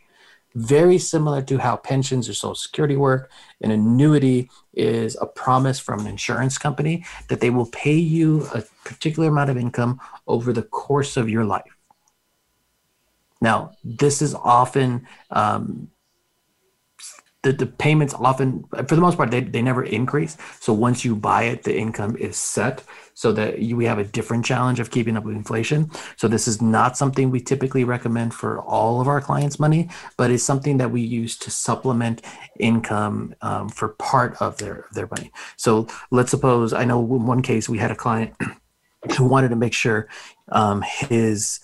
very 0.55 0.97
similar 0.97 1.43
to 1.43 1.59
how 1.59 1.75
pensions 1.75 2.27
or 2.27 2.33
social 2.33 2.55
security 2.55 2.95
work 2.95 3.29
an 3.61 3.69
annuity 3.69 4.49
is 4.73 5.15
a 5.21 5.27
promise 5.27 5.79
from 5.79 5.99
an 5.99 6.07
insurance 6.07 6.57
company 6.57 7.05
that 7.27 7.39
they 7.39 7.51
will 7.51 7.67
pay 7.67 7.99
you 8.15 8.47
a 8.55 8.63
particular 8.83 9.29
amount 9.29 9.51
of 9.51 9.57
income 9.57 9.99
over 10.25 10.51
the 10.51 10.63
course 10.63 11.17
of 11.17 11.29
your 11.29 11.45
life 11.45 11.74
now 13.45 13.71
this 13.83 14.21
is 14.21 14.33
often 14.35 15.07
um, 15.29 15.89
the, 17.45 17.53
the 17.53 17.67
payments 17.67 18.15
often 18.15 18.65
for 18.87 18.95
the 18.95 19.01
most 19.01 19.17
part 19.17 19.29
they, 19.29 19.41
they 19.41 19.61
never 19.61 19.83
increase. 19.83 20.35
So 20.59 20.73
once 20.73 21.05
you 21.05 21.15
buy 21.15 21.43
it 21.43 21.61
the 21.61 21.77
income 21.77 22.17
is 22.17 22.37
set 22.37 22.83
so 23.13 23.31
that 23.33 23.59
you, 23.59 23.77
we 23.77 23.85
have 23.85 23.99
a 23.99 24.03
different 24.03 24.43
challenge 24.43 24.79
of 24.79 24.89
keeping 24.89 25.15
up 25.15 25.23
with 25.23 25.35
inflation. 25.35 25.91
So 26.17 26.27
this 26.27 26.47
is 26.47 26.59
not 26.59 26.97
something 26.97 27.29
we 27.29 27.39
typically 27.39 27.83
recommend 27.83 28.33
for 28.33 28.61
all 28.61 28.99
of 28.99 29.07
our 29.07 29.21
clients 29.21 29.59
money 29.59 29.89
but 30.17 30.31
it's 30.31 30.43
something 30.43 30.77
that 30.77 30.89
we 30.89 31.01
use 31.01 31.37
to 31.37 31.51
supplement 31.51 32.23
income 32.59 33.35
um, 33.43 33.69
for 33.69 33.89
part 33.89 34.35
of 34.41 34.57
their 34.57 34.87
their 34.93 35.07
money. 35.15 35.31
So 35.55 35.87
let's 36.09 36.31
suppose 36.31 36.73
i 36.73 36.83
know 36.83 36.99
in 36.99 37.27
one 37.27 37.43
case 37.43 37.69
we 37.69 37.77
had 37.77 37.91
a 37.91 37.95
client 38.05 38.33
who 39.17 39.25
wanted 39.25 39.49
to 39.49 39.55
make 39.55 39.73
sure 39.73 40.07
um, 40.51 40.81
his 40.81 41.59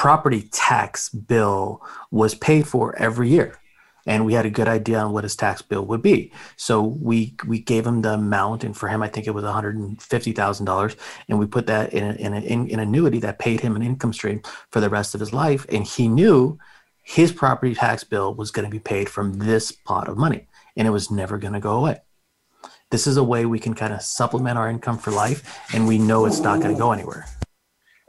property 0.00 0.48
tax 0.50 1.10
bill 1.10 1.82
was 2.10 2.34
paid 2.34 2.66
for 2.66 2.96
every 2.96 3.28
year 3.28 3.58
and 4.06 4.24
we 4.24 4.32
had 4.32 4.46
a 4.46 4.50
good 4.58 4.66
idea 4.66 4.98
on 4.98 5.12
what 5.12 5.24
his 5.24 5.36
tax 5.36 5.60
bill 5.60 5.84
would 5.84 6.00
be. 6.00 6.32
So 6.56 6.80
we 6.80 7.34
we 7.46 7.58
gave 7.58 7.86
him 7.86 8.00
the 8.00 8.14
amount, 8.14 8.64
and 8.64 8.74
for 8.74 8.88
him, 8.88 9.02
I 9.02 9.08
think 9.08 9.26
it 9.26 9.32
was 9.32 9.44
one 9.44 9.52
hundred 9.52 9.76
and 9.76 10.00
fifty 10.00 10.32
thousand 10.32 10.64
dollars, 10.64 10.96
and 11.28 11.38
we 11.38 11.44
put 11.44 11.66
that 11.66 11.92
in 11.92 12.04
a, 12.04 12.14
in, 12.14 12.32
a, 12.32 12.40
in 12.40 12.70
an 12.70 12.80
annuity 12.80 13.18
that 13.20 13.38
paid 13.38 13.60
him 13.60 13.76
an 13.76 13.82
income 13.82 14.14
stream 14.14 14.40
for 14.70 14.80
the 14.80 14.88
rest 14.88 15.14
of 15.14 15.20
his 15.20 15.34
life, 15.34 15.66
and 15.68 15.84
he 15.84 16.08
knew 16.08 16.58
his 17.02 17.30
property 17.30 17.74
tax 17.74 18.02
bill 18.02 18.34
was 18.34 18.50
going 18.50 18.64
to 18.64 18.70
be 18.70 18.78
paid 18.80 19.10
from 19.10 19.34
this 19.34 19.70
pot 19.70 20.08
of 20.08 20.16
money, 20.16 20.48
and 20.76 20.88
it 20.88 20.92
was 20.92 21.10
never 21.10 21.36
going 21.36 21.52
to 21.52 21.60
go 21.60 21.76
away. 21.76 22.00
This 22.90 23.06
is 23.06 23.18
a 23.18 23.30
way 23.32 23.44
we 23.44 23.60
can 23.60 23.74
kind 23.74 23.92
of 23.92 24.00
supplement 24.00 24.56
our 24.56 24.70
income 24.70 24.96
for 24.96 25.10
life, 25.10 25.40
and 25.74 25.86
we 25.86 25.98
know 25.98 26.24
it's 26.24 26.40
not 26.40 26.62
going 26.62 26.74
to 26.74 26.80
go 26.80 26.92
anywhere. 26.92 27.26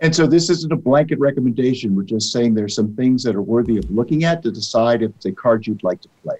And 0.01 0.15
so 0.15 0.25
this 0.25 0.49
isn't 0.49 0.73
a 0.73 0.77
blanket 0.77 1.19
recommendation. 1.19 1.95
We're 1.95 2.03
just 2.03 2.31
saying 2.31 2.55
there's 2.55 2.73
some 2.73 2.95
things 2.95 3.23
that 3.23 3.35
are 3.35 3.41
worthy 3.43 3.77
of 3.77 3.89
looking 3.91 4.23
at 4.23 4.41
to 4.43 4.51
decide 4.51 5.03
if 5.03 5.11
it's 5.11 5.27
a 5.27 5.31
card 5.31 5.67
you'd 5.67 5.83
like 5.83 6.01
to 6.01 6.09
play. 6.23 6.37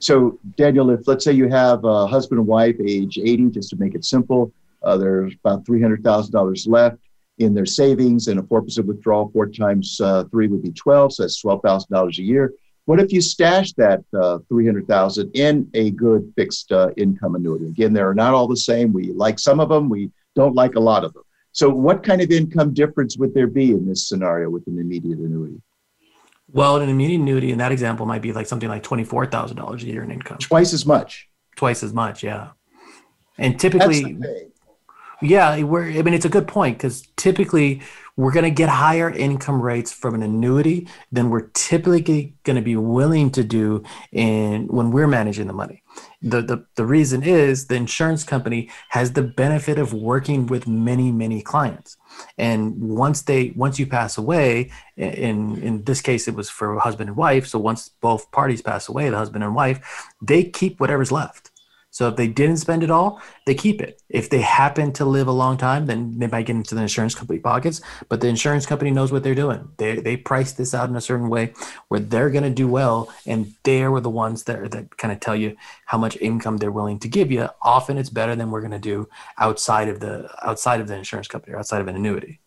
So, 0.00 0.38
Daniel, 0.56 0.90
if 0.90 1.06
let's 1.06 1.24
say 1.24 1.32
you 1.32 1.48
have 1.48 1.84
a 1.84 2.08
husband 2.08 2.40
and 2.40 2.48
wife, 2.48 2.74
age 2.84 3.16
80, 3.16 3.50
just 3.50 3.70
to 3.70 3.76
make 3.76 3.94
it 3.94 4.04
simple, 4.04 4.52
uh, 4.82 4.96
there's 4.96 5.32
about 5.44 5.64
$300,000 5.64 6.68
left 6.68 6.98
in 7.38 7.54
their 7.54 7.66
savings 7.66 8.26
and 8.28 8.40
a 8.40 8.42
4% 8.42 8.84
withdrawal, 8.84 9.30
four 9.30 9.48
times 9.48 10.00
uh, 10.00 10.24
three 10.24 10.48
would 10.48 10.62
be 10.62 10.72
12. 10.72 11.14
So 11.14 11.22
that's 11.22 11.42
$12,000 11.42 12.18
a 12.18 12.22
year. 12.22 12.52
What 12.86 13.00
if 13.00 13.12
you 13.12 13.20
stash 13.20 13.72
that 13.74 14.04
uh, 14.12 14.40
300,000 14.48 15.30
in 15.34 15.70
a 15.74 15.90
good 15.92 16.32
fixed 16.36 16.70
uh, 16.70 16.90
income 16.96 17.36
annuity? 17.36 17.66
Again, 17.66 17.92
they're 17.92 18.12
not 18.12 18.34
all 18.34 18.46
the 18.46 18.56
same. 18.56 18.92
We 18.92 19.12
like 19.12 19.38
some 19.38 19.58
of 19.60 19.68
them. 19.68 19.88
We 19.88 20.10
don't 20.34 20.54
like 20.54 20.74
a 20.74 20.80
lot 20.80 21.04
of 21.04 21.14
them. 21.14 21.22
So, 21.54 21.70
what 21.70 22.02
kind 22.02 22.20
of 22.20 22.30
income 22.30 22.74
difference 22.74 23.16
would 23.16 23.32
there 23.32 23.46
be 23.46 23.70
in 23.70 23.86
this 23.86 24.08
scenario 24.08 24.50
with 24.50 24.66
an 24.66 24.78
immediate 24.78 25.18
annuity? 25.18 25.62
Well, 26.52 26.76
an 26.76 26.88
immediate 26.88 27.20
annuity 27.20 27.52
in 27.52 27.58
that 27.58 27.70
example 27.72 28.06
might 28.06 28.22
be 28.22 28.32
like 28.32 28.46
something 28.46 28.68
like 28.68 28.82
twenty 28.82 29.04
four 29.04 29.24
thousand 29.24 29.56
dollars 29.56 29.82
a 29.84 29.86
year 29.86 30.02
in 30.02 30.10
income, 30.10 30.38
Twice 30.38 30.72
as 30.74 30.84
much. 30.84 31.28
twice 31.56 31.82
as 31.84 31.92
much, 31.92 32.22
yeah. 32.22 32.50
And 33.38 33.58
typically. 33.58 34.18
Yeah, 35.22 35.62
we're. 35.62 35.90
I 35.90 36.02
mean, 36.02 36.12
it's 36.12 36.24
a 36.24 36.28
good 36.28 36.48
point 36.48 36.76
because 36.76 37.06
typically 37.16 37.80
we're 38.16 38.32
going 38.32 38.44
to 38.44 38.50
get 38.50 38.68
higher 38.68 39.08
income 39.08 39.62
rates 39.62 39.92
from 39.92 40.14
an 40.16 40.22
annuity 40.24 40.88
than 41.12 41.30
we're 41.30 41.48
typically 41.54 42.34
going 42.42 42.56
to 42.56 42.62
be 42.62 42.76
willing 42.76 43.30
to 43.30 43.44
do 43.44 43.84
in 44.12 44.66
when 44.66 44.90
we're 44.90 45.06
managing 45.06 45.46
the 45.46 45.52
money. 45.52 45.83
The, 46.22 46.40
the 46.40 46.64
the 46.76 46.86
reason 46.86 47.22
is 47.22 47.66
the 47.66 47.74
insurance 47.74 48.24
company 48.24 48.70
has 48.90 49.12
the 49.12 49.22
benefit 49.22 49.78
of 49.78 49.92
working 49.92 50.46
with 50.46 50.66
many 50.66 51.12
many 51.12 51.42
clients, 51.42 51.96
and 52.38 52.80
once 52.80 53.22
they 53.22 53.52
once 53.56 53.78
you 53.78 53.86
pass 53.86 54.16
away, 54.16 54.70
in 54.96 55.58
in 55.62 55.84
this 55.84 56.00
case 56.00 56.26
it 56.26 56.34
was 56.34 56.48
for 56.48 56.78
husband 56.78 57.10
and 57.10 57.16
wife. 57.16 57.46
So 57.46 57.58
once 57.58 57.90
both 58.00 58.30
parties 58.30 58.62
pass 58.62 58.88
away, 58.88 59.10
the 59.10 59.18
husband 59.18 59.44
and 59.44 59.54
wife, 59.54 60.08
they 60.22 60.44
keep 60.44 60.80
whatever's 60.80 61.12
left. 61.12 61.50
So 61.94 62.08
if 62.08 62.16
they 62.16 62.26
didn't 62.26 62.56
spend 62.56 62.82
it 62.82 62.90
all, 62.90 63.22
they 63.46 63.54
keep 63.54 63.80
it. 63.80 64.02
If 64.08 64.28
they 64.28 64.40
happen 64.40 64.92
to 64.94 65.04
live 65.04 65.28
a 65.28 65.32
long 65.32 65.56
time, 65.56 65.86
then 65.86 66.18
they 66.18 66.26
might 66.26 66.46
get 66.46 66.56
into 66.56 66.74
the 66.74 66.82
insurance 66.82 67.14
company 67.14 67.38
pockets. 67.38 67.80
But 68.08 68.20
the 68.20 68.26
insurance 68.26 68.66
company 68.66 68.90
knows 68.90 69.12
what 69.12 69.22
they're 69.22 69.36
doing. 69.36 69.68
They 69.76 70.00
they 70.00 70.16
price 70.16 70.50
this 70.50 70.74
out 70.74 70.88
in 70.88 70.96
a 70.96 71.00
certain 71.00 71.28
way 71.28 71.54
where 71.86 72.00
they're 72.00 72.30
going 72.30 72.42
to 72.42 72.50
do 72.50 72.66
well, 72.66 73.14
and 73.26 73.54
they 73.62 73.86
were 73.86 74.00
the 74.00 74.10
ones 74.10 74.42
that 74.44 74.72
that 74.72 74.96
kind 74.96 75.12
of 75.12 75.20
tell 75.20 75.36
you 75.36 75.56
how 75.86 75.96
much 75.96 76.16
income 76.16 76.56
they're 76.56 76.72
willing 76.72 76.98
to 76.98 77.08
give 77.08 77.30
you. 77.30 77.48
Often 77.62 77.98
it's 77.98 78.10
better 78.10 78.34
than 78.34 78.50
we're 78.50 78.66
going 78.66 78.72
to 78.72 78.80
do 78.80 79.08
outside 79.38 79.88
of 79.88 80.00
the 80.00 80.28
outside 80.42 80.80
of 80.80 80.88
the 80.88 80.96
insurance 80.96 81.28
company 81.28 81.54
or 81.54 81.60
outside 81.60 81.80
of 81.80 81.86
an 81.86 81.94
annuity. 81.94 82.40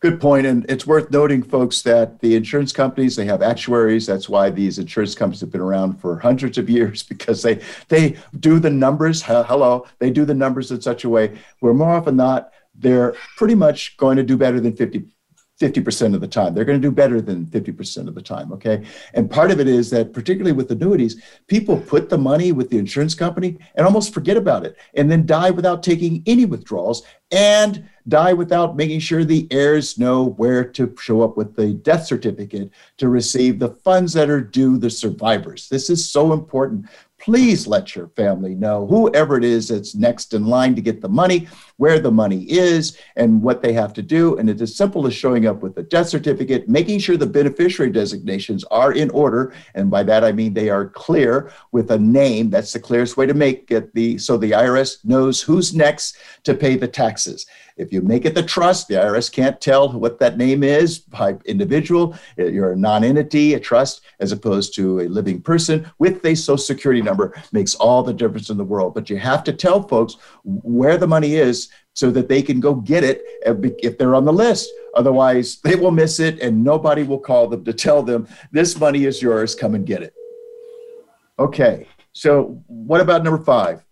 Good 0.00 0.18
point. 0.18 0.46
And 0.46 0.64
it's 0.70 0.86
worth 0.86 1.10
noting, 1.10 1.42
folks, 1.42 1.82
that 1.82 2.20
the 2.20 2.34
insurance 2.34 2.72
companies, 2.72 3.16
they 3.16 3.26
have 3.26 3.42
actuaries. 3.42 4.06
That's 4.06 4.30
why 4.30 4.48
these 4.48 4.78
insurance 4.78 5.14
companies 5.14 5.40
have 5.40 5.50
been 5.50 5.60
around 5.60 6.00
for 6.00 6.18
hundreds 6.18 6.56
of 6.56 6.70
years 6.70 7.02
because 7.12 7.42
they 7.42 7.60
they 7.88 8.16
do 8.38 8.58
the 8.58 8.70
numbers. 8.70 9.22
Hello, 9.22 9.86
they 9.98 10.10
do 10.10 10.24
the 10.24 10.34
numbers 10.34 10.70
in 10.70 10.80
such 10.80 11.04
a 11.04 11.08
way 11.08 11.38
where 11.60 11.74
more 11.74 11.92
often 11.92 12.16
not, 12.16 12.50
they're 12.74 13.14
pretty 13.36 13.54
much 13.54 13.98
going 13.98 14.16
to 14.16 14.22
do 14.22 14.38
better 14.38 14.58
than 14.58 14.74
50 14.74 15.04
50% 15.60 16.14
of 16.14 16.22
the 16.22 16.26
time. 16.26 16.54
They're 16.54 16.64
going 16.64 16.80
to 16.80 16.88
do 16.88 16.90
better 16.90 17.20
than 17.20 17.44
50% 17.46 18.08
of 18.08 18.14
the 18.14 18.22
time. 18.22 18.50
Okay. 18.52 18.82
And 19.12 19.30
part 19.30 19.50
of 19.50 19.60
it 19.60 19.68
is 19.68 19.90
that, 19.90 20.14
particularly 20.14 20.52
with 20.52 20.70
annuities, 20.70 21.22
people 21.48 21.78
put 21.78 22.08
the 22.08 22.16
money 22.16 22.50
with 22.50 22.70
the 22.70 22.78
insurance 22.78 23.14
company 23.14 23.58
and 23.74 23.86
almost 23.86 24.14
forget 24.14 24.38
about 24.38 24.64
it 24.64 24.76
and 24.94 25.10
then 25.10 25.26
die 25.26 25.50
without 25.50 25.82
taking 25.82 26.22
any 26.26 26.46
withdrawals 26.46 27.02
and 27.30 27.88
die 28.08 28.32
without 28.32 28.74
making 28.74 29.00
sure 29.00 29.24
the 29.24 29.46
heirs 29.50 29.98
know 29.98 30.30
where 30.30 30.64
to 30.64 30.94
show 30.98 31.22
up 31.22 31.36
with 31.36 31.54
the 31.54 31.74
death 31.74 32.06
certificate 32.06 32.70
to 32.96 33.08
receive 33.08 33.58
the 33.58 33.68
funds 33.68 34.12
that 34.14 34.30
are 34.30 34.40
due 34.40 34.78
the 34.78 34.90
survivors. 34.90 35.68
This 35.68 35.90
is 35.90 36.10
so 36.10 36.32
important. 36.32 36.86
Please 37.20 37.66
let 37.66 37.94
your 37.94 38.08
family 38.08 38.54
know, 38.54 38.86
whoever 38.86 39.36
it 39.36 39.44
is 39.44 39.68
that's 39.68 39.94
next 39.94 40.32
in 40.32 40.46
line 40.46 40.74
to 40.74 40.80
get 40.80 41.00
the 41.00 41.08
money, 41.08 41.46
where 41.76 42.00
the 42.00 42.10
money 42.10 42.44
is, 42.50 42.96
and 43.16 43.42
what 43.42 43.62
they 43.62 43.72
have 43.74 43.92
to 43.92 44.02
do. 44.02 44.38
And 44.38 44.48
it's 44.48 44.62
as 44.62 44.74
simple 44.74 45.06
as 45.06 45.14
showing 45.14 45.46
up 45.46 45.62
with 45.62 45.74
the 45.74 45.82
death 45.82 46.08
certificate, 46.08 46.68
making 46.68 46.98
sure 46.98 47.16
the 47.16 47.26
beneficiary 47.26 47.92
designations 47.92 48.64
are 48.64 48.92
in 48.92 49.10
order. 49.10 49.52
And 49.74 49.90
by 49.90 50.02
that, 50.04 50.24
I 50.24 50.32
mean 50.32 50.54
they 50.54 50.70
are 50.70 50.88
clear 50.88 51.52
with 51.72 51.90
a 51.90 51.98
name. 51.98 52.48
That's 52.48 52.72
the 52.72 52.80
clearest 52.80 53.16
way 53.16 53.26
to 53.26 53.34
make 53.34 53.70
it 53.70 53.94
the 53.94 54.16
so 54.18 54.38
the 54.38 54.52
IRS 54.52 55.04
knows 55.04 55.42
who's 55.42 55.74
next 55.74 56.16
to 56.44 56.54
pay 56.54 56.76
the 56.76 56.88
taxes. 56.88 57.46
If 57.80 57.94
you 57.94 58.02
make 58.02 58.26
it 58.26 58.34
the 58.34 58.42
trust, 58.42 58.88
the 58.88 58.96
IRS 58.96 59.32
can't 59.32 59.58
tell 59.58 59.90
what 59.90 60.18
that 60.18 60.36
name 60.36 60.62
is 60.62 60.98
by 60.98 61.38
individual. 61.46 62.14
Eh, 62.36 62.48
you're 62.48 62.72
a 62.72 62.76
non-entity, 62.76 63.54
a 63.54 63.60
trust, 63.60 64.02
as 64.20 64.32
opposed 64.32 64.74
to 64.74 65.00
a 65.00 65.08
living 65.08 65.40
person 65.40 65.90
with 65.98 66.22
a 66.26 66.34
social 66.34 66.58
security 66.58 67.00
number 67.00 67.34
makes 67.52 67.74
all 67.76 68.02
the 68.02 68.12
difference 68.12 68.50
in 68.50 68.58
the 68.58 68.64
world. 68.64 68.92
But 68.92 69.08
you 69.08 69.16
have 69.16 69.42
to 69.44 69.52
tell 69.54 69.82
folks 69.88 70.16
where 70.44 70.98
the 70.98 71.06
money 71.06 71.36
is 71.36 71.70
so 71.94 72.10
that 72.10 72.28
they 72.28 72.42
can 72.42 72.60
go 72.60 72.74
get 72.74 73.02
it 73.02 73.24
eh, 73.46 73.54
if 73.82 73.96
they're 73.96 74.14
on 74.14 74.26
the 74.26 74.32
list. 74.32 74.70
Otherwise, 74.94 75.60
they 75.60 75.74
will 75.74 75.90
miss 75.90 76.20
it 76.20 76.38
and 76.40 76.62
nobody 76.62 77.02
will 77.02 77.18
call 77.18 77.48
them 77.48 77.64
to 77.64 77.72
tell 77.72 78.02
them 78.02 78.28
this 78.52 78.78
money 78.78 79.06
is 79.06 79.22
yours, 79.22 79.54
come 79.54 79.74
and 79.74 79.86
get 79.86 80.02
it. 80.02 80.12
Okay. 81.38 81.88
So, 82.12 82.62
what 82.66 83.00
about 83.00 83.24
number 83.24 83.42
5? 83.42 83.82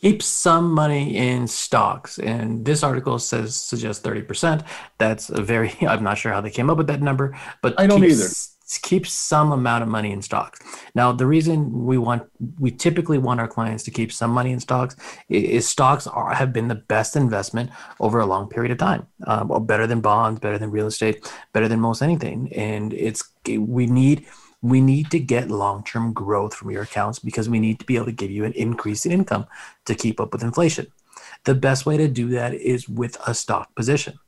Keep 0.00 0.22
some 0.22 0.72
money 0.72 1.16
in 1.16 1.46
stocks. 1.46 2.18
And 2.18 2.64
this 2.64 2.82
article 2.82 3.18
says 3.18 3.56
suggests 3.56 4.06
30% 4.06 4.64
that's 4.98 5.30
a 5.30 5.42
very 5.42 5.72
i'm 5.88 6.02
not 6.02 6.18
sure 6.18 6.32
how 6.32 6.40
they 6.40 6.50
came 6.50 6.70
up 6.70 6.78
with 6.78 6.86
that 6.86 7.02
number 7.02 7.36
but 7.62 7.74
I 7.78 7.86
don't 7.86 8.00
keep, 8.00 8.10
either. 8.10 8.28
keep 8.82 9.06
some 9.06 9.52
amount 9.52 9.82
of 9.82 9.88
money 9.88 10.12
in 10.12 10.22
stocks. 10.22 10.60
Now 10.94 11.12
the 11.12 11.26
reason 11.26 11.84
we 11.84 11.98
want 11.98 12.22
we 12.58 12.70
typically 12.70 13.18
want 13.18 13.40
our 13.40 13.48
clients 13.48 13.84
to 13.84 13.90
keep 13.90 14.12
some 14.12 14.30
money 14.30 14.52
in 14.52 14.60
stocks 14.60 14.96
is 15.28 15.68
stocks 15.68 16.06
are, 16.06 16.34
have 16.34 16.52
been 16.52 16.68
the 16.68 16.74
best 16.74 17.16
investment 17.16 17.70
over 18.00 18.20
a 18.20 18.26
long 18.26 18.48
period 18.48 18.72
of 18.72 18.78
time. 18.78 19.06
Um, 19.26 19.66
better 19.66 19.86
than 19.86 20.00
bonds 20.00 20.40
better 20.40 20.58
than 20.58 20.70
real 20.70 20.86
estate 20.86 21.30
better 21.52 21.68
than 21.68 21.80
most 21.80 22.02
anything. 22.02 22.52
And 22.54 22.92
it's 22.92 23.22
we 23.46 23.86
need 23.86 24.26
we 24.62 24.80
need 24.80 25.10
to 25.10 25.18
get 25.18 25.50
long-term 25.50 26.12
growth 26.12 26.54
from 26.54 26.70
your 26.70 26.82
accounts 26.82 27.18
because 27.18 27.48
we 27.48 27.60
need 27.60 27.78
to 27.78 27.86
be 27.86 27.96
able 27.96 28.06
to 28.06 28.12
give 28.12 28.30
you 28.30 28.44
an 28.44 28.52
increase 28.52 29.06
in 29.06 29.12
income 29.12 29.46
to 29.84 29.94
keep 29.94 30.20
up 30.20 30.32
with 30.32 30.42
inflation. 30.42 30.86
The 31.44 31.54
best 31.54 31.86
way 31.86 31.96
to 31.96 32.08
do 32.08 32.28
that 32.30 32.54
is 32.54 32.88
with 32.88 33.16
a 33.26 33.34
stock 33.34 33.74
position. 33.74 34.18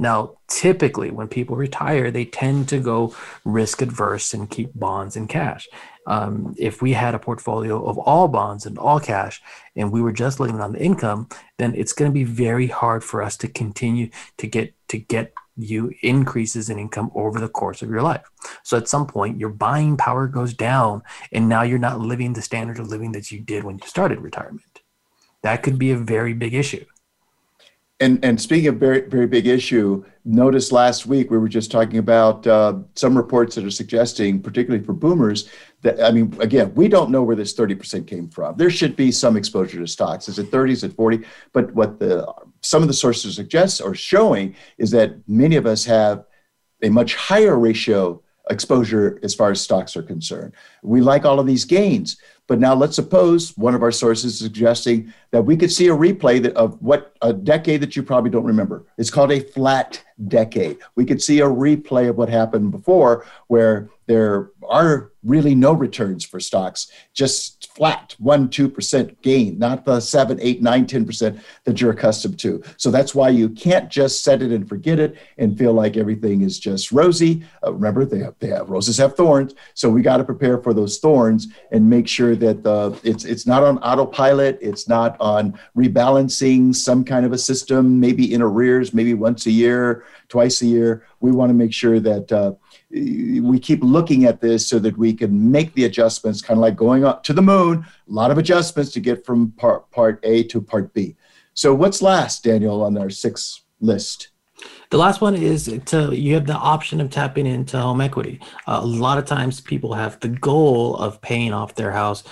Now, 0.00 0.38
typically, 0.48 1.10
when 1.10 1.28
people 1.28 1.56
retire, 1.56 2.10
they 2.10 2.24
tend 2.24 2.68
to 2.70 2.78
go 2.78 3.14
risk 3.44 3.82
adverse 3.82 4.34
and 4.34 4.50
keep 4.50 4.70
bonds 4.74 5.16
and 5.16 5.28
cash. 5.28 5.68
Um, 6.06 6.54
if 6.58 6.82
we 6.82 6.92
had 6.92 7.14
a 7.14 7.20
portfolio 7.20 7.84
of 7.84 7.98
all 7.98 8.26
bonds 8.26 8.66
and 8.66 8.76
all 8.78 8.98
cash 8.98 9.40
and 9.76 9.92
we 9.92 10.02
were 10.02 10.12
just 10.12 10.40
living 10.40 10.60
on 10.60 10.72
the 10.72 10.82
income, 10.82 11.28
then 11.58 11.74
it's 11.76 11.92
going 11.92 12.10
to 12.10 12.14
be 12.14 12.24
very 12.24 12.66
hard 12.66 13.04
for 13.04 13.22
us 13.22 13.36
to 13.38 13.48
continue 13.48 14.10
to 14.38 14.46
get 14.48 14.74
to 14.88 14.98
get 14.98 15.32
you 15.56 15.92
increases 16.02 16.70
in 16.70 16.78
income 16.78 17.10
over 17.14 17.38
the 17.38 17.48
course 17.48 17.82
of 17.82 17.90
your 17.90 18.02
life. 18.02 18.24
So 18.62 18.76
at 18.76 18.88
some 18.88 19.06
point, 19.06 19.38
your 19.38 19.50
buying 19.50 19.96
power 19.96 20.26
goes 20.26 20.54
down, 20.54 21.02
and 21.30 21.48
now 21.48 21.62
you're 21.62 21.78
not 21.78 22.00
living 22.00 22.32
the 22.32 22.42
standard 22.42 22.78
of 22.78 22.88
living 22.88 23.12
that 23.12 23.30
you 23.30 23.40
did 23.40 23.64
when 23.64 23.78
you 23.78 23.86
started 23.86 24.20
retirement. 24.20 24.80
That 25.42 25.62
could 25.62 25.78
be 25.78 25.90
a 25.90 25.96
very 25.96 26.32
big 26.32 26.54
issue. 26.54 26.84
And, 28.02 28.24
and 28.24 28.40
speaking 28.40 28.68
of 28.68 28.76
very 28.76 29.02
very 29.02 29.28
big 29.28 29.46
issue, 29.46 30.04
notice 30.24 30.72
last 30.72 31.06
week 31.06 31.30
we 31.30 31.38
were 31.38 31.48
just 31.48 31.70
talking 31.70 31.98
about 31.98 32.44
uh, 32.46 32.72
some 32.96 33.16
reports 33.16 33.54
that 33.54 33.64
are 33.64 33.70
suggesting, 33.70 34.42
particularly 34.42 34.84
for 34.84 34.92
boomers, 34.92 35.48
that 35.82 36.02
I 36.02 36.10
mean, 36.10 36.36
again, 36.40 36.74
we 36.74 36.88
don't 36.88 37.10
know 37.10 37.22
where 37.22 37.36
this 37.36 37.52
thirty 37.52 37.76
percent 37.76 38.08
came 38.08 38.28
from. 38.28 38.56
There 38.56 38.70
should 38.70 38.96
be 38.96 39.12
some 39.12 39.36
exposure 39.36 39.78
to 39.78 39.86
stocks. 39.86 40.28
Is 40.28 40.40
it 40.40 40.50
thirty? 40.50 40.72
Is 40.72 40.82
it 40.82 40.94
forty? 40.94 41.18
But 41.52 41.72
what 41.74 42.00
the 42.00 42.12
some 42.60 42.82
of 42.82 42.88
the 42.88 42.94
sources 43.04 43.36
suggest 43.36 43.80
or 43.80 43.94
showing 43.94 44.56
is 44.78 44.90
that 44.90 45.10
many 45.28 45.54
of 45.54 45.66
us 45.66 45.84
have 45.84 46.24
a 46.82 46.88
much 46.88 47.14
higher 47.14 47.56
ratio 47.56 48.20
exposure 48.50 49.20
as 49.22 49.32
far 49.32 49.52
as 49.52 49.60
stocks 49.60 49.96
are 49.96 50.02
concerned. 50.02 50.52
We 50.82 51.00
like 51.00 51.24
all 51.24 51.38
of 51.38 51.46
these 51.46 51.64
gains, 51.64 52.16
but 52.52 52.60
now 52.60 52.74
let's 52.74 52.96
suppose 52.96 53.56
one 53.56 53.74
of 53.74 53.82
our 53.82 53.90
sources 53.90 54.34
is 54.34 54.38
suggesting 54.38 55.10
that 55.30 55.40
we 55.40 55.56
could 55.56 55.72
see 55.72 55.88
a 55.88 55.96
replay 55.96 56.46
of 56.52 56.76
what 56.82 57.16
a 57.22 57.32
decade 57.32 57.80
that 57.80 57.96
you 57.96 58.02
probably 58.02 58.28
don't 58.28 58.44
remember. 58.44 58.84
It's 58.98 59.08
called 59.08 59.32
a 59.32 59.40
flat 59.40 60.04
decade. 60.28 60.76
We 60.94 61.06
could 61.06 61.22
see 61.22 61.40
a 61.40 61.46
replay 61.46 62.10
of 62.10 62.18
what 62.18 62.28
happened 62.28 62.70
before 62.70 63.24
where 63.46 63.88
there 64.04 64.50
are 64.68 65.12
really 65.24 65.54
no 65.54 65.72
returns 65.72 66.26
for 66.26 66.40
stocks, 66.40 66.92
just 67.14 67.61
flat 67.74 68.14
one, 68.18 68.48
2% 68.48 69.20
gain, 69.22 69.58
not 69.58 69.84
the 69.84 69.98
seven, 69.98 70.38
eight, 70.40 70.60
nine, 70.62 70.86
10% 70.86 71.40
that 71.64 71.80
you're 71.80 71.92
accustomed 71.92 72.38
to. 72.38 72.62
So 72.76 72.90
that's 72.90 73.14
why 73.14 73.30
you 73.30 73.48
can't 73.48 73.88
just 73.90 74.22
set 74.22 74.42
it 74.42 74.52
and 74.52 74.68
forget 74.68 74.98
it 74.98 75.16
and 75.38 75.56
feel 75.56 75.72
like 75.72 75.96
everything 75.96 76.42
is 76.42 76.58
just 76.58 76.92
rosy. 76.92 77.44
Uh, 77.64 77.72
remember, 77.72 78.04
they 78.04 78.18
have, 78.18 78.34
they 78.40 78.48
have 78.48 78.68
roses 78.68 78.98
have 78.98 79.16
thorns. 79.16 79.54
So 79.74 79.88
we 79.88 80.02
got 80.02 80.18
to 80.18 80.24
prepare 80.24 80.58
for 80.58 80.74
those 80.74 80.98
thorns 80.98 81.48
and 81.70 81.88
make 81.88 82.08
sure 82.08 82.36
that 82.36 82.66
uh, 82.66 82.94
it's, 83.02 83.24
it's 83.24 83.46
not 83.46 83.62
on 83.62 83.78
autopilot. 83.78 84.58
It's 84.60 84.86
not 84.88 85.16
on 85.18 85.58
rebalancing 85.76 86.74
some 86.74 87.04
kind 87.04 87.24
of 87.24 87.32
a 87.32 87.38
system, 87.38 87.98
maybe 87.98 88.34
in 88.34 88.42
arrears, 88.42 88.92
maybe 88.92 89.14
once 89.14 89.46
a 89.46 89.50
year, 89.50 90.04
twice 90.28 90.60
a 90.60 90.66
year. 90.66 91.06
We 91.20 91.32
want 91.32 91.50
to 91.50 91.54
make 91.54 91.72
sure 91.72 92.00
that 92.00 92.30
uh, 92.30 92.52
we 92.92 93.58
keep 93.58 93.82
looking 93.82 94.26
at 94.26 94.40
this 94.40 94.68
so 94.68 94.78
that 94.78 94.96
we 94.98 95.14
can 95.14 95.50
make 95.50 95.72
the 95.74 95.84
adjustments, 95.84 96.42
kind 96.42 96.58
of 96.58 96.62
like 96.62 96.76
going 96.76 97.04
up 97.04 97.22
to 97.24 97.32
the 97.32 97.42
moon, 97.42 97.86
a 98.08 98.12
lot 98.12 98.30
of 98.30 98.38
adjustments 98.38 98.92
to 98.92 99.00
get 99.00 99.24
from 99.24 99.52
part, 99.52 99.90
part 99.90 100.20
A 100.24 100.42
to 100.44 100.60
part 100.60 100.92
B. 100.92 101.16
So, 101.54 101.74
what's 101.74 102.02
last, 102.02 102.44
Daniel, 102.44 102.82
on 102.82 102.96
our 102.98 103.10
six 103.10 103.62
list? 103.80 104.28
The 104.90 104.98
last 104.98 105.20
one 105.20 105.34
is 105.34 105.80
to 105.86 106.14
you 106.14 106.34
have 106.34 106.46
the 106.46 106.54
option 106.54 107.00
of 107.00 107.10
tapping 107.10 107.46
into 107.46 107.78
home 107.78 108.00
equity. 108.00 108.40
Uh, 108.66 108.80
a 108.82 108.86
lot 108.86 109.18
of 109.18 109.24
times 109.24 109.60
people 109.60 109.94
have 109.94 110.20
the 110.20 110.28
goal 110.28 110.96
of 110.96 111.20
paying 111.20 111.52
off 111.52 111.74
their 111.74 111.90
house 111.90 112.24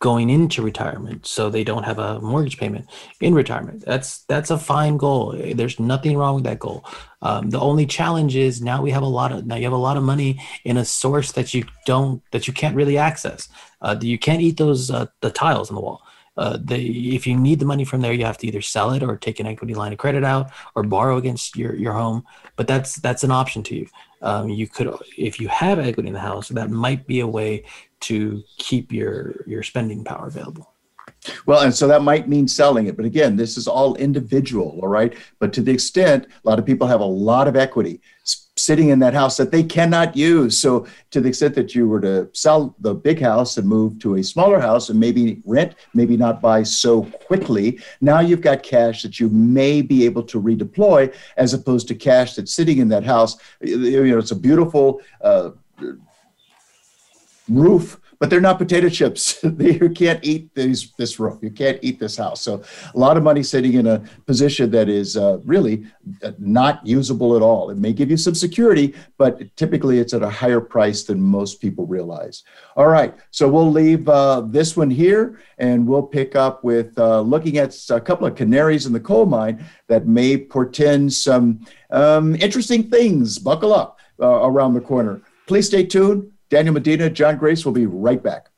going 0.00 0.30
into 0.30 0.62
retirement 0.62 1.26
so 1.26 1.50
they 1.50 1.64
don't 1.64 1.82
have 1.82 1.98
a 1.98 2.20
mortgage 2.20 2.56
payment 2.56 2.86
in 3.20 3.34
retirement. 3.34 3.84
That's 3.84 4.20
that's 4.24 4.50
a 4.50 4.58
fine 4.58 4.96
goal. 4.96 5.34
There's 5.54 5.80
nothing 5.80 6.16
wrong 6.16 6.36
with 6.36 6.44
that 6.44 6.60
goal. 6.60 6.84
Um, 7.20 7.50
the 7.50 7.58
only 7.58 7.84
challenge 7.84 8.36
is 8.36 8.62
now 8.62 8.80
we 8.80 8.92
have 8.92 9.02
a 9.02 9.06
lot 9.06 9.32
of 9.32 9.46
now 9.46 9.56
you 9.56 9.64
have 9.64 9.72
a 9.72 9.76
lot 9.76 9.96
of 9.96 10.04
money 10.04 10.40
in 10.64 10.76
a 10.76 10.84
source 10.84 11.32
that 11.32 11.52
you 11.52 11.64
don't 11.84 12.22
that 12.30 12.46
you 12.46 12.52
can't 12.52 12.76
really 12.76 12.96
access. 12.96 13.48
Uh, 13.82 13.96
you 14.00 14.18
can't 14.18 14.40
eat 14.40 14.56
those 14.56 14.90
uh, 14.90 15.06
the 15.20 15.30
tiles 15.30 15.70
on 15.70 15.74
the 15.74 15.80
wall. 15.80 16.02
Uh, 16.36 16.56
the, 16.62 17.16
if 17.16 17.26
you 17.26 17.36
need 17.36 17.58
the 17.58 17.66
money 17.66 17.84
from 17.84 18.00
there, 18.00 18.12
you 18.12 18.24
have 18.24 18.38
to 18.38 18.46
either 18.46 18.62
sell 18.62 18.92
it 18.92 19.02
or 19.02 19.16
take 19.16 19.40
an 19.40 19.46
equity 19.46 19.74
line 19.74 19.92
of 19.92 19.98
credit 19.98 20.22
out 20.22 20.52
or 20.76 20.84
borrow 20.84 21.16
against 21.16 21.56
your, 21.56 21.74
your 21.74 21.92
home. 21.92 22.24
But 22.54 22.68
that's 22.68 22.94
that's 22.94 23.24
an 23.24 23.32
option 23.32 23.64
to 23.64 23.74
you. 23.74 23.88
Um, 24.20 24.48
you 24.48 24.66
could, 24.66 24.92
if 25.16 25.38
you 25.40 25.48
have 25.48 25.78
equity 25.78 26.08
in 26.08 26.14
the 26.14 26.20
house, 26.20 26.48
that 26.48 26.70
might 26.70 27.06
be 27.06 27.20
a 27.20 27.26
way 27.26 27.64
to 28.00 28.42
keep 28.58 28.92
your 28.92 29.44
your 29.46 29.62
spending 29.62 30.04
power 30.04 30.26
available. 30.26 30.72
Well, 31.46 31.62
and 31.62 31.74
so 31.74 31.88
that 31.88 32.02
might 32.02 32.28
mean 32.28 32.46
selling 32.48 32.86
it. 32.86 32.96
But 32.96 33.06
again, 33.06 33.36
this 33.36 33.56
is 33.56 33.66
all 33.66 33.94
individual, 33.96 34.78
all 34.82 34.88
right? 34.88 35.14
But 35.38 35.52
to 35.54 35.62
the 35.62 35.72
extent 35.72 36.26
a 36.26 36.48
lot 36.48 36.58
of 36.58 36.66
people 36.66 36.86
have 36.86 37.00
a 37.00 37.04
lot 37.04 37.48
of 37.48 37.56
equity 37.56 38.00
sitting 38.68 38.90
in 38.90 38.98
that 38.98 39.14
house 39.14 39.38
that 39.38 39.50
they 39.50 39.62
cannot 39.62 40.14
use. 40.14 40.58
So 40.58 40.86
to 41.12 41.22
the 41.22 41.28
extent 41.30 41.54
that 41.54 41.74
you 41.74 41.88
were 41.88 42.02
to 42.02 42.28
sell 42.34 42.76
the 42.80 42.94
big 42.94 43.18
house 43.18 43.56
and 43.56 43.66
move 43.66 43.98
to 44.00 44.16
a 44.16 44.22
smaller 44.22 44.60
house 44.60 44.90
and 44.90 45.00
maybe 45.00 45.40
rent, 45.46 45.74
maybe 45.94 46.18
not 46.18 46.42
buy 46.42 46.64
so 46.64 47.04
quickly, 47.28 47.80
now 48.02 48.20
you've 48.20 48.42
got 48.42 48.62
cash 48.62 49.02
that 49.04 49.18
you 49.18 49.30
may 49.30 49.80
be 49.80 50.04
able 50.04 50.22
to 50.24 50.38
redeploy 50.48 51.00
as 51.38 51.54
opposed 51.54 51.88
to 51.88 51.94
cash 51.94 52.34
that's 52.34 52.52
sitting 52.52 52.76
in 52.76 52.88
that 52.88 53.04
house. 53.04 53.38
You 53.62 54.04
know, 54.12 54.18
it's 54.18 54.32
a 54.32 54.42
beautiful 54.48 55.00
uh, 55.22 55.52
roof 57.48 57.98
but 58.18 58.30
they're 58.30 58.40
not 58.40 58.58
potato 58.58 58.88
chips. 58.88 59.42
you 59.58 59.90
can't 59.90 60.24
eat 60.24 60.54
these, 60.54 60.92
this 60.92 61.20
roof. 61.20 61.38
You 61.42 61.50
can't 61.50 61.78
eat 61.82 62.00
this 62.00 62.16
house. 62.16 62.40
So 62.40 62.62
a 62.94 62.98
lot 62.98 63.16
of 63.16 63.22
money 63.22 63.42
sitting 63.42 63.74
in 63.74 63.86
a 63.86 64.02
position 64.26 64.70
that 64.72 64.88
is 64.88 65.16
uh, 65.16 65.38
really 65.44 65.86
uh, 66.22 66.32
not 66.38 66.84
usable 66.86 67.36
at 67.36 67.42
all. 67.42 67.70
It 67.70 67.78
may 67.78 67.92
give 67.92 68.10
you 68.10 68.16
some 68.16 68.34
security, 68.34 68.94
but 69.18 69.54
typically 69.56 69.98
it's 69.98 70.14
at 70.14 70.22
a 70.22 70.28
higher 70.28 70.60
price 70.60 71.04
than 71.04 71.20
most 71.20 71.60
people 71.60 71.86
realize. 71.86 72.42
All 72.76 72.88
right, 72.88 73.14
so 73.30 73.48
we'll 73.48 73.70
leave 73.70 74.08
uh, 74.08 74.40
this 74.42 74.76
one 74.76 74.90
here, 74.90 75.40
and 75.58 75.86
we'll 75.86 76.02
pick 76.02 76.34
up 76.34 76.64
with 76.64 76.98
uh, 76.98 77.20
looking 77.20 77.58
at 77.58 77.76
a 77.90 78.00
couple 78.00 78.26
of 78.26 78.34
canaries 78.34 78.86
in 78.86 78.92
the 78.92 79.00
coal 79.00 79.26
mine 79.26 79.64
that 79.86 80.06
may 80.06 80.36
portend 80.36 81.12
some 81.12 81.64
um, 81.90 82.34
interesting 82.36 82.90
things. 82.90 83.38
Buckle 83.38 83.72
up 83.72 83.98
uh, 84.20 84.26
around 84.26 84.74
the 84.74 84.80
corner. 84.80 85.22
Please 85.46 85.66
stay 85.66 85.84
tuned. 85.84 86.30
Daniel 86.50 86.74
Medina, 86.74 87.10
John 87.10 87.36
Grace 87.36 87.64
will 87.64 87.72
be 87.72 87.86
right 87.86 88.22
back. 88.22 88.48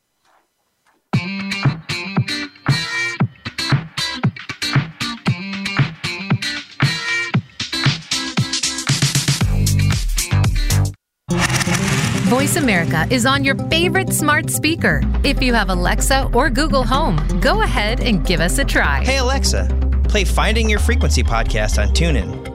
Voice 12.28 12.56
America 12.56 13.06
is 13.10 13.26
on 13.26 13.44
your 13.44 13.56
favorite 13.68 14.12
smart 14.12 14.50
speaker. 14.50 15.02
If 15.24 15.42
you 15.42 15.52
have 15.52 15.68
Alexa 15.68 16.30
or 16.32 16.48
Google 16.48 16.84
Home, 16.84 17.16
go 17.40 17.62
ahead 17.62 18.00
and 18.00 18.24
give 18.24 18.40
us 18.40 18.58
a 18.58 18.64
try. 18.64 19.04
Hey, 19.04 19.18
Alexa, 19.18 19.68
play 20.04 20.24
Finding 20.24 20.70
Your 20.70 20.78
Frequency 20.78 21.24
podcast 21.24 21.82
on 21.82 21.88
TuneIn. 21.92 22.49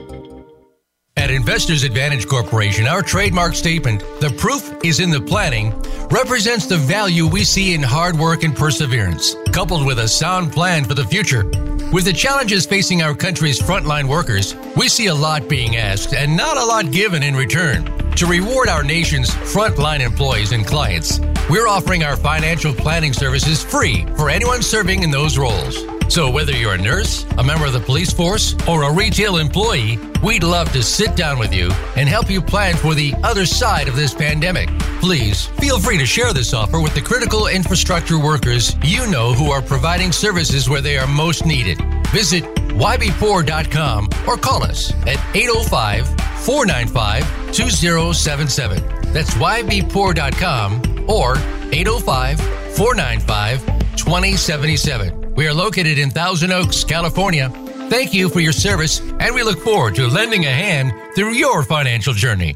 At 1.26 1.32
Investors 1.32 1.84
Advantage 1.84 2.28
Corporation, 2.28 2.86
our 2.86 3.02
trademark 3.02 3.56
statement, 3.56 4.02
the 4.20 4.30
proof 4.38 4.72
is 4.84 5.00
in 5.00 5.10
the 5.10 5.20
planning, 5.20 5.74
represents 6.12 6.68
the 6.68 6.78
value 6.78 7.26
we 7.26 7.44
see 7.44 7.74
in 7.74 7.82
hard 7.82 8.16
work 8.16 8.44
and 8.44 8.56
perseverance, 8.56 9.36
coupled 9.52 9.88
with 9.88 9.98
a 9.98 10.08
sound 10.08 10.52
plan 10.52 10.86
for 10.86 10.94
the 10.94 11.04
future. 11.04 11.46
With 11.92 12.06
the 12.06 12.14
challenges 12.14 12.68
facing 12.68 13.02
our 13.02 13.16
country's 13.16 13.60
frontline 13.60 14.08
workers, 14.08 14.56
we 14.78 14.88
see 14.88 15.08
a 15.08 15.16
lot 15.16 15.50
being 15.50 15.78
asked 15.78 16.14
and 16.14 16.38
not 16.38 16.58
a 16.58 16.64
lot 16.64 16.92
given 16.92 17.24
in 17.24 17.36
return. 17.36 17.86
To 18.18 18.28
reward 18.28 18.70
our 18.70 18.84
nation's 18.84 19.32
frontline 19.32 20.02
employees 20.02 20.52
and 20.52 20.64
clients, 20.64 21.20
we're 21.50 21.68
offering 21.68 22.04
our 22.04 22.18
financial 22.18 22.72
planning 22.72 23.14
services 23.14 23.64
free 23.64 24.06
for 24.16 24.30
anyone 24.30 24.62
serving 24.62 25.02
in 25.02 25.10
those 25.10 25.40
roles. 25.40 25.95
So, 26.08 26.30
whether 26.30 26.51
you're 26.51 26.76
a 26.76 26.78
nurse, 26.78 27.26
a 27.38 27.43
member 27.43 27.66
of 27.66 27.74
the 27.74 27.80
police 27.80 28.14
force, 28.14 28.56
or 28.68 28.84
a 28.84 28.93
retail 28.93 29.38
employee, 29.38 29.99
we'd 30.24 30.43
love 30.43 30.72
to 30.74 30.84
sit 30.84 31.16
down 31.16 31.39
with 31.39 31.53
you 31.53 31.72
and 31.95 32.08
help 32.08 32.30
you 32.30 32.41
plan 32.41 32.76
for 32.76 32.93
the 32.93 33.14
other 33.24 33.45
side 33.45 33.88
of 33.88 33.95
this 33.95 34.14
pandemic. 34.14 34.70
Please 35.01 35.45
feel 35.45 35.80
free 35.80 35.97
to 35.97 36.06
share 36.06 36.32
this 36.32 36.53
offer 36.53 36.80
with 36.80 36.93
the 36.93 37.01
critical 37.01 37.47
infrastructure 37.47 38.20
workers 38.20 38.76
you 38.84 39.08
know 39.08 39.34
who 39.34 39.51
are 39.51 39.62
providing 39.62 40.12
services 40.12 40.70
where 40.70 40.82
they 40.82 40.97
are 40.97 41.08
most 41.08 41.45
needed. 41.45 41.82
Visit 42.08 42.43
ybpoor.com 42.76 44.10
or 44.28 44.38
call 44.38 44.64
us 44.64 44.93
at 45.08 45.20
805 45.36 46.08
495 46.45 47.24
2077. 47.51 49.12
That's 49.12 49.32
ybpoor.com 49.32 51.06
or 51.10 51.38
805 51.74 52.39
495 52.76 53.66
2077. 53.97 55.25
We 55.36 55.48
are 55.48 55.54
located 55.54 56.00
in 56.00 56.12
Thousand 56.12 56.54
Oaks, 56.54 56.86
California. 56.86 57.50
Thank 57.90 58.14
you 58.14 58.30
for 58.30 58.40
your 58.40 58.54
service, 58.54 59.02
and 59.20 59.36
we 59.36 59.44
look 59.44 59.60
forward 59.60 59.96
to 59.96 60.08
lending 60.08 60.46
a 60.46 60.50
hand 60.50 60.94
through 61.14 61.34
your 61.34 61.62
financial 61.62 62.14
journey. 62.14 62.56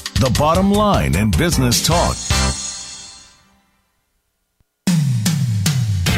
the 0.21 0.29
bottom 0.37 0.71
line 0.71 1.15
in 1.15 1.31
business 1.31 1.83
talk. 1.83 2.15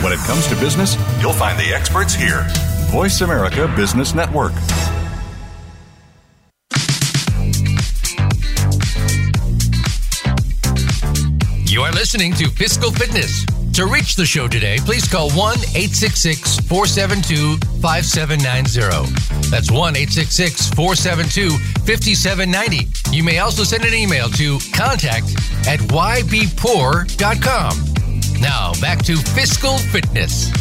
When 0.03 0.11
it 0.11 0.19
comes 0.27 0.45
to 0.47 0.55
business, 0.55 0.97
you'll 1.21 1.31
find 1.31 1.57
the 1.57 1.73
experts 1.73 2.13
here. 2.13 2.45
Voice 2.91 3.21
America 3.21 3.71
Business 3.77 4.13
Network. 4.13 4.51
You 11.65 11.81
are 11.83 11.93
listening 11.93 12.33
to 12.33 12.49
Fiscal 12.49 12.91
Fitness. 12.91 13.45
To 13.73 13.87
reach 13.87 14.15
the 14.15 14.25
show 14.25 14.47
today, 14.47 14.77
please 14.85 15.07
call 15.07 15.31
1 15.31 15.57
866 15.73 16.59
472 16.67 17.57
5790. 17.81 19.49
That's 19.49 19.71
1 19.71 19.95
866 19.95 20.69
472 20.75 21.57
5790. 21.81 23.15
You 23.15 23.23
may 23.23 23.39
also 23.39 23.63
send 23.63 23.83
an 23.83 23.95
email 23.95 24.29
to 24.29 24.59
contact 24.75 25.33
at 25.67 25.79
ybpoor.com. 25.89 27.13
Now, 28.39 28.73
back 28.79 29.01
to 29.05 29.17
Fiscal 29.17 29.79
Fitness. 29.79 30.51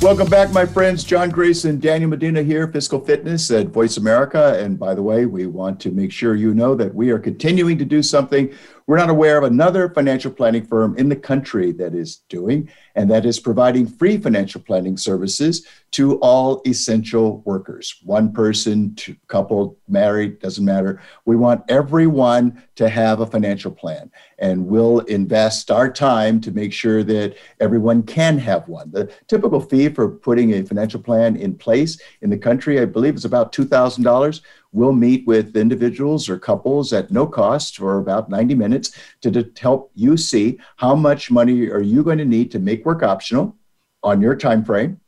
Welcome 0.00 0.30
back, 0.30 0.50
my 0.50 0.64
friends. 0.64 1.04
John 1.04 1.28
Grayson, 1.28 1.78
Daniel 1.78 2.08
Medina 2.08 2.42
here, 2.42 2.66
Fiscal 2.68 3.00
Fitness 3.00 3.50
at 3.50 3.66
Voice 3.66 3.98
America. 3.98 4.58
And 4.58 4.78
by 4.78 4.94
the 4.94 5.02
way, 5.02 5.26
we 5.26 5.46
want 5.46 5.78
to 5.80 5.90
make 5.90 6.10
sure 6.10 6.36
you 6.36 6.54
know 6.54 6.74
that 6.76 6.94
we 6.94 7.10
are 7.10 7.18
continuing 7.18 7.76
to 7.76 7.84
do 7.84 8.02
something 8.02 8.50
we're 8.90 8.96
not 8.96 9.08
aware 9.08 9.38
of 9.38 9.44
another 9.44 9.88
financial 9.88 10.32
planning 10.32 10.66
firm 10.66 10.96
in 10.98 11.08
the 11.08 11.14
country 11.14 11.70
that 11.70 11.94
is 11.94 12.16
doing, 12.28 12.68
and 12.96 13.08
that 13.08 13.24
is 13.24 13.38
providing 13.38 13.86
free 13.86 14.18
financial 14.18 14.60
planning 14.60 14.96
services 14.96 15.64
to 15.92 16.18
all 16.18 16.60
essential 16.66 17.40
workers. 17.42 18.00
One 18.02 18.32
person, 18.32 18.96
two, 18.96 19.14
couple, 19.28 19.78
married, 19.86 20.40
doesn't 20.40 20.64
matter. 20.64 21.00
We 21.24 21.36
want 21.36 21.62
everyone 21.68 22.64
to 22.74 22.88
have 22.88 23.20
a 23.20 23.26
financial 23.26 23.70
plan, 23.70 24.10
and 24.40 24.66
we'll 24.66 24.98
invest 25.00 25.70
our 25.70 25.88
time 25.88 26.40
to 26.40 26.50
make 26.50 26.72
sure 26.72 27.04
that 27.04 27.36
everyone 27.60 28.02
can 28.02 28.38
have 28.38 28.66
one. 28.66 28.90
The 28.90 29.08
typical 29.28 29.60
fee 29.60 29.90
for 29.90 30.08
putting 30.08 30.54
a 30.54 30.64
financial 30.64 31.00
plan 31.00 31.36
in 31.36 31.54
place 31.54 31.96
in 32.22 32.30
the 32.30 32.38
country, 32.38 32.80
I 32.80 32.86
believe, 32.86 33.14
is 33.14 33.24
about 33.24 33.52
$2,000 33.52 34.40
We'll 34.72 34.92
meet 34.92 35.26
with 35.26 35.56
individuals 35.56 36.28
or 36.28 36.38
couples 36.38 36.92
at 36.92 37.10
no 37.10 37.26
cost 37.26 37.76
for 37.76 37.98
about 37.98 38.30
90 38.30 38.54
minutes 38.54 38.92
to, 39.22 39.30
to 39.30 39.50
help 39.58 39.90
you 39.94 40.16
see 40.16 40.58
how 40.76 40.94
much 40.94 41.30
money 41.30 41.68
are 41.68 41.80
you 41.80 42.04
going 42.04 42.18
to 42.18 42.24
need 42.24 42.52
to 42.52 42.60
make 42.60 42.84
work 42.84 43.02
optional 43.02 43.56
on 44.02 44.20
your 44.20 44.36
time 44.36 44.64
frame. 44.64 45.00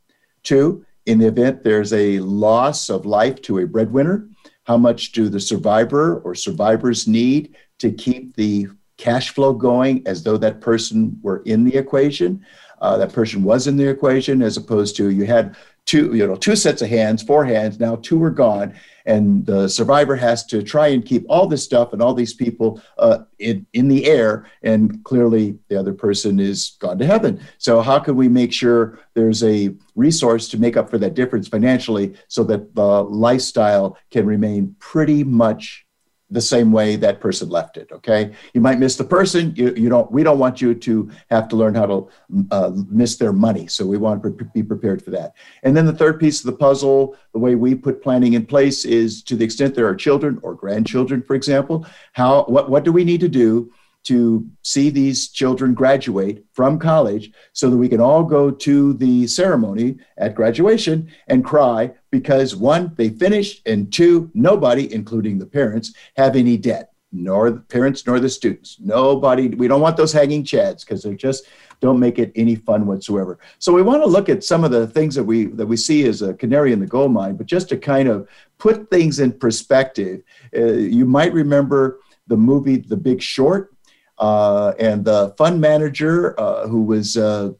Two, 0.43 0.85
in 1.05 1.19
the 1.19 1.27
event 1.27 1.63
there's 1.63 1.93
a 1.93 2.19
loss 2.19 2.89
of 2.89 3.05
life 3.05 3.41
to 3.43 3.59
a 3.59 3.67
breadwinner, 3.67 4.27
how 4.65 4.77
much 4.77 5.11
do 5.11 5.29
the 5.29 5.39
survivor 5.39 6.19
or 6.19 6.35
survivors 6.35 7.07
need 7.07 7.55
to 7.79 7.91
keep 7.91 8.35
the 8.35 8.67
cash 8.97 9.29
flow 9.29 9.53
going 9.53 10.05
as 10.05 10.23
though 10.23 10.37
that 10.37 10.61
person 10.61 11.19
were 11.21 11.41
in 11.43 11.63
the 11.63 11.75
equation? 11.75 12.45
Uh, 12.81 12.97
that 12.97 13.13
person 13.13 13.43
was 13.43 13.67
in 13.67 13.77
the 13.77 13.87
equation 13.87 14.41
as 14.41 14.57
opposed 14.57 14.97
to 14.97 15.09
you 15.09 15.25
had 15.25 15.55
two 15.85 16.13
you 16.13 16.25
know 16.27 16.35
two 16.35 16.55
sets 16.55 16.81
of 16.81 16.89
hands 16.89 17.23
four 17.23 17.45
hands 17.45 17.79
now 17.79 17.95
two 17.97 18.21
are 18.23 18.29
gone 18.29 18.73
and 19.05 19.45
the 19.45 19.67
survivor 19.67 20.15
has 20.15 20.45
to 20.47 20.63
try 20.63 20.87
and 20.87 21.05
keep 21.05 21.25
all 21.29 21.47
this 21.47 21.63
stuff 21.63 21.93
and 21.93 22.01
all 22.01 22.13
these 22.13 22.33
people 22.33 22.81
uh, 22.97 23.19
in, 23.39 23.65
in 23.73 23.87
the 23.87 24.05
air. 24.05 24.45
And 24.61 25.03
clearly 25.03 25.57
the 25.69 25.77
other 25.77 25.93
person 25.93 26.39
is 26.39 26.77
gone 26.79 26.97
to 26.99 27.05
heaven. 27.05 27.41
So 27.57 27.81
how 27.81 27.99
can 27.99 28.15
we 28.15 28.29
make 28.29 28.53
sure 28.53 28.99
there's 29.13 29.43
a 29.43 29.75
resource 29.95 30.47
to 30.49 30.59
make 30.59 30.77
up 30.77 30.89
for 30.89 30.97
that 30.99 31.13
difference 31.13 31.47
financially 31.47 32.13
so 32.27 32.43
that 32.45 32.75
the 32.75 33.03
lifestyle 33.03 33.97
can 34.11 34.25
remain 34.25 34.75
pretty 34.79 35.23
much 35.23 35.85
the 36.33 36.41
same 36.41 36.71
way 36.71 36.95
that 36.95 37.19
person 37.19 37.49
left 37.49 37.77
it 37.77 37.91
okay? 37.91 38.33
You 38.53 38.61
might 38.61 38.79
miss 38.79 38.95
the 38.95 39.03
person 39.03 39.53
you, 39.55 39.73
you 39.75 39.89
don't 39.89 40.11
we 40.11 40.23
don't 40.23 40.39
want 40.39 40.61
you 40.61 40.73
to 40.75 41.09
have 41.29 41.47
to 41.49 41.55
learn 41.55 41.75
how 41.75 41.85
to 41.85 42.09
uh, 42.51 42.71
miss 42.89 43.15
their 43.17 43.33
money 43.33 43.67
so 43.67 43.85
we 43.85 43.97
want 43.97 44.23
to 44.23 44.31
be 44.53 44.63
prepared 44.63 45.03
for 45.03 45.11
that. 45.11 45.33
And 45.63 45.75
then 45.75 45.85
the 45.85 45.93
third 45.93 46.19
piece 46.19 46.39
of 46.39 46.47
the 46.47 46.57
puzzle 46.57 47.15
the 47.31 47.39
way 47.39 47.55
we 47.55 47.75
put 47.75 48.03
planning 48.03 48.33
in 48.33 48.45
place 48.45 48.85
is 48.85 49.23
to 49.23 49.35
the 49.35 49.45
extent 49.45 49.75
there 49.75 49.87
are 49.87 49.95
children 49.95 50.39
or 50.43 50.53
grandchildren 50.53 51.21
for 51.21 51.35
example 51.35 51.85
how 52.13 52.43
what, 52.45 52.69
what 52.69 52.83
do 52.83 52.91
we 52.91 53.03
need 53.03 53.21
to 53.21 53.29
do 53.29 53.71
to 54.03 54.49
see 54.61 54.89
these 54.89 55.29
children 55.29 55.73
graduate 55.73 56.43
from 56.53 56.77
college 56.77 57.31
so 57.53 57.69
that 57.69 57.77
we 57.77 57.89
can 57.89 58.01
all 58.01 58.23
go 58.23 58.51
to 58.51 58.93
the 58.93 59.25
ceremony 59.27 59.97
at 60.17 60.35
graduation 60.35 61.09
and 61.27 61.45
cry 61.45 61.91
because 62.11 62.55
one, 62.55 62.93
they 62.95 63.09
finished, 63.09 63.61
and 63.65 63.91
two, 63.91 64.29
nobody, 64.33 64.93
including 64.93 65.37
the 65.39 65.45
parents, 65.45 65.93
have 66.15 66.35
any 66.35 66.57
debt, 66.57 66.91
nor 67.11 67.51
the 67.51 67.59
parents 67.59 68.05
nor 68.05 68.19
the 68.19 68.29
students. 68.29 68.77
Nobody, 68.79 69.47
we 69.49 69.67
don't 69.67 69.81
want 69.81 69.97
those 69.97 70.13
hanging 70.13 70.43
chads 70.43 70.81
because 70.81 71.03
they 71.03 71.15
just 71.15 71.45
don't 71.79 71.99
make 71.99 72.19
it 72.19 72.31
any 72.35 72.55
fun 72.55 72.85
whatsoever. 72.85 73.39
So 73.59 73.73
we 73.73 73.81
want 73.81 74.03
to 74.03 74.07
look 74.07 74.29
at 74.29 74.43
some 74.43 74.63
of 74.63 74.71
the 74.71 74.87
things 74.87 75.15
that 75.15 75.23
we 75.23 75.47
that 75.47 75.65
we 75.65 75.75
see 75.75 76.07
as 76.07 76.21
a 76.21 76.33
canary 76.33 76.71
in 76.71 76.79
the 76.79 76.85
gold 76.85 77.11
mine, 77.11 77.35
but 77.35 77.45
just 77.45 77.67
to 77.69 77.77
kind 77.77 78.07
of 78.07 78.27
put 78.57 78.89
things 78.89 79.19
in 79.19 79.33
perspective, 79.33 80.21
uh, 80.55 80.63
you 80.63 81.05
might 81.05 81.33
remember 81.33 81.99
the 82.27 82.37
movie 82.37 82.77
The 82.77 82.95
Big 82.95 83.21
Short 83.21 83.72
and 84.19 85.05
the 85.05 85.33
fund 85.37 85.59
manager 85.59 86.39
uh, 86.39 86.67
who 86.67 86.81
was 86.83 87.17
uh, 87.17 87.51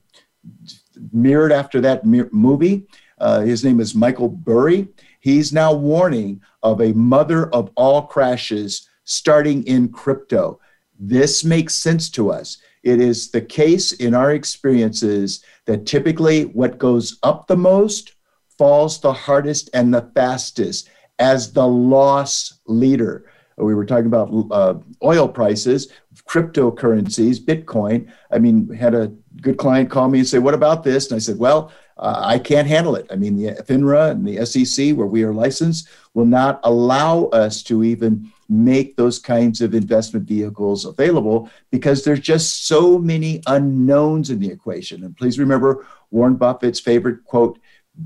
mirrored 1.11 1.51
after 1.51 1.81
that 1.81 2.05
movie, 2.05 2.87
uh, 3.19 3.41
his 3.41 3.63
name 3.63 3.79
is 3.79 3.95
Michael 3.95 4.29
Burry. 4.29 4.87
He's 5.19 5.53
now 5.53 5.73
warning 5.73 6.41
of 6.61 6.81
a 6.81 6.93
mother 6.93 7.49
of 7.53 7.71
all 7.75 8.03
crashes 8.03 8.89
starting 9.05 9.63
in 9.65 9.89
crypto. 9.89 10.59
This 10.99 11.43
makes 11.43 11.75
sense 11.75 12.09
to 12.11 12.31
us. 12.31 12.57
It 12.83 12.99
is 12.99 13.31
the 13.31 13.41
case 13.41 13.93
in 13.93 14.13
our 14.13 14.33
experiences 14.33 15.43
that 15.65 15.85
typically 15.85 16.43
what 16.45 16.77
goes 16.77 17.17
up 17.23 17.47
the 17.47 17.57
most 17.57 18.15
falls 18.57 18.99
the 18.99 19.13
hardest 19.13 19.69
and 19.73 19.93
the 19.93 20.09
fastest 20.13 20.89
as 21.19 21.53
the 21.53 21.67
loss 21.67 22.59
leader. 22.67 23.25
We 23.57 23.75
were 23.75 23.85
talking 23.85 24.07
about 24.07 24.31
uh, 24.51 24.75
oil 25.03 25.27
prices 25.27 25.89
cryptocurrencies, 26.27 27.39
Bitcoin. 27.39 28.11
I 28.31 28.39
mean, 28.39 28.69
had 28.73 28.95
a 28.95 29.11
good 29.41 29.57
client 29.57 29.89
call 29.89 30.09
me 30.09 30.19
and 30.19 30.27
say, 30.27 30.39
"What 30.39 30.53
about 30.53 30.83
this?" 30.83 31.09
And 31.09 31.15
I 31.15 31.19
said, 31.19 31.37
"Well, 31.37 31.71
uh, 31.97 32.21
I 32.23 32.39
can't 32.39 32.67
handle 32.67 32.95
it. 32.95 33.05
I 33.11 33.15
mean, 33.15 33.37
the 33.37 33.51
FINRA 33.63 34.11
and 34.11 34.27
the 34.27 34.45
SEC, 34.45 34.95
where 34.95 35.07
we 35.07 35.23
are 35.23 35.33
licensed, 35.33 35.87
will 36.13 36.25
not 36.25 36.59
allow 36.63 37.25
us 37.25 37.61
to 37.63 37.83
even 37.83 38.31
make 38.49 38.95
those 38.95 39.19
kinds 39.19 39.61
of 39.61 39.73
investment 39.73 40.27
vehicles 40.27 40.85
available 40.85 41.49
because 41.71 42.03
there's 42.03 42.19
just 42.19 42.67
so 42.67 42.97
many 42.97 43.41
unknowns 43.47 44.29
in 44.29 44.39
the 44.39 44.49
equation. 44.49 45.03
And 45.03 45.15
please 45.15 45.39
remember 45.39 45.85
Warren 46.11 46.35
Buffett's 46.35 46.79
favorite 46.79 47.23
quote 47.25 47.59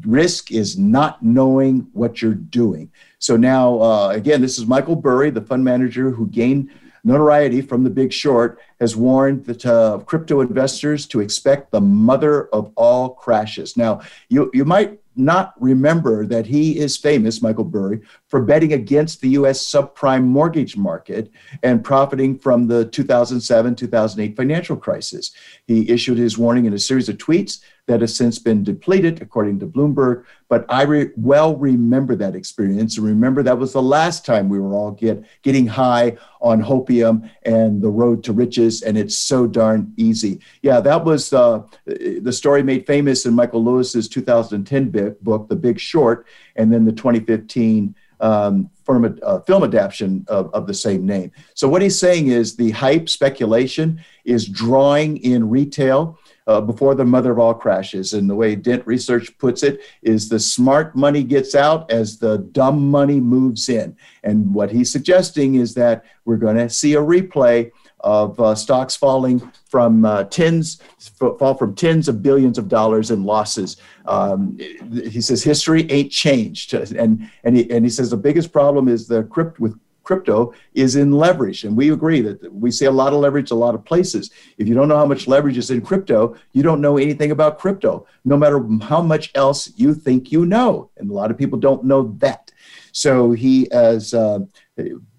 risk 0.05 0.51
is 0.51 0.78
not 0.78 1.24
knowing 1.24 1.88
what 1.93 2.22
you're 2.22 2.34
doing. 2.34 2.91
So 3.20 3.38
now, 3.38 3.82
uh, 3.82 4.09
again, 4.09 4.41
this 4.41 4.57
is 4.57 4.65
Michael 4.65 4.97
Burry, 4.97 5.30
the 5.30 5.41
fund 5.41 5.63
manager 5.63 6.11
who 6.11 6.28
gained 6.28 6.70
notoriety 7.07 7.61
from 7.61 7.83
the 7.83 7.89
big 7.89 8.11
short 8.11 8.59
has 8.79 8.95
warned 8.95 9.45
the 9.45 9.73
uh, 9.73 9.97
crypto 9.99 10.41
investors 10.41 11.07
to 11.07 11.21
expect 11.21 11.71
the 11.71 11.81
mother 11.81 12.47
of 12.49 12.71
all 12.75 13.15
crashes. 13.23 13.77
Now, 13.77 14.01
you, 14.29 14.51
you 14.53 14.65
might 14.65 14.99
not 15.15 15.53
remember 15.59 16.25
that 16.27 16.45
he 16.45 16.77
is 16.77 16.95
famous, 16.95 17.41
Michael 17.41 17.63
Burry, 17.63 18.01
for 18.28 18.41
betting 18.41 18.73
against 18.73 19.21
the 19.21 19.30
US 19.30 19.65
subprime 19.65 20.23
mortgage 20.23 20.75
market 20.75 21.32
and 21.63 21.84
profiting 21.84 22.38
from 22.38 22.67
the 22.67 22.86
2007 22.86 23.75
2008 23.75 24.36
financial 24.36 24.78
crisis. 24.78 25.32
He 25.65 25.89
issued 25.89 26.17
his 26.17 26.38
warning 26.38 26.65
in 26.65 26.73
a 26.73 26.80
series 26.80 27.09
of 27.09 27.17
tweets 27.17 27.59
that 27.88 28.01
has 28.01 28.13
since 28.13 28.38
been 28.38 28.63
depleted, 28.63 29.21
according 29.21 29.59
to 29.59 29.65
Bloomberg. 29.65 30.25
But 30.49 30.65
I 30.67 30.84
re- 30.84 31.11
well 31.15 31.55
remember 31.55 32.15
that 32.17 32.36
experience 32.36 32.97
and 32.97 33.07
remember 33.07 33.43
that 33.43 33.57
was 33.57 33.71
the 33.71 33.82
last 33.82 34.25
time 34.25 34.49
we 34.49 34.59
were 34.59 34.73
all 34.73 34.91
get, 34.91 35.23
getting 35.41 35.67
high 35.67 36.17
on 36.41 36.61
hopium 36.61 37.30
and 37.43 37.82
the 37.82 37.89
road 37.89 38.23
to 38.25 38.34
riches, 38.34 38.82
and 38.82 38.97
it's 38.97 39.15
so 39.15 39.47
darn 39.47 39.93
easy. 39.95 40.41
Yeah, 40.61 40.82
that 40.82 41.05
was 41.05 41.32
uh, 41.32 41.63
the 41.86 42.34
story 42.34 42.61
made 42.61 42.86
famous 42.86 43.25
in 43.25 43.34
Michael 43.34 43.63
Lewis's 43.63 44.09
2010 44.09 45.15
book, 45.21 45.47
The 45.47 45.55
Big 45.55 45.80
Short, 45.80 46.28
and 46.57 46.71
then 46.71 46.84
the 46.84 46.91
2015 46.91 47.95
um, 48.20 48.70
from 48.84 49.05
a, 49.05 49.13
a 49.22 49.41
film 49.41 49.63
adaptation 49.63 50.26
of, 50.28 50.53
of 50.53 50.68
the 50.68 50.74
same 50.74 51.05
name. 51.05 51.32
So 51.53 51.68
what 51.68 51.82
he's 51.82 51.99
saying 51.99 52.28
is 52.28 52.55
the 52.55 52.72
hype 52.72 53.09
speculation 53.09 54.01
is 54.26 54.47
drawing 54.47 55.18
in 55.18 55.49
retail 55.49 56.18
uh, 56.47 56.61
before 56.61 56.95
the 56.95 57.05
mother 57.05 57.32
of 57.32 57.39
all 57.39 57.53
crashes. 57.53 58.13
And 58.13 58.30
the 58.30 58.36
way 58.36 58.55
Dent 58.55 58.88
Research 58.88 59.38
puts 59.38 59.63
it 59.63 59.82
is 60.01 60.30
the 60.30 60.39
smart 60.39 60.95
money 60.95 61.24
gets 61.24 61.55
out 61.55 61.91
as 61.91 62.18
the 62.18 62.38
dumb 62.38 62.89
money 62.89 63.20
moves 63.20 63.68
in. 63.68 63.95
And 64.24 64.53
what 64.53 64.72
he's 64.72 64.91
suggesting 64.91 65.55
is 65.55 65.74
that 65.74 66.05
we're 66.26 66.38
going 66.38 66.57
to 66.57 66.70
see 66.70 66.93
a 66.93 67.01
replay 67.01 67.72
of 68.01 68.39
uh, 68.39 68.53
stocks 68.55 68.95
falling 68.95 69.39
from 69.65 70.05
uh, 70.05 70.23
tens 70.25 70.79
fall 71.19 71.55
from 71.55 71.75
tens 71.75 72.07
of 72.07 72.21
billions 72.21 72.57
of 72.57 72.67
dollars 72.67 73.11
in 73.11 73.23
losses. 73.23 73.77
Um, 74.05 74.57
he 74.59 75.21
says 75.21 75.43
history 75.43 75.89
ain't 75.91 76.11
changed, 76.11 76.73
and 76.73 77.29
and 77.43 77.57
he, 77.57 77.69
and 77.71 77.83
he 77.83 77.89
says 77.89 78.09
the 78.09 78.17
biggest 78.17 78.51
problem 78.51 78.87
is 78.87 79.07
the 79.07 79.23
crypt 79.23 79.59
with 79.59 79.79
crypto 80.07 80.53
is 80.73 80.95
in 80.95 81.11
leverage. 81.11 81.65
And 81.65 81.75
we 81.75 81.91
agree 81.91 82.21
that 82.21 82.53
we 82.53 82.71
see 82.71 82.85
a 82.85 82.91
lot 82.91 83.11
of 83.11 83.19
leverage 83.19 83.51
a 83.51 83.55
lot 83.55 83.75
of 83.75 83.83
places. 83.83 84.31
If 84.57 84.65
you 84.65 84.73
don't 84.73 84.87
know 84.87 84.95
how 84.95 85.05
much 85.05 85.27
leverage 85.27 85.57
is 85.57 85.69
in 85.69 85.81
crypto, 85.81 86.37
you 86.53 86.63
don't 86.63 86.79
know 86.79 86.97
anything 86.97 87.31
about 87.31 87.59
crypto, 87.59 88.07
no 88.23 88.37
matter 88.37 88.65
how 88.81 89.01
much 89.01 89.31
else 89.35 89.69
you 89.75 89.93
think 89.93 90.31
you 90.31 90.45
know. 90.45 90.89
And 90.95 91.09
a 91.11 91.13
lot 91.13 91.29
of 91.29 91.37
people 91.37 91.59
don't 91.59 91.83
know 91.83 92.15
that. 92.19 92.51
So 92.93 93.33
he, 93.33 93.69
as 93.71 94.13
uh, 94.13 94.39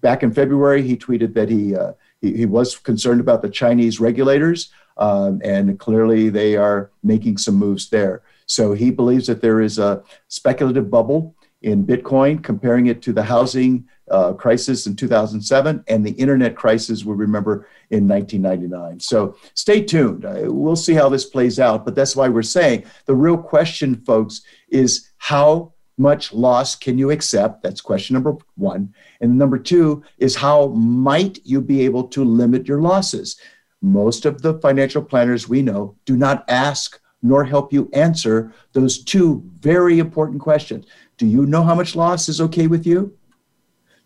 back 0.01 0.23
in 0.23 0.33
February, 0.33 0.81
he 0.81 0.97
tweeted 0.97 1.35
that 1.35 1.49
he, 1.49 1.75
uh, 1.75 1.93
he, 2.21 2.37
he, 2.37 2.45
was 2.45 2.77
concerned 2.77 3.21
about 3.21 3.41
the 3.41 3.49
Chinese 3.49 3.99
regulators, 3.99 4.71
um, 4.97 5.41
and 5.43 5.79
clearly 5.79 6.29
they 6.29 6.55
are 6.55 6.91
making 7.03 7.37
some 7.37 7.55
moves 7.55 7.89
there. 7.89 8.21
So 8.45 8.73
he 8.73 8.91
believes 8.91 9.27
that 9.27 9.41
there 9.41 9.61
is 9.61 9.79
a 9.79 10.03
speculative 10.27 10.89
bubble 10.89 11.35
in 11.61 11.85
Bitcoin, 11.85 12.41
comparing 12.41 12.87
it 12.87 13.01
to 13.03 13.13
the 13.13 13.23
housing 13.23 13.87
uh, 14.09 14.33
crisis 14.33 14.87
in 14.87 14.95
2007 14.95 15.83
and 15.87 16.05
the 16.05 16.11
internet 16.11 16.55
crisis 16.55 17.03
we 17.03 17.13
remember 17.13 17.67
in 17.89 18.07
1999. 18.07 18.99
So 18.99 19.35
stay 19.53 19.83
tuned. 19.83 20.25
Uh, 20.25 20.45
we'll 20.45 20.75
see 20.75 20.93
how 20.93 21.09
this 21.09 21.25
plays 21.25 21.59
out. 21.59 21.85
But 21.85 21.95
that's 21.95 22.15
why 22.15 22.29
we're 22.29 22.41
saying 22.41 22.85
the 23.05 23.15
real 23.15 23.37
question, 23.37 24.03
folks, 24.05 24.41
is 24.69 25.11
how 25.17 25.73
much 25.99 26.33
loss 26.33 26.75
can 26.75 26.97
you 26.97 27.11
accept? 27.11 27.61
That's 27.61 27.81
question 27.81 28.13
number 28.13 28.35
one. 28.55 28.93
And 29.21 29.37
number 29.37 29.59
two 29.59 30.03
is 30.17 30.35
how 30.35 30.67
might 30.67 31.39
you 31.43 31.61
be 31.61 31.81
able 31.85 32.07
to 32.07 32.23
limit 32.23 32.67
your 32.67 32.81
losses? 32.81 33.39
Most 33.81 34.25
of 34.25 34.41
the 34.41 34.59
financial 34.59 35.03
planners 35.03 35.47
we 35.47 35.61
know 35.61 35.95
do 36.05 36.17
not 36.17 36.45
ask 36.49 36.99
nor 37.21 37.43
help 37.43 37.73
you 37.73 37.89
answer 37.93 38.53
those 38.71 39.03
two 39.03 39.43
very 39.59 39.99
important 39.99 40.39
questions. 40.39 40.85
Do 41.17 41.27
you 41.27 41.45
know 41.45 41.63
how 41.63 41.75
much 41.75 41.95
loss 41.95 42.29
is 42.29 42.39
okay 42.41 42.67
with 42.67 42.87
you? 42.87 43.13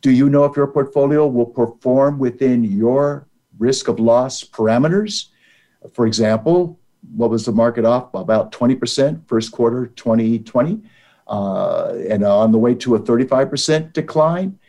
Do 0.01 0.11
you 0.11 0.29
know 0.29 0.45
if 0.45 0.57
your 0.57 0.67
portfolio 0.67 1.27
will 1.27 1.45
perform 1.45 2.17
within 2.17 2.63
your 2.63 3.27
risk 3.59 3.87
of 3.87 3.99
loss 3.99 4.43
parameters? 4.43 5.27
For 5.93 6.07
example, 6.07 6.79
what 7.15 7.29
was 7.29 7.45
the 7.45 7.51
market 7.51 7.85
off? 7.85 8.13
About 8.13 8.51
20% 8.51 9.27
first 9.27 9.51
quarter 9.51 9.87
2020, 9.87 10.81
uh, 11.27 11.93
and 12.09 12.23
on 12.23 12.51
the 12.51 12.57
way 12.57 12.75
to 12.75 12.95
a 12.95 12.99
35% 12.99 13.93
decline. 13.93 14.59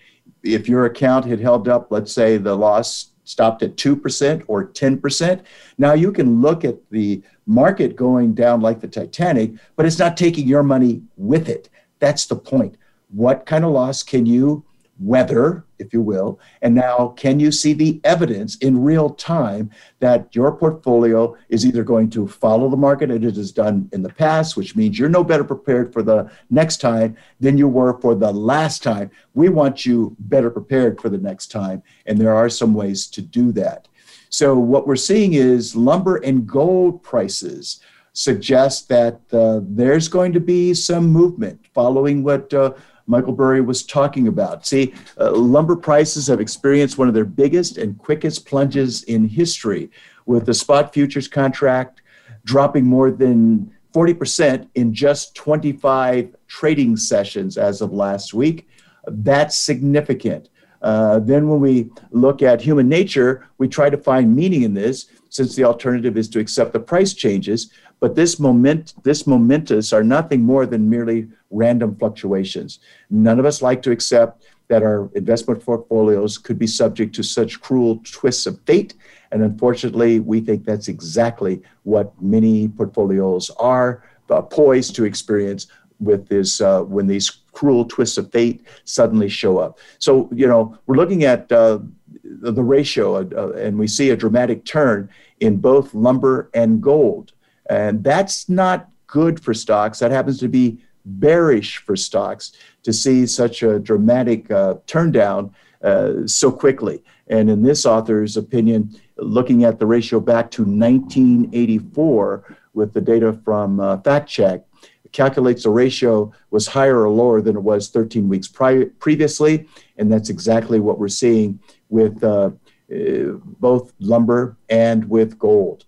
If 0.43 0.69
your 0.69 0.85
account 0.85 1.25
had 1.25 1.41
held 1.41 1.69
up, 1.69 1.91
let's 1.91 2.13
say 2.13 2.37
the 2.37 2.55
loss 2.55 3.13
stopped 3.25 3.63
at 3.63 3.77
2% 3.77 4.45
or 4.47 4.67
10%, 4.67 5.41
now 5.79 5.95
you 5.95 6.13
can 6.13 6.43
look 6.43 6.65
at 6.65 6.77
the 6.91 7.23
market 7.47 7.97
going 7.97 8.35
down 8.35 8.61
like 8.61 8.81
the 8.81 8.89
Titanic, 8.89 9.53
but 9.77 9.87
it's 9.87 9.99
not 9.99 10.17
taking 10.17 10.47
your 10.47 10.63
money 10.63 11.03
with 11.17 11.49
it. 11.49 11.71
That's 11.99 12.27
the 12.27 12.37
point. 12.37 12.77
What 13.09 13.47
kind 13.47 13.65
of 13.65 13.73
loss 13.73 14.03
can 14.03 14.27
you 14.27 14.65
weather, 14.99 15.65
if 15.79 15.93
you 15.93 16.01
will? 16.01 16.39
And 16.63 16.75
now, 16.75 17.09
can 17.17 17.41
you 17.41 17.51
see 17.51 17.73
the 17.73 18.01
evidence 18.05 18.57
in 18.57 18.83
real 18.83 19.11
time 19.11 19.71
that 20.01 20.35
your 20.35 20.53
portfolio 20.53 21.37
is 21.49 21.67
either 21.67 21.83
going 21.83 22.11
to 22.11 22.27
follow 22.27 22.69
the 22.69 22.77
market 22.77 23.11
as 23.11 23.23
it 23.23 23.37
has 23.37 23.53
done 23.53 23.89
in 23.93 24.03
the 24.03 24.09
past, 24.09 24.57
which 24.57 24.77
means 24.77 24.99
you're 24.99 25.09
no 25.09 25.25
better 25.25 25.45
prepared 25.45 25.93
for 25.93 26.03
the 26.03 26.31
next 26.51 26.79
time 26.79 27.17
than 27.41 27.59
you 27.59 27.69
were 27.69 28.01
for 28.01 28.15
the 28.15 28.33
last 28.33 28.83
time? 28.83 29.11
We 29.35 29.49
want 29.49 29.85
you 29.85 30.17
better 30.19 30.51
prepared 30.51 31.01
for 31.01 31.09
the 31.09 31.19
next 31.19 31.51
time. 31.51 31.83
And 32.07 32.19
there 32.19 32.35
are 32.35 32.49
some 32.49 32.75
ways 32.75 33.07
to 33.09 33.23
do 33.23 33.53
that. 33.53 33.89
So, 34.31 34.59
what 34.59 34.87
we're 34.87 34.97
seeing 34.97 35.35
is 35.35 35.77
lumber 35.77 36.17
and 36.17 36.47
gold 36.47 37.03
prices 37.03 37.81
suggest 38.15 38.89
that 38.89 39.21
uh, 39.33 39.61
there's 39.63 40.09
going 40.09 40.33
to 40.33 40.41
be 40.41 40.73
some 40.73 41.07
movement 41.07 41.61
following 41.75 42.23
what 42.23 42.53
uh, 42.55 42.73
Michael 43.07 43.33
Burry 43.33 43.61
was 43.61 43.85
talking 43.85 44.29
about. 44.29 44.67
See, 44.67 44.95
uh, 45.19 45.33
lumber 45.33 45.77
prices 45.77 46.27
have 46.29 46.41
experienced 46.41 46.99
one 46.99 47.09
of 47.09 47.15
their 47.15 47.25
biggest 47.25 47.79
and 47.79 47.99
quickest 47.99 48.47
plunges 48.47 49.03
in 49.05 49.29
history, 49.29 49.91
with 50.27 50.47
the 50.47 50.55
spot 50.55 50.95
futures 50.95 51.29
contract 51.29 52.03
dropping 52.45 52.85
more 52.85 53.11
than 53.11 53.73
40% 53.93 54.69
in 54.75 54.93
just 54.93 55.35
25 55.35 56.35
trading 56.49 56.97
sessions 56.97 57.57
as 57.57 57.81
of 57.81 57.93
last 57.93 58.35
week. 58.35 58.69
That's 59.07 59.57
significant. 59.57 60.49
Uh, 60.83 61.19
then, 61.19 61.49
when 61.49 61.61
we 61.61 61.91
look 62.11 62.43
at 62.43 62.61
human 62.61 62.89
nature, 62.89 63.49
we 63.57 63.69
try 63.69 63.89
to 63.89 63.97
find 63.97 64.37
meaning 64.37 64.63
in 64.63 64.75
this, 64.75 65.07
since 65.31 65.57
the 65.57 65.65
alternative 65.65 66.19
is 66.19 66.29
to 66.29 66.39
accept 66.39 66.75
the 66.75 66.81
price 66.81 67.15
changes. 67.15 67.73
But 68.05 68.17
this 68.17 68.39
moment, 68.39 68.93
this 69.03 69.27
momentous 69.27 69.91
are 69.91 70.05
nothing 70.05 70.43
more 70.43 70.67
than 70.67 70.91
merely 70.91 71.27
random 71.51 71.97
fluctuations. 71.97 72.81
None 73.09 73.39
of 73.39 73.47
us 73.47 73.63
like 73.63 73.81
to 73.81 73.93
accept 73.93 74.45
that 74.69 74.83
our 74.83 75.09
investment 75.15 75.65
portfolios 75.65 76.37
could 76.37 76.59
be 76.59 76.67
subject 76.67 77.15
to 77.15 77.23
such 77.23 77.63
cruel 77.63 78.03
twists 78.05 78.45
of 78.45 78.61
fate. 78.67 78.93
And 79.33 79.43
unfortunately, 79.43 80.21
we 80.21 80.43
think 80.43 80.67
that's 80.67 80.89
exactly 80.89 81.63
what 81.85 82.13
many 82.21 82.69
portfolios 82.69 83.49
are 83.59 84.05
uh, 84.29 84.43
poised 84.43 84.95
to 84.97 85.05
experience 85.05 85.69
with 85.99 86.29
this 86.29 86.61
uh, 86.61 86.83
when 86.83 87.07
these 87.07 87.31
cruel 87.53 87.87
twists 87.87 88.19
of 88.19 88.31
fate 88.31 88.67
suddenly 88.85 89.31
show 89.31 89.57
up. 89.57 89.79
So, 89.99 90.29
you 90.31 90.47
know, 90.47 90.77
we're 90.85 90.97
looking 90.97 91.25
at 91.25 91.51
uh, 91.51 91.79
the 92.23 92.63
ratio, 92.63 93.17
uh, 93.17 93.53
and 93.53 93.79
we 93.79 93.87
see 93.87 94.11
a 94.11 94.17
dramatic 94.17 94.67
turn 94.67 95.09
in 95.41 95.57
both 95.57 95.95
lumber 95.95 96.51
and 96.53 96.83
gold. 96.83 97.33
And 97.69 98.05
that's 98.05 98.49
not 98.49 98.89
good 99.07 99.41
for 99.41 99.55
stocks. 99.55 99.99
That 99.99 100.11
happens 100.11 100.39
to 100.41 100.49
be 100.49 100.83
bearish 101.05 101.79
for 101.79 101.97
stocks 101.97 102.53
to 102.83 102.93
see 102.93 103.27
such 103.27 103.63
a 103.63 103.79
dramatic 103.79 104.51
uh, 104.51 104.77
turn 104.87 105.13
down 105.13 105.55
uh, 105.83 106.27
so 106.27 106.51
quickly. 106.51 107.03
And 107.29 107.51
in 107.51 107.63
this 107.63 107.87
author's 107.87 108.37
opinion, 108.37 108.99
looking 109.17 109.65
at 109.65 109.79
the 109.79 109.87
ratio 109.87 110.21
back 110.21 110.51
to 110.53 110.63
1984 110.63 112.57
with 112.75 112.93
the 112.93 113.01
data 113.01 113.33
from 113.45 113.81
uh, 113.81 113.99
FactSet, 113.99 114.65
calculates 115.13 115.63
the 115.63 115.71
ratio 115.71 116.33
was 116.51 116.67
higher 116.67 117.03
or 117.03 117.09
lower 117.09 117.41
than 117.41 117.57
it 117.57 117.63
was 117.63 117.89
13 117.89 118.29
weeks 118.29 118.49
prior, 118.49 118.87
previously. 118.87 119.69
And 119.97 120.13
that's 120.13 120.29
exactly 120.29 120.81
what 120.81 120.99
we're 120.99 121.09
seeing 121.09 121.61
with 121.89 122.23
uh, 122.25 122.51
uh 122.91 123.39
both 123.61 123.93
lumber 124.01 124.57
and 124.69 125.09
with 125.09 125.39
gold. 125.39 125.85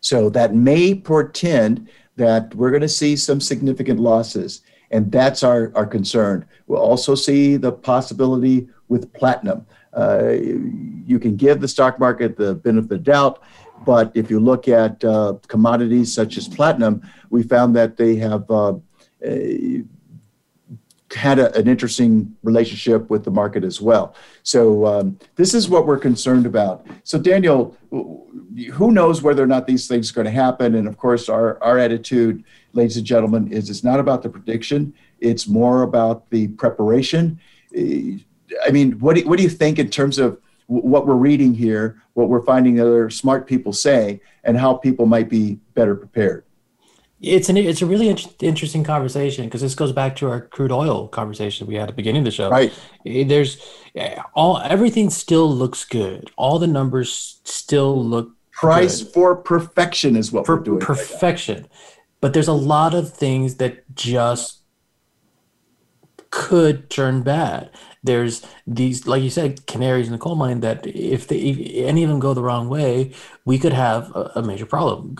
So 0.00 0.30
that 0.30 0.54
may 0.54 0.94
portend 0.94 1.88
that 2.16 2.54
we're 2.54 2.70
going 2.70 2.82
to 2.82 2.88
see 2.88 3.16
some 3.16 3.40
significant 3.40 4.00
losses. 4.00 4.62
And 4.90 5.12
that's 5.12 5.42
our, 5.42 5.72
our 5.74 5.86
concern. 5.86 6.46
We'll 6.66 6.80
also 6.80 7.14
see 7.14 7.56
the 7.56 7.72
possibility 7.72 8.68
with 8.88 9.12
platinum. 9.12 9.66
Uh, 9.92 10.32
you 10.32 11.18
can 11.18 11.36
give 11.36 11.60
the 11.60 11.68
stock 11.68 11.98
market 11.98 12.36
the 12.36 12.54
benefit 12.54 12.84
of 12.84 12.88
the 12.88 12.98
doubt, 12.98 13.42
but 13.84 14.10
if 14.14 14.30
you 14.30 14.40
look 14.40 14.68
at 14.68 15.02
uh, 15.04 15.34
commodities 15.46 16.12
such 16.12 16.36
as 16.36 16.48
platinum, 16.48 17.02
we 17.30 17.42
found 17.42 17.74
that 17.76 17.96
they 17.96 18.16
have 18.16 18.50
uh, 18.50 18.74
had 21.14 21.38
a, 21.38 21.54
an 21.56 21.68
interesting 21.68 22.36
relationship 22.42 23.08
with 23.10 23.24
the 23.24 23.30
market 23.30 23.64
as 23.64 23.80
well. 23.80 24.14
So 24.42 24.86
um, 24.86 25.18
this 25.36 25.54
is 25.54 25.68
what 25.68 25.86
we're 25.86 25.98
concerned 25.98 26.46
about. 26.46 26.86
So 27.04 27.18
Daniel, 27.18 27.76
who 28.66 28.92
knows 28.92 29.22
whether 29.22 29.42
or 29.42 29.46
not 29.46 29.66
these 29.66 29.86
things 29.86 30.10
are 30.10 30.14
going 30.14 30.24
to 30.24 30.30
happen? 30.30 30.74
And 30.74 30.88
of 30.88 30.96
course, 30.96 31.28
our 31.28 31.62
our 31.62 31.78
attitude, 31.78 32.44
ladies 32.72 32.96
and 32.96 33.06
gentlemen, 33.06 33.52
is 33.52 33.70
it's 33.70 33.84
not 33.84 34.00
about 34.00 34.22
the 34.22 34.28
prediction. 34.28 34.94
It's 35.20 35.46
more 35.48 35.82
about 35.82 36.28
the 36.30 36.48
preparation. 36.48 37.40
I 37.74 38.70
mean, 38.70 38.92
what 39.00 39.16
do, 39.16 39.28
what 39.28 39.36
do 39.36 39.42
you 39.42 39.50
think 39.50 39.78
in 39.78 39.90
terms 39.90 40.18
of 40.18 40.40
what 40.66 41.06
we're 41.06 41.14
reading 41.14 41.54
here, 41.54 42.02
what 42.14 42.28
we're 42.28 42.42
finding 42.42 42.80
other 42.80 43.10
smart 43.10 43.46
people 43.46 43.72
say, 43.72 44.20
and 44.44 44.56
how 44.56 44.74
people 44.74 45.06
might 45.06 45.28
be 45.28 45.58
better 45.74 45.94
prepared? 45.94 46.44
It's 47.20 47.48
an 47.48 47.56
it's 47.56 47.82
a 47.82 47.86
really 47.86 48.08
in- 48.08 48.18
interesting 48.40 48.84
conversation 48.84 49.46
because 49.46 49.60
this 49.60 49.74
goes 49.74 49.92
back 49.92 50.14
to 50.16 50.30
our 50.30 50.42
crude 50.42 50.70
oil 50.70 51.08
conversation 51.08 51.66
we 51.66 51.74
had 51.74 51.84
at 51.84 51.88
the 51.88 51.94
beginning 51.94 52.20
of 52.20 52.24
the 52.26 52.30
show. 52.30 52.48
Right. 52.48 52.72
Eh, 53.04 53.24
there's 53.24 53.60
eh, 53.96 54.22
all 54.34 54.58
everything 54.58 55.10
still 55.10 55.52
looks 55.52 55.84
good. 55.84 56.30
All 56.36 56.60
the 56.60 56.68
numbers 56.68 57.40
still 57.42 58.04
look 58.04 58.37
price 58.60 59.02
good. 59.02 59.12
for 59.12 59.36
perfection 59.36 60.16
is 60.16 60.32
what 60.32 60.46
for 60.46 60.56
we're 60.56 60.62
doing. 60.62 60.80
Perfection. 60.80 61.62
Right 61.62 61.70
but 62.20 62.32
there's 62.32 62.48
a 62.48 62.52
lot 62.52 62.94
of 62.94 63.12
things 63.12 63.56
that 63.56 63.94
just 63.94 64.62
could 66.30 66.90
turn 66.90 67.22
bad. 67.22 67.70
There's 68.02 68.44
these, 68.66 69.06
like 69.06 69.22
you 69.22 69.30
said, 69.30 69.66
canaries 69.66 70.06
in 70.06 70.12
the 70.12 70.18
coal 70.18 70.36
mine 70.36 70.60
that 70.60 70.86
if, 70.86 71.28
they, 71.28 71.38
if 71.38 71.86
any 71.86 72.02
of 72.02 72.10
them 72.10 72.18
go 72.18 72.34
the 72.34 72.42
wrong 72.42 72.68
way, 72.68 73.12
we 73.44 73.58
could 73.58 73.72
have 73.72 74.14
a, 74.14 74.32
a 74.36 74.42
major 74.42 74.66
problem 74.66 75.16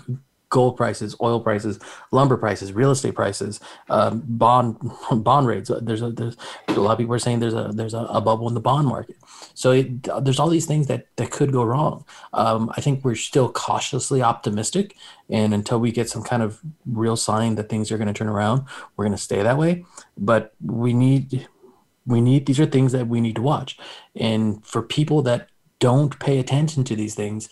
gold 0.49 0.75
prices, 0.75 1.15
oil 1.21 1.39
prices, 1.39 1.79
lumber 2.11 2.35
prices, 2.35 2.73
real 2.73 2.89
estate 2.89 3.13
prices, 3.13 3.59
um, 3.89 4.23
bond 4.25 4.77
bond 5.23 5.47
rates. 5.47 5.71
There's 5.81 6.01
a 6.01 6.09
there's 6.09 6.35
a 6.69 6.79
lot 6.79 6.93
of 6.93 6.97
people 6.97 7.13
are 7.13 7.19
saying 7.19 7.39
there's 7.39 7.53
a 7.53 7.71
there's 7.73 7.93
a, 7.93 7.99
a 7.99 8.19
bubble 8.19 8.47
in 8.47 8.55
the 8.55 8.59
bond 8.59 8.87
market. 8.87 9.17
So 9.59 9.71
it, 9.71 10.07
there's 10.21 10.39
all 10.39 10.47
these 10.47 10.65
things 10.65 10.87
that 10.87 11.07
that 11.17 11.31
could 11.31 11.51
go 11.51 11.65
wrong. 11.65 12.05
Um, 12.31 12.71
I 12.77 12.79
think 12.79 13.03
we're 13.03 13.15
still 13.15 13.51
cautiously 13.51 14.21
optimistic, 14.21 14.95
and 15.29 15.53
until 15.53 15.81
we 15.81 15.91
get 15.91 16.09
some 16.09 16.23
kind 16.23 16.41
of 16.41 16.61
real 16.85 17.17
sign 17.17 17.55
that 17.55 17.67
things 17.67 17.91
are 17.91 17.97
going 17.97 18.07
to 18.07 18.13
turn 18.13 18.29
around, 18.29 18.63
we're 18.95 19.03
going 19.03 19.17
to 19.17 19.21
stay 19.21 19.43
that 19.43 19.57
way. 19.57 19.83
But 20.17 20.53
we 20.63 20.93
need 20.93 21.49
we 22.05 22.21
need 22.21 22.45
these 22.45 22.61
are 22.61 22.65
things 22.65 22.93
that 22.93 23.09
we 23.09 23.19
need 23.19 23.35
to 23.35 23.41
watch, 23.41 23.77
and 24.15 24.65
for 24.65 24.81
people 24.81 25.21
that 25.23 25.49
don't 25.79 26.17
pay 26.21 26.39
attention 26.39 26.85
to 26.85 26.95
these 26.95 27.15
things 27.15 27.49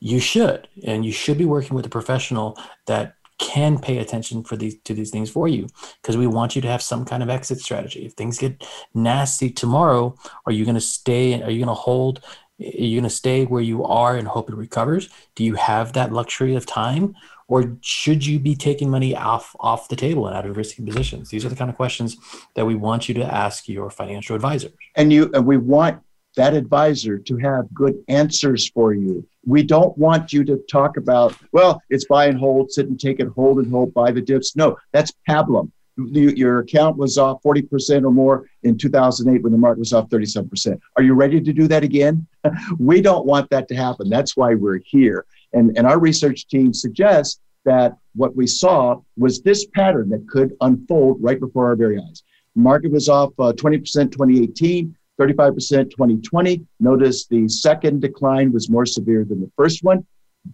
you 0.00 0.20
should 0.20 0.68
and 0.84 1.04
you 1.04 1.12
should 1.12 1.38
be 1.38 1.44
working 1.44 1.76
with 1.76 1.86
a 1.86 1.88
professional 1.88 2.58
that 2.86 3.14
can 3.42 3.76
pay 3.78 3.98
attention 3.98 4.44
for 4.44 4.56
these 4.56 4.76
to 4.84 4.94
these 4.94 5.10
things 5.10 5.28
for 5.28 5.48
you 5.48 5.66
because 6.00 6.16
we 6.16 6.28
want 6.28 6.54
you 6.54 6.62
to 6.62 6.68
have 6.68 6.80
some 6.80 7.04
kind 7.04 7.22
of 7.22 7.28
exit 7.28 7.58
strategy. 7.58 8.06
If 8.06 8.12
things 8.12 8.38
get 8.38 8.64
nasty 8.94 9.50
tomorrow 9.50 10.14
are 10.46 10.52
you 10.52 10.64
going 10.64 10.76
to 10.76 10.80
stay 10.80 11.42
are 11.42 11.50
you 11.50 11.58
going 11.58 11.76
to 11.76 11.82
hold 11.88 12.20
are 12.60 12.64
you 12.64 13.00
going 13.00 13.10
to 13.10 13.10
stay 13.10 13.44
where 13.44 13.60
you 13.62 13.84
are 13.84 14.16
and 14.16 14.28
hope 14.28 14.48
it 14.48 14.54
recovers? 14.54 15.08
Do 15.34 15.42
you 15.42 15.56
have 15.56 15.94
that 15.94 16.12
luxury 16.12 16.54
of 16.54 16.64
time? 16.64 17.16
Or 17.48 17.76
should 17.80 18.24
you 18.24 18.38
be 18.38 18.54
taking 18.54 18.88
money 18.88 19.16
off 19.16 19.56
off 19.58 19.88
the 19.88 19.96
table 19.96 20.28
and 20.28 20.36
out 20.36 20.46
of 20.46 20.56
risky 20.56 20.84
positions? 20.84 21.28
These 21.28 21.44
are 21.44 21.48
the 21.48 21.56
kind 21.56 21.68
of 21.70 21.76
questions 21.76 22.16
that 22.54 22.64
we 22.64 22.76
want 22.76 23.08
you 23.08 23.14
to 23.16 23.24
ask 23.24 23.68
your 23.68 23.90
financial 23.90 24.36
advisor 24.36 24.70
and 24.94 25.12
you 25.12 25.30
and 25.34 25.44
we 25.44 25.56
want 25.56 26.00
that 26.36 26.54
advisor 26.54 27.18
to 27.18 27.36
have 27.36 27.72
good 27.74 28.02
answers 28.08 28.68
for 28.68 28.94
you. 28.94 29.26
We 29.44 29.62
don't 29.62 29.96
want 29.98 30.32
you 30.32 30.44
to 30.44 30.58
talk 30.70 30.96
about, 30.96 31.36
well, 31.52 31.82
it's 31.90 32.04
buy 32.06 32.26
and 32.26 32.38
hold, 32.38 32.70
sit 32.70 32.88
and 32.88 32.98
take 32.98 33.20
it, 33.20 33.28
hold 33.28 33.58
and 33.58 33.70
hold, 33.70 33.92
buy 33.92 34.12
the 34.12 34.20
dips. 34.20 34.56
No, 34.56 34.76
that's 34.92 35.12
pablum. 35.28 35.70
Your 35.96 36.60
account 36.60 36.96
was 36.96 37.18
off 37.18 37.42
40% 37.42 38.04
or 38.04 38.10
more 38.10 38.48
in 38.62 38.78
2008 38.78 39.42
when 39.42 39.52
the 39.52 39.58
market 39.58 39.80
was 39.80 39.92
off 39.92 40.08
37%. 40.08 40.80
Are 40.96 41.02
you 41.02 41.12
ready 41.12 41.40
to 41.40 41.52
do 41.52 41.68
that 41.68 41.82
again? 41.82 42.26
we 42.78 43.02
don't 43.02 43.26
want 43.26 43.50
that 43.50 43.68
to 43.68 43.74
happen. 43.74 44.08
That's 44.08 44.36
why 44.36 44.54
we're 44.54 44.80
here. 44.84 45.26
And, 45.52 45.76
and 45.76 45.86
our 45.86 45.98
research 45.98 46.48
team 46.48 46.72
suggests 46.72 47.40
that 47.64 47.96
what 48.14 48.34
we 48.34 48.46
saw 48.46 49.00
was 49.16 49.42
this 49.42 49.66
pattern 49.66 50.08
that 50.10 50.26
could 50.28 50.56
unfold 50.62 51.18
right 51.20 51.38
before 51.38 51.66
our 51.66 51.76
very 51.76 51.98
eyes. 51.98 52.22
Market 52.54 52.90
was 52.90 53.08
off 53.08 53.32
uh, 53.38 53.52
20% 53.52 53.82
2018. 54.12 54.96
35% 55.22 55.90
2020. 55.90 56.66
Notice 56.80 57.26
the 57.26 57.48
second 57.48 58.00
decline 58.00 58.52
was 58.52 58.68
more 58.68 58.86
severe 58.86 59.24
than 59.24 59.40
the 59.40 59.50
first 59.56 59.84
one. 59.84 60.04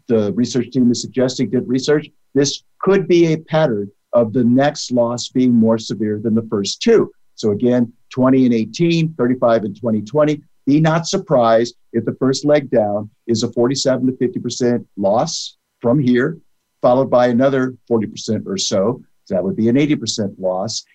The 0.07 0.33
research 0.35 0.71
team 0.71 0.91
is 0.91 1.01
suggesting, 1.01 1.51
did 1.51 1.67
research, 1.67 2.09
this 2.35 2.63
could 2.81 3.09
be 3.09 3.33
a 3.33 3.39
pattern 3.39 3.91
of 4.13 4.33
the 4.33 4.45
next 4.45 4.93
loss 4.93 5.29
being 5.29 5.55
more 5.55 5.79
severe 5.79 6.21
than 6.23 6.35
the 6.35 6.47
first 6.51 6.83
two. 6.83 7.11
So 7.35 7.53
again, 7.53 7.93
20 8.11 8.47
and 8.47 8.55
18, 8.55 9.15
35 9.15 9.65
and 9.65 9.77
2020. 9.77 10.43
Be 10.67 10.81
not 10.81 11.07
surprised 11.07 11.77
if 11.95 12.05
the 12.05 12.17
first 12.19 12.45
leg 12.45 12.71
down 12.71 13.09
is 13.27 13.43
a 13.43 13.53
47 13.53 14.07
to 14.07 14.13
50% 14.13 14.85
loss 14.97 15.57
from 15.81 15.99
here, 15.99 16.39
followed 16.83 17.11
by 17.11 17.29
another 17.29 17.75
40% 17.91 18.47
or 18.47 18.59
so. 18.59 19.03
So 19.29 19.35
that 19.35 19.45
would 19.45 19.57
be 19.57 19.69
an 19.69 19.77
80% 19.77 20.37
loss 20.39 20.87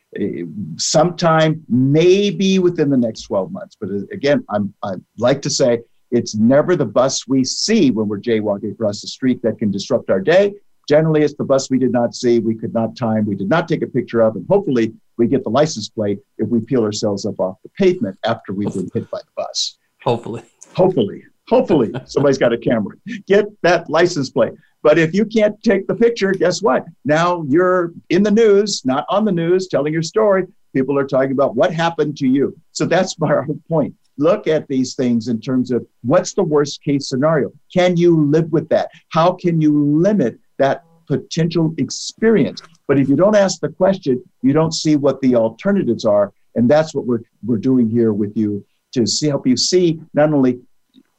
sometime 0.78 1.64
maybe 1.70 2.58
within 2.58 2.90
the 2.90 2.98
next 2.98 3.22
12 3.24 3.52
months. 3.52 3.78
But 3.80 3.90
uh, 3.90 4.00
again, 4.12 4.44
I'm, 4.50 4.74
I 4.82 4.96
like 5.20 5.44
to 5.44 5.52
say 5.52 5.82
it's 6.10 6.34
never 6.34 6.76
the 6.76 6.86
bus 6.86 7.28
we 7.28 7.44
see 7.44 7.92
when 7.92 8.08
we're 8.08 8.20
jaywalking 8.20 8.72
across 8.72 9.02
the 9.02 9.08
street 9.08 9.44
that 9.44 9.60
can 9.60 9.70
disrupt 9.70 10.10
our 10.10 10.20
day. 10.20 10.56
Generally, 10.90 11.22
it's 11.22 11.36
the 11.36 11.44
bus 11.44 11.70
we 11.70 11.78
did 11.78 11.92
not 11.92 12.16
see, 12.16 12.40
we 12.40 12.56
could 12.56 12.74
not 12.74 12.98
time, 12.98 13.28
we 13.28 13.36
did 13.36 13.50
not 13.50 13.68
take 13.68 13.84
a 13.84 13.88
picture 13.88 14.22
of, 14.22 14.36
and 14.36 14.48
hopefully 14.50 14.92
we 15.18 15.28
get 15.28 15.44
the 15.44 15.52
license 15.52 15.88
plate 15.88 16.18
if 16.40 16.50
we 16.50 16.60
peel 16.60 16.84
ourselves 16.84 17.28
up 17.28 17.40
off 17.40 17.58
the 17.62 17.70
pavement 17.78 18.18
after 18.26 18.52
we've 18.52 18.74
been 18.74 18.90
hit 18.96 19.10
by 19.12 19.20
the 19.20 19.32
bus. 19.38 19.78
Hopefully. 20.02 20.42
Hopefully. 20.74 21.24
Hopefully, 21.50 21.92
somebody's 22.06 22.38
got 22.40 22.52
a 22.52 22.58
camera. 22.58 22.96
Get 23.28 23.46
that 23.62 23.90
license 23.90 24.30
plate. 24.30 24.54
But 24.84 25.00
if 25.00 25.14
you 25.14 25.26
can't 25.26 25.62
take 25.64 25.88
the 25.88 25.96
picture, 25.96 26.34
guess 26.34 26.62
what? 26.62 26.86
Now 27.06 27.44
you're 27.48 27.94
in 28.10 28.22
the 28.22 28.32
news, 28.32 28.84
not 28.86 29.06
on 29.10 29.24
the 29.24 29.32
news, 29.32 29.68
telling 29.68 29.94
your 29.94 30.04
story. 30.04 30.46
People 30.74 31.00
are 31.00 31.08
talking 31.08 31.32
about 31.32 31.56
what 31.56 31.74
happened 31.74 32.18
to 32.18 32.28
you. 32.28 32.56
So 32.74 32.86
that's 32.86 33.18
my 33.18 33.42
whole 33.44 33.60
point. 33.70 33.96
Look 34.18 34.46
at 34.48 34.68
these 34.68 34.94
things 34.94 35.30
in 35.30 35.40
terms 35.40 35.72
of 35.72 35.88
what's 36.04 36.34
the 36.34 36.44
worst 36.44 36.84
case 36.84 37.10
scenario? 37.10 37.52
Can 37.74 37.98
you 37.98 38.26
live 38.26 38.52
with 38.52 38.70
that? 38.70 38.92
How 39.10 39.32
can 39.32 39.60
you 39.60 39.84
limit 39.98 40.38
that 40.60 40.84
potential 41.08 41.74
experience? 41.78 42.62
But 42.88 43.00
if 43.00 43.10
you 43.10 43.16
don't 43.16 43.36
ask 43.36 43.60
the 43.62 43.70
question, 43.70 44.24
you 44.42 44.54
don't 44.54 44.74
see 44.74 44.98
what 44.98 45.20
the 45.22 45.36
alternatives 45.36 46.06
are. 46.06 46.32
And 46.56 46.70
that's 46.70 46.94
what 46.94 47.08
we're, 47.08 47.22
we're 47.44 47.58
doing 47.58 47.90
here 47.90 48.14
with 48.14 48.38
you 48.38 48.64
to 48.94 49.08
see, 49.08 49.28
help 49.28 49.48
you 49.48 49.58
see 49.58 50.00
not 50.14 50.32
only 50.32 50.60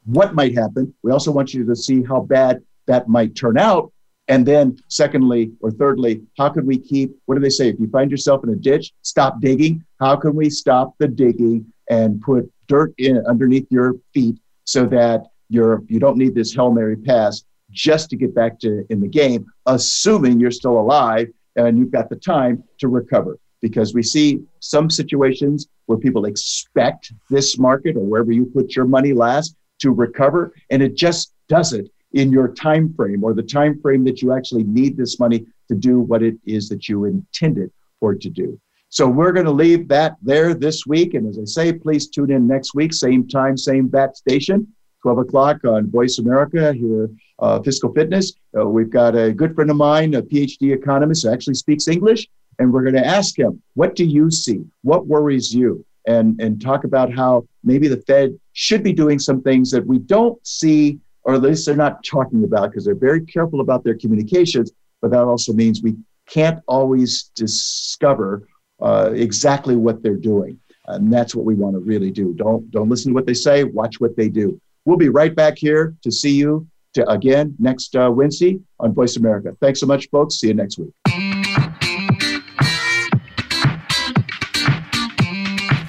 what 0.05 0.35
might 0.35 0.53
happen, 0.53 0.93
we 1.03 1.11
also 1.11 1.31
want 1.31 1.53
you 1.53 1.65
to 1.65 1.75
see 1.75 2.03
how 2.03 2.21
bad 2.21 2.61
that 2.87 3.07
might 3.07 3.35
turn 3.35 3.57
out. 3.57 3.91
And 4.27 4.45
then, 4.45 4.77
secondly 4.87 5.51
or 5.61 5.69
thirdly, 5.69 6.23
how 6.37 6.49
could 6.49 6.65
we 6.65 6.77
keep, 6.79 7.15
what 7.25 7.35
do 7.35 7.41
they 7.41 7.49
say? 7.49 7.69
If 7.69 7.79
you 7.79 7.87
find 7.89 8.09
yourself 8.09 8.43
in 8.43 8.49
a 8.49 8.55
ditch, 8.55 8.91
stop 9.03 9.39
digging. 9.39 9.83
How 9.99 10.15
can 10.15 10.35
we 10.35 10.49
stop 10.49 10.95
the 10.97 11.07
digging 11.07 11.71
and 11.89 12.19
put 12.21 12.51
dirt 12.67 12.93
in 12.97 13.23
underneath 13.27 13.67
your 13.69 13.95
feet 14.13 14.37
so 14.63 14.87
that 14.87 15.27
you're, 15.49 15.83
you 15.87 15.99
don't 15.99 16.17
need 16.17 16.33
this 16.33 16.55
Hail 16.55 16.71
Mary 16.71 16.95
pass 16.95 17.43
just 17.69 18.09
to 18.09 18.15
get 18.15 18.33
back 18.33 18.59
to 18.61 18.83
in 18.89 18.99
the 18.99 19.07
game, 19.07 19.45
assuming 19.67 20.39
you're 20.39 20.49
still 20.49 20.79
alive 20.79 21.27
and 21.55 21.77
you've 21.77 21.91
got 21.91 22.09
the 22.09 22.15
time 22.15 22.63
to 22.79 22.87
recover. 22.87 23.37
Because 23.61 23.93
we 23.93 24.03
see 24.03 24.41
some 24.59 24.89
situations 24.89 25.67
where 25.85 25.97
people 25.97 26.25
expect 26.25 27.13
this 27.29 27.57
market 27.59 27.95
or 27.95 28.01
wherever 28.01 28.31
you 28.31 28.45
put 28.45 28.75
your 28.75 28.85
money 28.85 29.13
last 29.13 29.55
to 29.79 29.91
recover, 29.91 30.53
and 30.69 30.81
it 30.81 30.95
just 30.95 31.33
doesn't 31.47 31.89
in 32.15 32.31
your 32.31 32.47
time 32.47 32.93
frame 32.93 33.23
or 33.23 33.33
the 33.33 33.43
time 33.43 33.79
frame 33.81 34.03
that 34.05 34.21
you 34.21 34.33
actually 34.33 34.63
need 34.63 34.97
this 34.97 35.19
money 35.19 35.45
to 35.67 35.75
do 35.75 35.99
what 35.99 36.23
it 36.23 36.35
is 36.45 36.69
that 36.69 36.87
you 36.89 37.05
intended 37.05 37.69
for 37.99 38.13
it 38.13 38.21
to 38.21 38.29
do. 38.29 38.59
So 38.89 39.07
we're 39.07 39.33
going 39.33 39.45
to 39.45 39.51
leave 39.51 39.89
that 39.89 40.15
there 40.21 40.53
this 40.53 40.85
week. 40.85 41.13
And 41.13 41.27
as 41.27 41.37
I 41.37 41.43
say, 41.43 41.73
please 41.73 42.07
tune 42.07 42.31
in 42.31 42.47
next 42.47 42.73
week, 42.73 42.93
same 42.93 43.27
time, 43.27 43.57
same 43.57 43.87
bat 43.87 44.15
station, 44.15 44.65
12 45.01 45.17
o'clock 45.19 45.65
on 45.65 45.91
Voice 45.91 46.17
America 46.17 46.71
here, 46.71 47.09
uh, 47.39 47.61
Fiscal 47.61 47.93
Fitness. 47.93 48.33
Uh, 48.57 48.65
we've 48.65 48.89
got 48.89 49.15
a 49.15 49.33
good 49.33 49.53
friend 49.53 49.69
of 49.69 49.75
mine, 49.75 50.13
a 50.13 50.21
PhD 50.21 50.73
economist 50.73 51.25
who 51.25 51.33
actually 51.33 51.55
speaks 51.55 51.89
English. 51.89 52.27
And 52.59 52.71
we're 52.71 52.83
going 52.83 52.95
to 52.95 53.05
ask 53.05 53.37
him, 53.37 53.61
what 53.73 53.95
do 53.95 54.05
you 54.05 54.31
see? 54.31 54.61
What 54.83 55.07
worries 55.07 55.53
you? 55.53 55.85
And, 56.07 56.39
and 56.39 56.61
talk 56.61 56.85
about 56.85 57.11
how 57.11 57.45
maybe 57.63 57.89
the 57.89 58.01
Fed 58.01 58.39
should 58.53 58.83
be 58.83 58.93
doing 58.93 59.19
some 59.19 59.41
things 59.41 59.71
that 59.71 59.85
we 59.85 59.99
don't 59.99 60.39
see 60.47 60.99
or 61.25 61.33
at 61.33 61.41
least 61.41 61.65
they're 61.65 61.75
not 61.75 62.03
talking 62.03 62.43
about 62.43 62.69
because 62.69 62.85
they're 62.85 62.95
very 62.95 63.25
careful 63.25 63.59
about 63.59 63.83
their 63.83 63.97
communications. 63.97 64.71
But 65.01 65.11
that 65.11 65.23
also 65.23 65.53
means 65.53 65.81
we 65.81 65.97
can't 66.27 66.59
always 66.67 67.31
discover 67.35 68.47
uh, 68.81 69.11
exactly 69.13 69.75
what 69.75 70.01
they're 70.01 70.15
doing. 70.15 70.59
And 70.87 71.11
that's 71.11 71.33
what 71.35 71.45
we 71.45 71.55
want 71.55 71.75
to 71.75 71.79
really 71.79 72.11
do. 72.11 72.33
Don't, 72.33 72.69
don't 72.71 72.89
listen 72.89 73.11
to 73.11 73.15
what 73.15 73.25
they 73.25 73.33
say, 73.33 73.63
watch 73.63 73.99
what 73.99 74.15
they 74.15 74.29
do. 74.29 74.59
We'll 74.85 74.97
be 74.97 75.09
right 75.09 75.35
back 75.35 75.57
here 75.57 75.95
to 76.03 76.11
see 76.11 76.35
you 76.35 76.67
to, 76.93 77.09
again 77.09 77.55
next 77.57 77.95
uh, 77.95 78.11
Wednesday 78.11 78.59
on 78.79 78.93
Voice 78.93 79.17
America. 79.17 79.57
Thanks 79.59 79.79
so 79.79 79.87
much, 79.87 80.07
folks. 80.09 80.35
See 80.35 80.47
you 80.47 80.53
next 80.53 80.77
week. 80.77 81.24